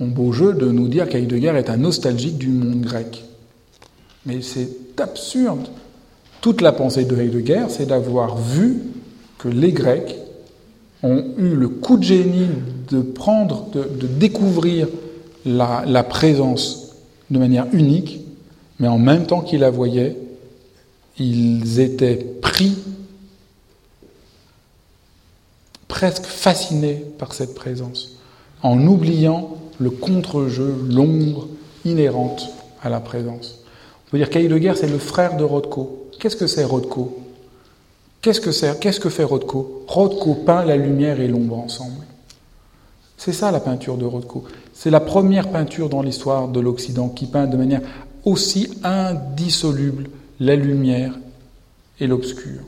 [0.00, 3.24] ont beau jeu de nous dire qu'Heidegger est un nostalgique du monde grec.
[4.26, 4.68] Mais c'est
[4.98, 5.68] absurde.
[6.40, 8.78] Toute la pensée de Heidegger, c'est d'avoir vu
[9.38, 10.16] que les Grecs
[11.02, 12.48] ont eu le coup de génie
[12.90, 14.88] de prendre, de, découvrir
[15.46, 16.96] la, la, présence
[17.30, 18.20] de manière unique,
[18.78, 20.16] mais en même temps qu'ils la voyaient,
[21.18, 22.76] ils étaient pris,
[25.90, 28.12] presque fascinés par cette présence,
[28.62, 31.48] en oubliant le contre-jeu, l'ombre
[31.84, 32.48] inhérente
[32.82, 33.58] à la présence.
[34.06, 36.06] On peut dire qu'Heidegger, c'est le frère de Rothko.
[36.18, 37.18] Qu'est-ce que c'est Rothko
[38.22, 42.04] Qu'est-ce que c'est Qu'est-ce que fait Rothko Rothko peint la lumière et l'ombre ensemble.
[43.16, 44.44] C'est ça la peinture de Rothko.
[44.72, 47.82] C'est la première peinture dans l'histoire de l'Occident qui peint de manière
[48.24, 50.08] aussi indissoluble
[50.38, 51.18] la lumière
[51.98, 52.60] et l'obscur.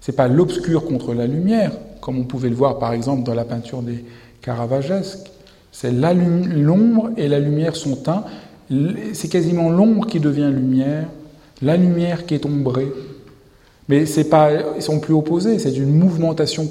[0.00, 3.44] C'est pas l'obscur contre la lumière, comme on pouvait le voir par exemple dans la
[3.44, 4.04] peinture des
[4.42, 5.30] Caravagesques.
[5.72, 8.24] C'est l'ombre et la lumière sont un.
[9.12, 11.06] C'est quasiment l'ombre qui devient lumière,
[11.60, 12.90] la lumière qui est ombrée.
[13.88, 15.58] Mais c'est pas, ils sont plus opposés.
[15.58, 16.68] C'est une mouvementation.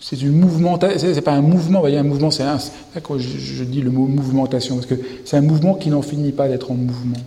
[0.00, 1.10] C'est une mouvementation.
[1.12, 1.78] C'est pas un mouvement.
[1.78, 2.58] Vous voyez, un mouvement, c'est un.
[2.96, 6.48] Je, je dis le mot mouvementation parce que c'est un mouvement qui n'en finit pas
[6.48, 7.20] d'être en mouvement.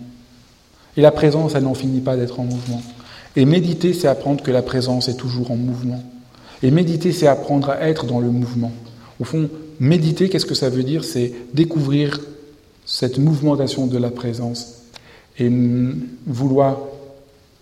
[0.96, 2.82] Et la présence, elle n'en finit pas d'être en mouvement.
[3.36, 6.02] Et méditer, c'est apprendre que la présence est toujours en mouvement.
[6.62, 8.72] Et méditer, c'est apprendre à être dans le mouvement.
[9.20, 9.48] Au fond,
[9.82, 11.02] Méditer, qu'est-ce que ça veut dire?
[11.02, 12.20] C'est découvrir
[12.86, 14.82] cette mouvementation de la présence
[15.40, 15.50] et
[16.24, 16.78] vouloir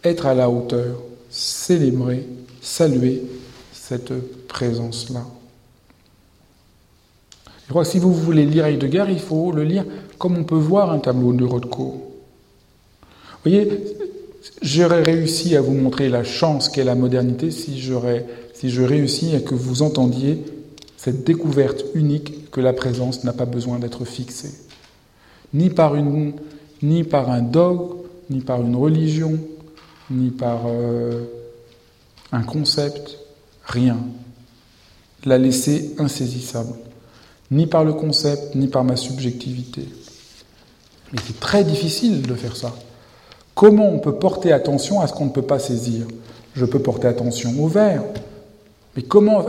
[0.04, 1.00] être à la hauteur,
[1.30, 2.26] célébrer,
[2.60, 3.22] saluer
[3.72, 4.12] cette
[4.48, 5.24] présence-là.
[7.64, 9.86] Je crois que si vous voulez lire Heidegger, il faut le lire
[10.18, 11.84] comme on peut voir un tableau de Rothko.
[11.84, 13.66] Vous voyez,
[14.60, 18.26] j'aurais réussi à vous montrer la chance qu'est la modernité si, j'aurais,
[18.60, 20.44] si je réussis à que vous entendiez
[20.98, 24.52] cette découverte unique que la présence n'a pas besoin d'être fixée,
[25.54, 26.34] ni par, une,
[26.82, 27.94] ni par un dogme,
[28.28, 29.38] ni par une religion,
[30.10, 31.24] ni par euh,
[32.32, 33.16] un concept,
[33.64, 33.96] rien.
[35.24, 36.74] La laisser insaisissable,
[37.50, 39.88] ni par le concept, ni par ma subjectivité.
[41.12, 42.76] Mais c'est très difficile de faire ça.
[43.54, 46.06] Comment on peut porter attention à ce qu'on ne peut pas saisir?
[46.54, 48.02] Je peux porter attention au verre,
[48.96, 49.46] mais comment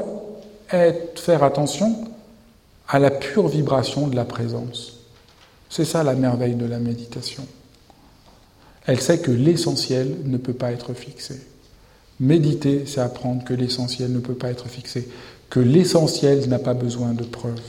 [1.15, 2.07] faire attention
[2.87, 4.99] à la pure vibration de la présence?
[5.69, 7.45] C'est ça la merveille de la méditation.
[8.85, 11.39] Elle sait que l'essentiel ne peut pas être fixé.
[12.19, 15.07] Méditer, c'est apprendre que l'essentiel ne peut pas être fixé,
[15.49, 17.61] que l'essentiel n'a pas besoin de preuves.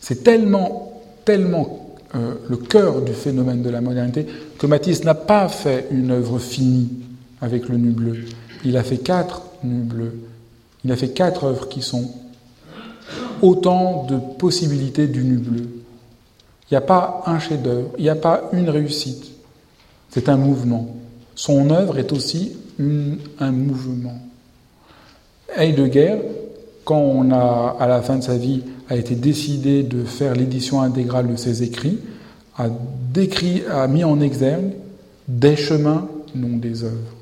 [0.00, 4.26] C'est tellement, tellement euh, le cœur du phénomène de la modernité
[4.58, 6.90] que Matisse n'a pas fait une œuvre finie
[7.40, 8.24] avec le nu bleu.
[8.64, 10.18] Il a fait quatre nus bleus
[10.84, 12.10] il a fait quatre œuvres qui sont
[13.40, 15.68] autant de possibilités du nu bleu.
[16.70, 19.30] Il n'y a pas un chef-d'œuvre, il n'y a pas une réussite.
[20.10, 20.96] C'est un mouvement.
[21.34, 22.56] Son œuvre est aussi
[23.38, 24.18] un mouvement.
[25.56, 26.16] Heidegger,
[26.84, 30.80] quand on a, à la fin de sa vie, a été décidé de faire l'édition
[30.80, 31.98] intégrale de ses écrits,
[32.58, 32.68] a,
[33.12, 34.72] décrit, a mis en exergue
[35.28, 37.21] des chemins, non des œuvres.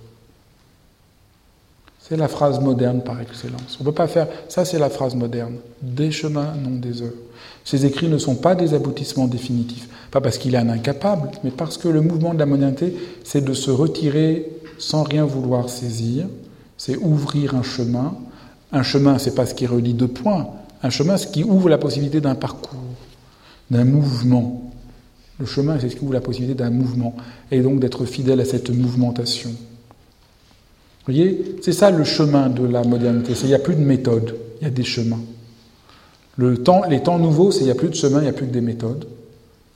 [2.10, 3.78] C'est la phrase moderne par excellence.
[3.78, 4.26] On ne peut pas faire.
[4.48, 5.58] Ça, c'est la phrase moderne.
[5.80, 7.14] Des chemins, non des œuvres.
[7.64, 9.88] Ces écrits ne sont pas des aboutissements définitifs.
[10.10, 13.44] Pas parce qu'il est un incapable, mais parce que le mouvement de la modernité, c'est
[13.44, 16.26] de se retirer sans rien vouloir saisir.
[16.76, 18.16] C'est ouvrir un chemin.
[18.72, 20.48] Un chemin, c'est pas ce qui relie deux points.
[20.82, 22.74] Un chemin, c'est ce qui ouvre la possibilité d'un parcours,
[23.70, 24.72] d'un mouvement.
[25.38, 27.14] Le chemin, c'est ce qui ouvre la possibilité d'un mouvement.
[27.52, 29.50] Et donc d'être fidèle à cette mouvmentation.
[31.10, 33.32] Vous voyez, c'est ça le chemin de la modernité.
[33.42, 35.18] Il n'y a plus de méthode, il y a des chemins.
[36.38, 38.52] Les temps nouveaux, c'est il n'y a plus de chemin, il n'y a plus que
[38.52, 39.06] des méthodes.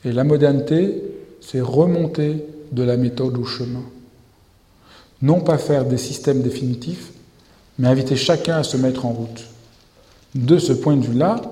[0.04, 1.02] Et la modernité,
[1.40, 3.82] c'est remonter de la méthode au chemin.
[5.22, 7.10] Non pas faire des systèmes définitifs,
[7.80, 9.44] mais inviter chacun à se mettre en route.
[10.36, 11.42] De ce point de vue-là,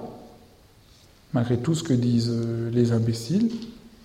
[1.32, 3.50] malgré tout ce que disent euh, les imbéciles,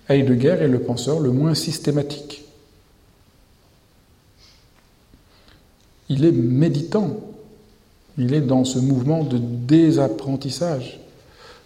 [0.08, 2.47] Heidegger est le penseur le moins systématique.
[6.08, 7.16] Il est méditant.
[8.16, 11.00] Il est dans ce mouvement de désapprentissage.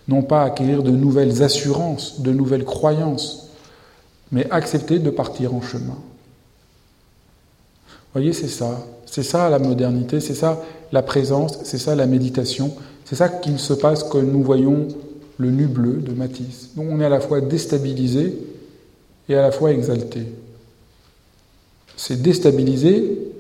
[0.09, 3.49] Non pas acquérir de nouvelles assurances, de nouvelles croyances,
[4.31, 5.99] mais accepter de partir en chemin.
[8.13, 8.85] Voyez, c'est ça.
[9.07, 12.75] C'est ça la modernité, c'est ça la présence, c'est ça la méditation.
[13.05, 14.89] C'est ça qu'il se passe que nous voyons
[15.39, 16.71] le nu bleu de Matisse.
[16.77, 18.39] Donc on est à la fois déstabilisé
[19.29, 20.27] et à la fois exalté.
[21.97, 23.32] C'est déstabilisé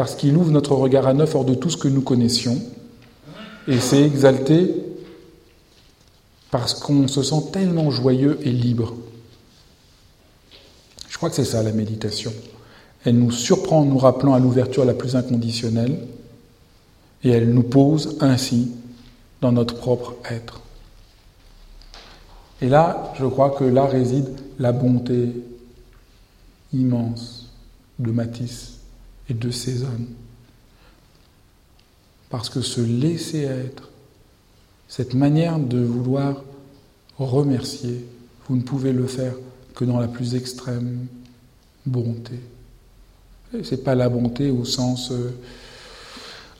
[0.00, 2.58] parce qu'il ouvre notre regard à neuf hors de tout ce que nous connaissions,
[3.68, 4.74] et c'est exalté
[6.50, 8.94] parce qu'on se sent tellement joyeux et libre.
[11.06, 12.32] Je crois que c'est ça la méditation.
[13.04, 15.98] Elle nous surprend en nous rappelant à l'ouverture la plus inconditionnelle,
[17.22, 18.72] et elle nous pose ainsi
[19.42, 20.62] dans notre propre être.
[22.62, 25.28] Et là, je crois que là réside la bonté
[26.72, 27.50] immense
[27.98, 28.79] de Matisse
[29.30, 30.06] et de Cézanne.
[32.28, 33.88] Parce que se laisser être,
[34.88, 36.42] cette manière de vouloir
[37.18, 38.04] remercier,
[38.48, 39.34] vous ne pouvez le faire
[39.74, 41.06] que dans la plus extrême
[41.86, 42.40] bonté.
[43.52, 45.30] Ce n'est pas la bonté au sens euh,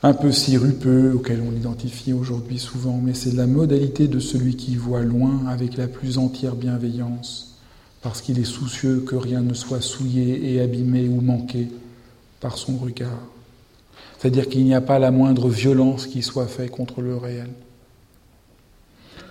[0.03, 4.75] un peu sirupeux auquel on l'identifie aujourd'hui souvent, mais c'est la modalité de celui qui
[4.75, 7.55] voit loin avec la plus entière bienveillance,
[8.01, 11.69] parce qu'il est soucieux que rien ne soit souillé et abîmé ou manqué
[12.41, 13.21] par son regard.
[14.17, 17.49] C'est-à-dire qu'il n'y a pas la moindre violence qui soit faite contre le réel,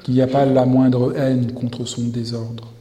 [0.03, 2.73] qu'il n'y a pas la moindre haine contre son désordre.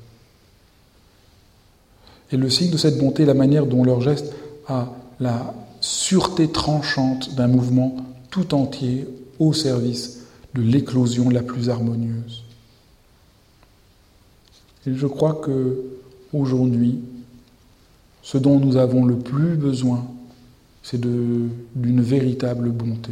[2.31, 4.33] Et le signe de cette bonté, la manière dont leur geste
[4.67, 4.89] a
[5.19, 7.97] la sûreté tranchante d'un mouvement
[8.29, 9.07] tout entier
[9.39, 10.21] au service
[10.53, 12.43] de l'éclosion la plus harmonieuse.
[14.85, 15.83] Et je crois que
[16.33, 16.99] aujourd'hui,
[18.21, 20.05] ce dont nous avons le plus besoin,
[20.89, 23.11] c'est d'une véritable bonté,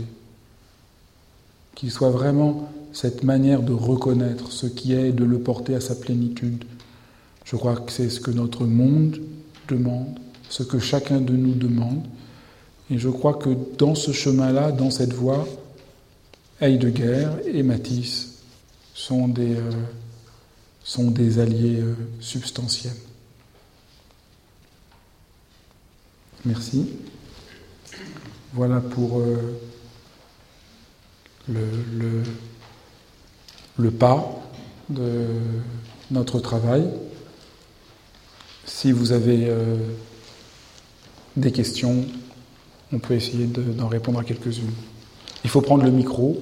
[1.75, 5.81] qui soit vraiment cette manière de reconnaître ce qui est et de le porter à
[5.81, 6.63] sa plénitude.
[7.45, 9.21] Je crois que c'est ce que notre monde
[9.67, 10.17] demande,
[10.49, 12.01] ce que chacun de nous demande,
[12.89, 15.47] et je crois que dans ce chemin-là, dans cette voie,
[16.59, 18.39] Heidegger et Matisse
[18.95, 22.95] sont des, euh, alliés euh, substantiels.
[26.43, 26.87] Merci.
[28.53, 29.55] Voilà pour euh,
[33.77, 34.41] le, pas
[34.89, 35.25] de
[36.11, 36.89] notre travail.
[38.65, 39.51] Si vous avez
[41.35, 42.05] des questions,
[42.91, 44.71] on peut essayer d'en répondre à quelques-unes.
[45.43, 46.37] Il faut prendre le micro.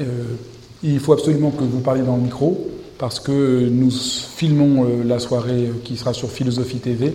[0.00, 0.24] Euh,
[0.82, 5.18] il faut absolument que vous parliez dans le micro parce que nous filmons euh, la
[5.18, 7.14] soirée qui sera sur Philosophie TV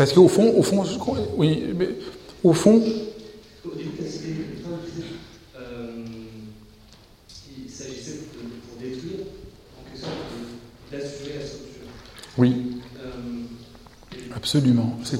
[0.00, 0.82] Parce qu'au fond, au fond,
[1.36, 1.90] oui, mais
[2.42, 2.82] au fond,
[14.34, 14.96] Absolument.
[15.04, 15.18] Là.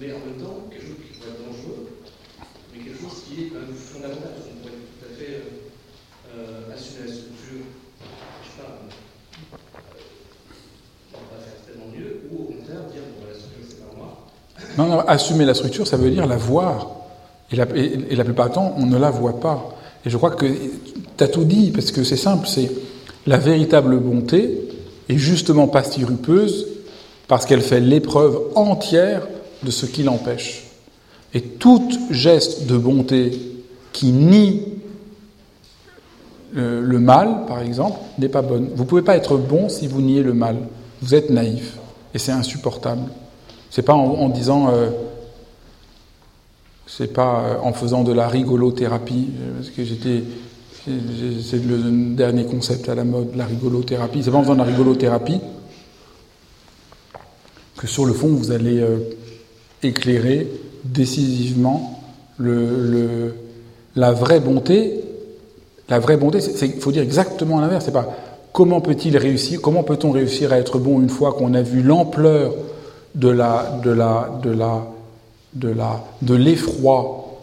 [0.00, 1.88] Mais en même temps, quelque chose qui pourrait être dangereux,
[2.72, 4.32] mais quelque chose qui est quand même fondamental.
[4.48, 5.60] On pourrait tout à fait euh,
[6.38, 7.68] euh, assumer la structure,
[8.42, 9.92] je sais pas, euh,
[11.14, 14.10] on va faire tellement mieux, ou au contraire dire, bon, la structure, c'est pas moi.
[15.06, 16.90] Assumer la structure, ça veut dire la voir.
[17.50, 19.76] Et la, plupart du temps, on ne la voit pas.
[20.06, 22.70] Et je crois que tu as tout dit, parce que c'est simple, c'est
[23.26, 24.68] la véritable bonté
[25.08, 26.66] est justement pas sirupeuse
[27.28, 29.26] parce qu'elle fait l'épreuve entière
[29.62, 30.64] de ce qui l'empêche.
[31.34, 33.32] Et tout geste de bonté
[33.92, 34.62] qui nie
[36.54, 38.68] le, mal, par exemple, n'est pas bonne.
[38.74, 40.56] Vous ne pouvez pas être bon si vous niez le mal.
[41.00, 41.76] Vous êtes naïf.
[42.14, 43.02] Et c'est insupportable.
[43.72, 44.68] C'est pas en, disant.
[44.68, 44.90] Euh,
[46.86, 50.22] c'est pas euh, en faisant de la rigolothérapie, euh, parce que j'étais.
[50.84, 54.22] C'est le dernier concept à la mode, la rigolothérapie.
[54.22, 55.40] C'est pas en faisant de la rigolothérapie
[57.78, 58.84] que sur le fond, vous allez
[59.84, 60.48] éclairer
[60.84, 62.02] décisivement
[62.40, 65.04] la vraie bonté.
[65.88, 67.84] La vraie bonté, il faut dire exactement l'inverse.
[67.84, 68.12] C'est pas
[68.52, 72.54] comment peut-il réussir, comment peut-on réussir à être bon une fois qu'on a vu l'ampleur
[73.14, 74.82] de la, de la, de la,
[75.54, 77.38] de la, de l'effroi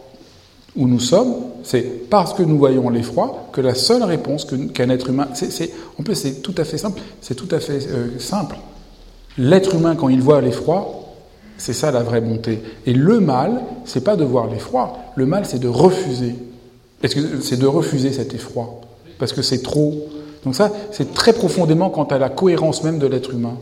[0.76, 1.34] où nous sommes.
[1.62, 5.28] C'est parce que nous voyons l'effroi que la seule réponse qu'un être humain.
[5.34, 7.00] c'est en plus, c'est tout à fait simple.
[7.20, 8.56] C'est tout à fait euh, simple.
[9.38, 11.00] L'être humain, quand il voit l'effroi,
[11.58, 12.62] c'est ça la vraie bonté.
[12.86, 14.96] Et le mal, c'est pas de voir l'effroi.
[15.14, 16.34] Le mal, c'est de refuser.
[17.02, 18.80] C'est de refuser cet effroi?
[19.18, 20.08] Parce que c'est trop.
[20.44, 23.56] Donc ça, c'est très profondément quant à la cohérence même de l'être humain.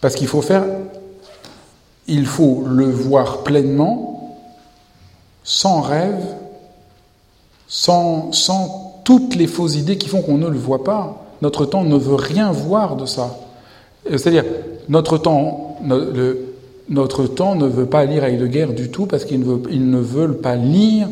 [0.00, 0.64] Parce qu'il faut faire,
[2.06, 4.38] il faut le voir pleinement,
[5.44, 6.24] sans rêve,
[7.66, 11.24] sans, sans toutes les fausses idées qui font qu'on ne le voit pas.
[11.42, 13.38] Notre temps ne veut rien voir de ça.
[14.08, 14.44] C'est-à-dire,
[14.88, 15.76] notre temps,
[16.88, 19.98] notre temps ne veut pas lire avec de guerre du tout parce qu'ils ne, ne
[19.98, 21.08] veulent pas lire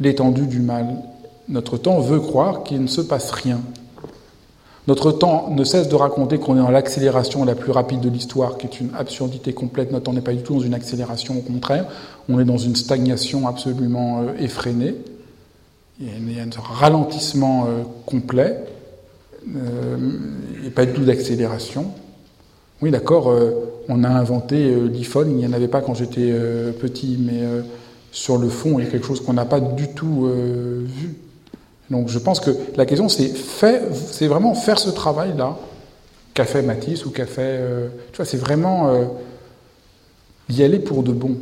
[0.00, 0.96] l'étendue du mal.
[1.48, 3.60] Notre temps veut croire qu'il ne se passe rien.
[4.88, 8.58] Notre temps ne cesse de raconter qu'on est dans l'accélération la plus rapide de l'histoire,
[8.58, 9.92] qui est une absurdité complète.
[9.92, 11.86] Notre temps n'est pas du tout dans une accélération, au contraire.
[12.28, 14.96] On est dans une stagnation absolument euh, effrénée.
[16.00, 18.58] Il y a un ralentissement euh, complet,
[19.54, 19.98] euh,
[20.66, 21.92] et pas du tout d'accélération.
[22.80, 23.32] Oui, d'accord,
[23.88, 26.32] on a inventé l'iPhone, il n'y en avait pas quand j'étais
[26.80, 27.42] petit, mais
[28.10, 30.28] sur le fond, il y a quelque chose qu'on n'a pas du tout
[30.84, 31.14] vu.
[31.92, 35.58] Donc je pense que la question, c'est vraiment faire ce travail-là
[36.32, 37.58] qu'a fait Matisse ou qu'a fait.
[37.60, 39.04] Euh, tu vois, c'est vraiment euh,
[40.48, 41.36] y aller pour de bon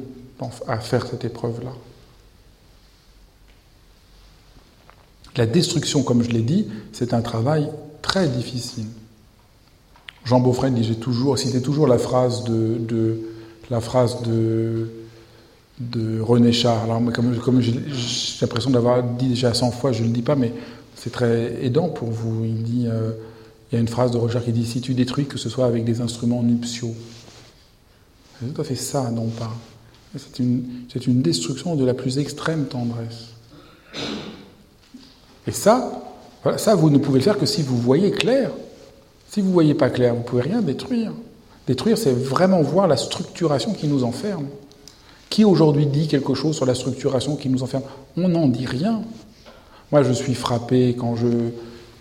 [0.67, 1.71] à faire cette épreuve-là.
[5.37, 7.71] La destruction, comme je l'ai dit, c'est un travail
[8.03, 8.87] très difficile.
[10.25, 13.21] Jean Beaufret disait toujours, citait toujours la phrase de
[13.71, 14.91] la phrase de
[15.81, 16.85] de René Char.
[16.85, 17.75] Alors, comme, j'ai
[18.41, 20.53] l'impression d'avoir dit déjà 100 fois, je ne le dis pas, mais
[20.95, 22.45] c'est très aidant pour vous.
[22.45, 23.13] Il dit, euh,
[23.71, 25.67] il y a une phrase de Roger qui dit Si tu détruis, que ce soit
[25.67, 26.95] avec des instruments nuptiaux.
[28.39, 29.51] C'est tout à fait ça, non pas.
[30.17, 30.65] C'est une,
[31.07, 33.29] une destruction de la plus extrême tendresse.
[35.47, 36.03] Et ça,
[36.57, 38.51] ça, vous ne pouvez le faire que si vous voyez clair.
[39.29, 41.13] Si vous ne voyez pas clair, vous ne pouvez rien détruire.
[41.67, 44.47] Détruire, c'est vraiment voir la structuration qui nous enferme.
[45.31, 47.85] Qui aujourd'hui dit quelque chose sur la structuration qui nous enferme?
[48.17, 49.03] On n'en dit rien.
[49.93, 51.29] Moi, je suis frappé quand je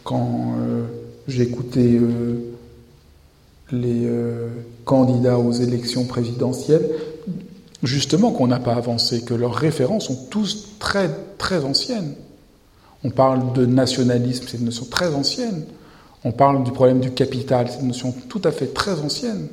[0.03, 0.85] quand euh,
[1.27, 2.55] j'écoutais euh,
[3.71, 4.47] les euh,
[4.83, 6.89] candidats aux élections présidentielles,
[7.83, 12.15] justement qu'on n'a pas avancé, que leurs références sont tous très très anciennes.
[13.03, 15.65] On parle de nationalisme, c'est une notion très ancienne.
[16.23, 19.47] On parle du problème du capital, c'est une notion tout à fait très ancienne.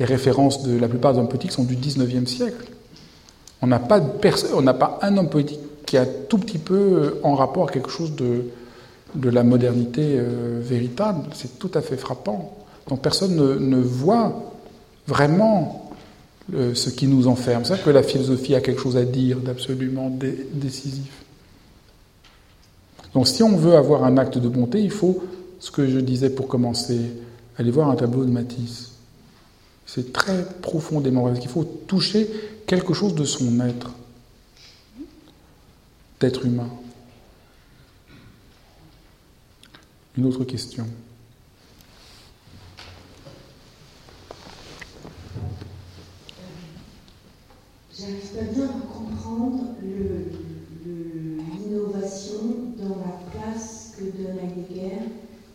[0.00, 2.70] Les références de la plupart des hommes politiques sont du 19e siècle.
[3.60, 7.68] On n'a pas, pas un homme politique qui a tout petit peu euh, en rapport
[7.68, 8.44] à quelque chose de,
[9.14, 11.24] de la modernité euh, véritable.
[11.34, 12.56] C'est tout à fait frappant.
[12.88, 14.54] Donc personne ne, voit
[15.06, 15.90] vraiment
[16.54, 17.66] euh, ce qui nous enferme.
[17.66, 20.10] C'est ça que la philosophie a quelque chose à dire d'absolument
[20.54, 21.12] décisif.
[23.12, 25.22] Donc si on veut avoir un acte de bonté, il faut,
[25.58, 27.00] ce que je disais pour commencer,
[27.58, 28.89] aller voir un tableau de Matisse.
[29.92, 32.30] C'est très profondément parce qu'il faut toucher
[32.64, 33.90] quelque chose de son être,
[36.20, 36.70] d'être humain.
[40.16, 40.86] Une autre question.
[47.98, 49.74] J'arrive pas bien à comprendre
[50.86, 55.00] l'innovation dans la place que donne Heidegger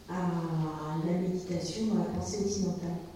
[0.09, 0.27] à
[1.07, 3.14] la méditation dans la pensée occidentale.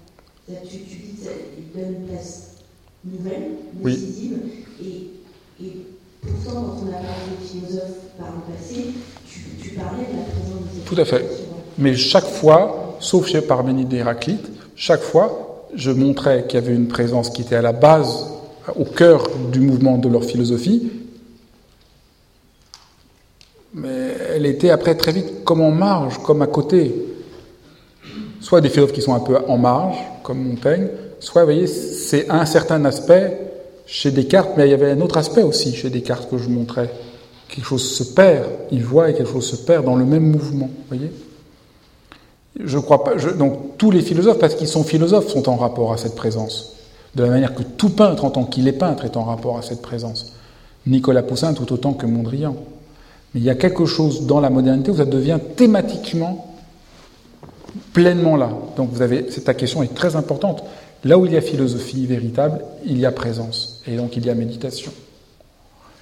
[0.49, 2.55] Tu, tu dis qu'il donne une place
[3.05, 3.51] nouvelle,
[3.83, 4.37] décisive,
[4.81, 5.71] et, et,
[6.21, 8.85] pourtant, quand on a parlé de philosophes par le passé,
[9.27, 11.25] tu, tu parlais de la présence de cette Tout à fait.
[11.77, 16.75] Mais chaque fois, sauf chez Parménide et Héraclite, chaque fois, je montrais qu'il y avait
[16.75, 18.25] une présence qui était à la base,
[18.75, 20.91] au cœur du mouvement de leur philosophie,
[23.75, 26.93] mais elle était après très vite comme en marge, comme à côté.
[28.41, 30.87] Soit des philosophes qui sont un peu en marge, comme Montaigne,
[31.19, 33.37] soit, vous voyez, c'est un certain aspect
[33.85, 36.51] chez Descartes, mais il y avait un autre aspect aussi chez Descartes que je vous
[36.51, 36.89] montrais.
[37.49, 40.67] Quelque chose se perd, il voit et quelque chose se perd dans le même mouvement,
[40.67, 41.11] vous voyez
[42.63, 43.15] Je crois pas.
[43.15, 46.75] donc tous les philosophes, parce qu'ils sont philosophes, sont en rapport à cette présence.
[47.15, 49.63] De la manière que tout peintre, en tant qu'il est peintre, est en rapport à
[49.63, 50.33] cette présence.
[50.85, 52.55] Nicolas Poussin tout autant que Mondrian.
[53.33, 56.48] Mais il y a quelque chose dans la modernité où ça devient thématiquement
[57.93, 58.51] pleinement là.
[58.77, 60.63] Donc vous avez, ta question est très importante.
[61.03, 63.81] Là où il y a philosophie véritable, il y a présence.
[63.87, 64.91] Et donc il y a méditation.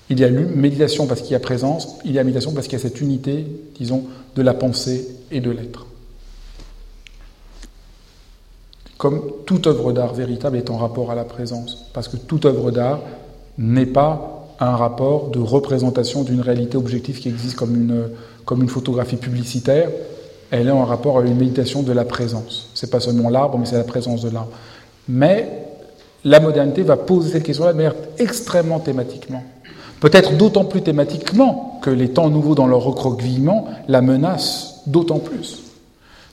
[0.09, 2.79] Il y a méditation parce qu'il y a présence, il y a méditation parce qu'il
[2.79, 3.45] y a cette unité,
[3.77, 4.05] disons,
[4.35, 5.85] de la pensée et de l'être.
[8.97, 12.71] Comme toute œuvre d'art véritable est en rapport à la présence, parce que toute œuvre
[12.71, 13.01] d'art
[13.57, 18.09] n'est pas un rapport de représentation d'une réalité objective qui existe comme une,
[18.45, 19.89] comme une photographie publicitaire,
[20.51, 22.69] elle est en rapport à une méditation de la présence.
[22.73, 24.51] C'est pas seulement l'arbre, mais c'est la présence de l'arbre.
[25.09, 25.65] Mais
[26.23, 29.43] la modernité va poser cette question-là de manière extrêmement thématiquement.
[29.99, 35.63] Peut-être d'autant plus thématiquement que les temps nouveaux dans leur recroquevillement la menacent d'autant plus.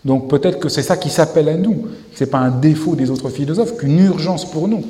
[0.05, 1.89] Donc peut-être que c'est ça qui s'appelle à nous.
[2.15, 4.85] Ce n'est pas un défaut des autres philosophes, qu'une urgence pour nous.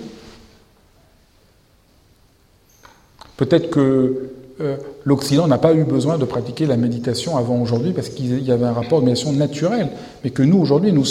[3.37, 8.09] Peut-être que euh, l'Occident n'a pas eu besoin de pratiquer la méditation avant aujourd'hui parce
[8.09, 9.89] qu'il y avait un rapport de méditation naturel,
[10.23, 11.05] mais que nous aujourd'hui nous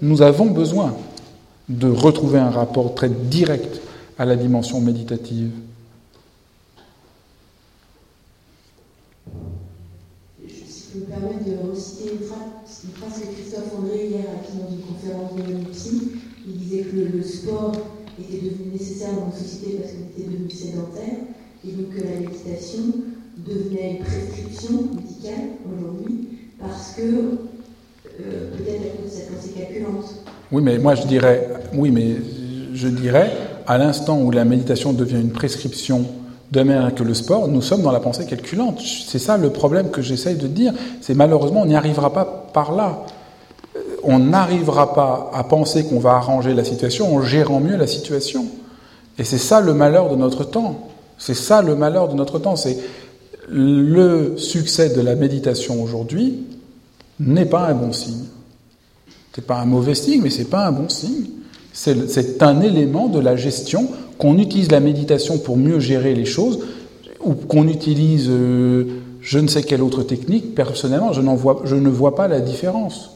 [0.00, 0.96] nous avons besoin
[1.68, 3.80] de retrouver un rapport très direct
[4.18, 5.50] à la dimension méditative.
[10.44, 14.82] Je me permettre de reciter une phrase, que Christophe André hier a dit dans une
[14.82, 16.08] conférence de l'UNIPSI.
[16.46, 17.72] Il disait que le, sport
[18.18, 21.31] était devenu nécessaire dans la société parce qu'on était devenu sédentaire
[21.66, 22.82] et que la méditation
[23.36, 26.28] devenait une prescription médicale aujourd'hui
[26.60, 30.04] parce que euh, peut-être à cause de cette pensée calculante.
[30.50, 31.48] Oui, mais moi je dirais,
[32.74, 33.32] je dirais,
[33.66, 36.04] à l'instant où la méditation devient une prescription
[36.50, 38.78] de même que le sport, nous sommes dans la pensée calculante.
[38.80, 40.74] C'est ça le problème que j'essaye de dire.
[41.00, 43.06] C'est malheureusement, on n'y arrivera pas par là.
[44.04, 48.44] On n'arrivera pas à penser qu'on va arranger la situation en gérant mieux la situation.
[49.18, 50.91] Et c'est ça le malheur de notre temps.
[51.24, 52.56] C'est ça le malheur de notre temps.
[52.56, 52.78] C'est
[53.48, 56.40] le succès de la méditation aujourd'hui
[57.20, 58.24] n'est pas un bon signe.
[59.32, 61.26] C'est pas un mauvais signe, mais c'est pas un bon signe.
[61.72, 63.88] C'est un élément de la gestion
[64.18, 66.58] qu'on utilise la méditation pour mieux gérer les choses
[67.20, 68.84] ou qu'on utilise euh,
[69.20, 70.56] je ne sais quelle autre technique.
[70.56, 73.12] Personnellement, je, vois, je ne vois pas la différence.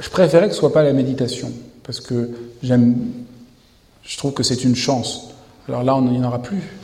[0.00, 1.52] Je préférais que ce soit pas la méditation
[1.82, 2.30] parce que
[2.62, 2.96] j'aime,
[4.04, 5.34] je trouve que c'est une chance.
[5.68, 6.79] Alors là, on n'y en aura plus.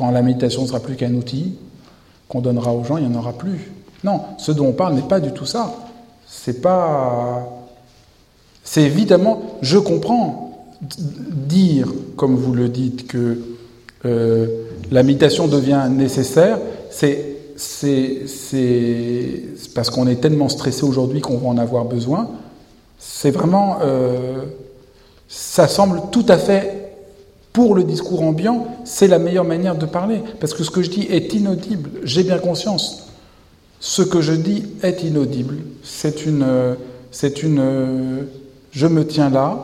[0.00, 1.56] Quand la méditation sera plus qu'un outil
[2.26, 3.70] qu'on donnera aux gens, il n'y en aura plus.
[4.02, 5.74] Non, ce dont on parle n'est pas du tout ça.
[6.26, 7.46] C'est pas.
[8.64, 9.42] C'est évidemment.
[9.60, 13.42] Je comprends dire, comme vous le dites, que
[14.06, 14.46] euh,
[14.90, 16.58] la méditation devient nécessaire.
[16.90, 18.24] C'est c'est
[19.74, 22.30] parce qu'on est tellement stressé aujourd'hui qu'on va en avoir besoin.
[22.98, 24.44] C'est vraiment, euh,
[25.28, 26.79] ça semble tout à fait
[27.52, 30.22] pour le discours ambiant, c'est la meilleure manière de parler.
[30.38, 31.90] Parce que ce que je dis est inaudible.
[32.04, 33.08] J'ai bien conscience.
[33.80, 35.56] Ce que je dis est inaudible.
[35.82, 36.76] C'est une,
[37.10, 38.26] c'est une,
[38.70, 39.58] je me tiens là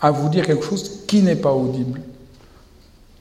[0.00, 2.00] à vous dire quelque chose qui n'est pas audible.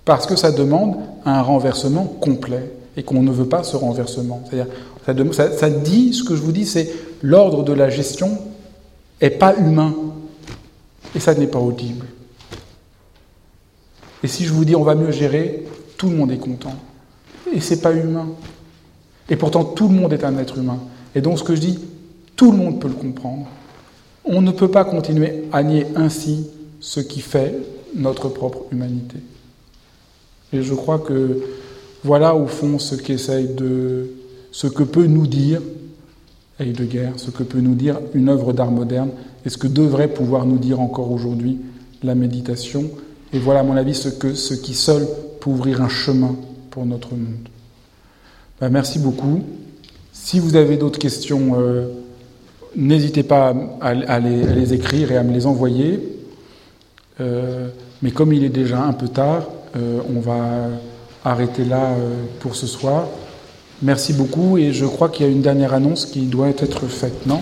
[0.06, 4.42] Parce que ça demande un renversement complet et qu'on ne veut pas ce renversement.
[4.50, 8.38] C'est-à-dire, ça, ça, dit, ce que je vous dis, c'est l'ordre de la gestion
[9.20, 9.94] est pas humain
[11.16, 12.06] et ça n'est pas audible.
[14.24, 15.66] Et si je vous dis on va mieux gérer,
[15.98, 16.76] tout le monde est content.
[17.54, 18.28] Et c'est pas humain.
[19.30, 20.80] Et pourtant, tout le monde est un être humain.
[21.16, 21.80] Et donc, ce que je dis,
[22.36, 23.48] tout le monde peut le comprendre.
[24.24, 26.48] On ne peut pas continuer à nier ainsi
[26.80, 27.56] ce qui fait
[27.96, 29.18] notre propre humanité.
[30.54, 31.42] Et je crois que
[32.04, 34.12] voilà au fond ce qu'essaye de,
[34.52, 35.62] ce que peut nous dire
[36.60, 39.12] Heidegger, ce que peut nous dire une œuvre d'art moderne,
[39.46, 41.60] et ce que devrait pouvoir nous dire encore aujourd'hui
[42.04, 42.90] la méditation.
[43.34, 45.08] Et voilà, à mon avis, ce, que, ce qui seul
[45.40, 46.36] peut ouvrir un chemin
[46.70, 47.50] pour notre monde.
[48.60, 49.44] Ben, merci beaucoup.
[50.12, 51.88] Si vous avez d'autres questions, euh,
[52.76, 56.00] n'hésitez pas à, les, écrire et à me les envoyer.
[57.20, 57.70] Euh,
[58.02, 60.70] mais comme il est déjà un peu tard, euh, on va
[61.24, 61.96] arrêter là
[62.40, 63.08] pour ce soir.
[63.82, 67.26] Merci beaucoup et je crois qu'il y a une dernière annonce qui doit être faite,
[67.28, 67.42] non?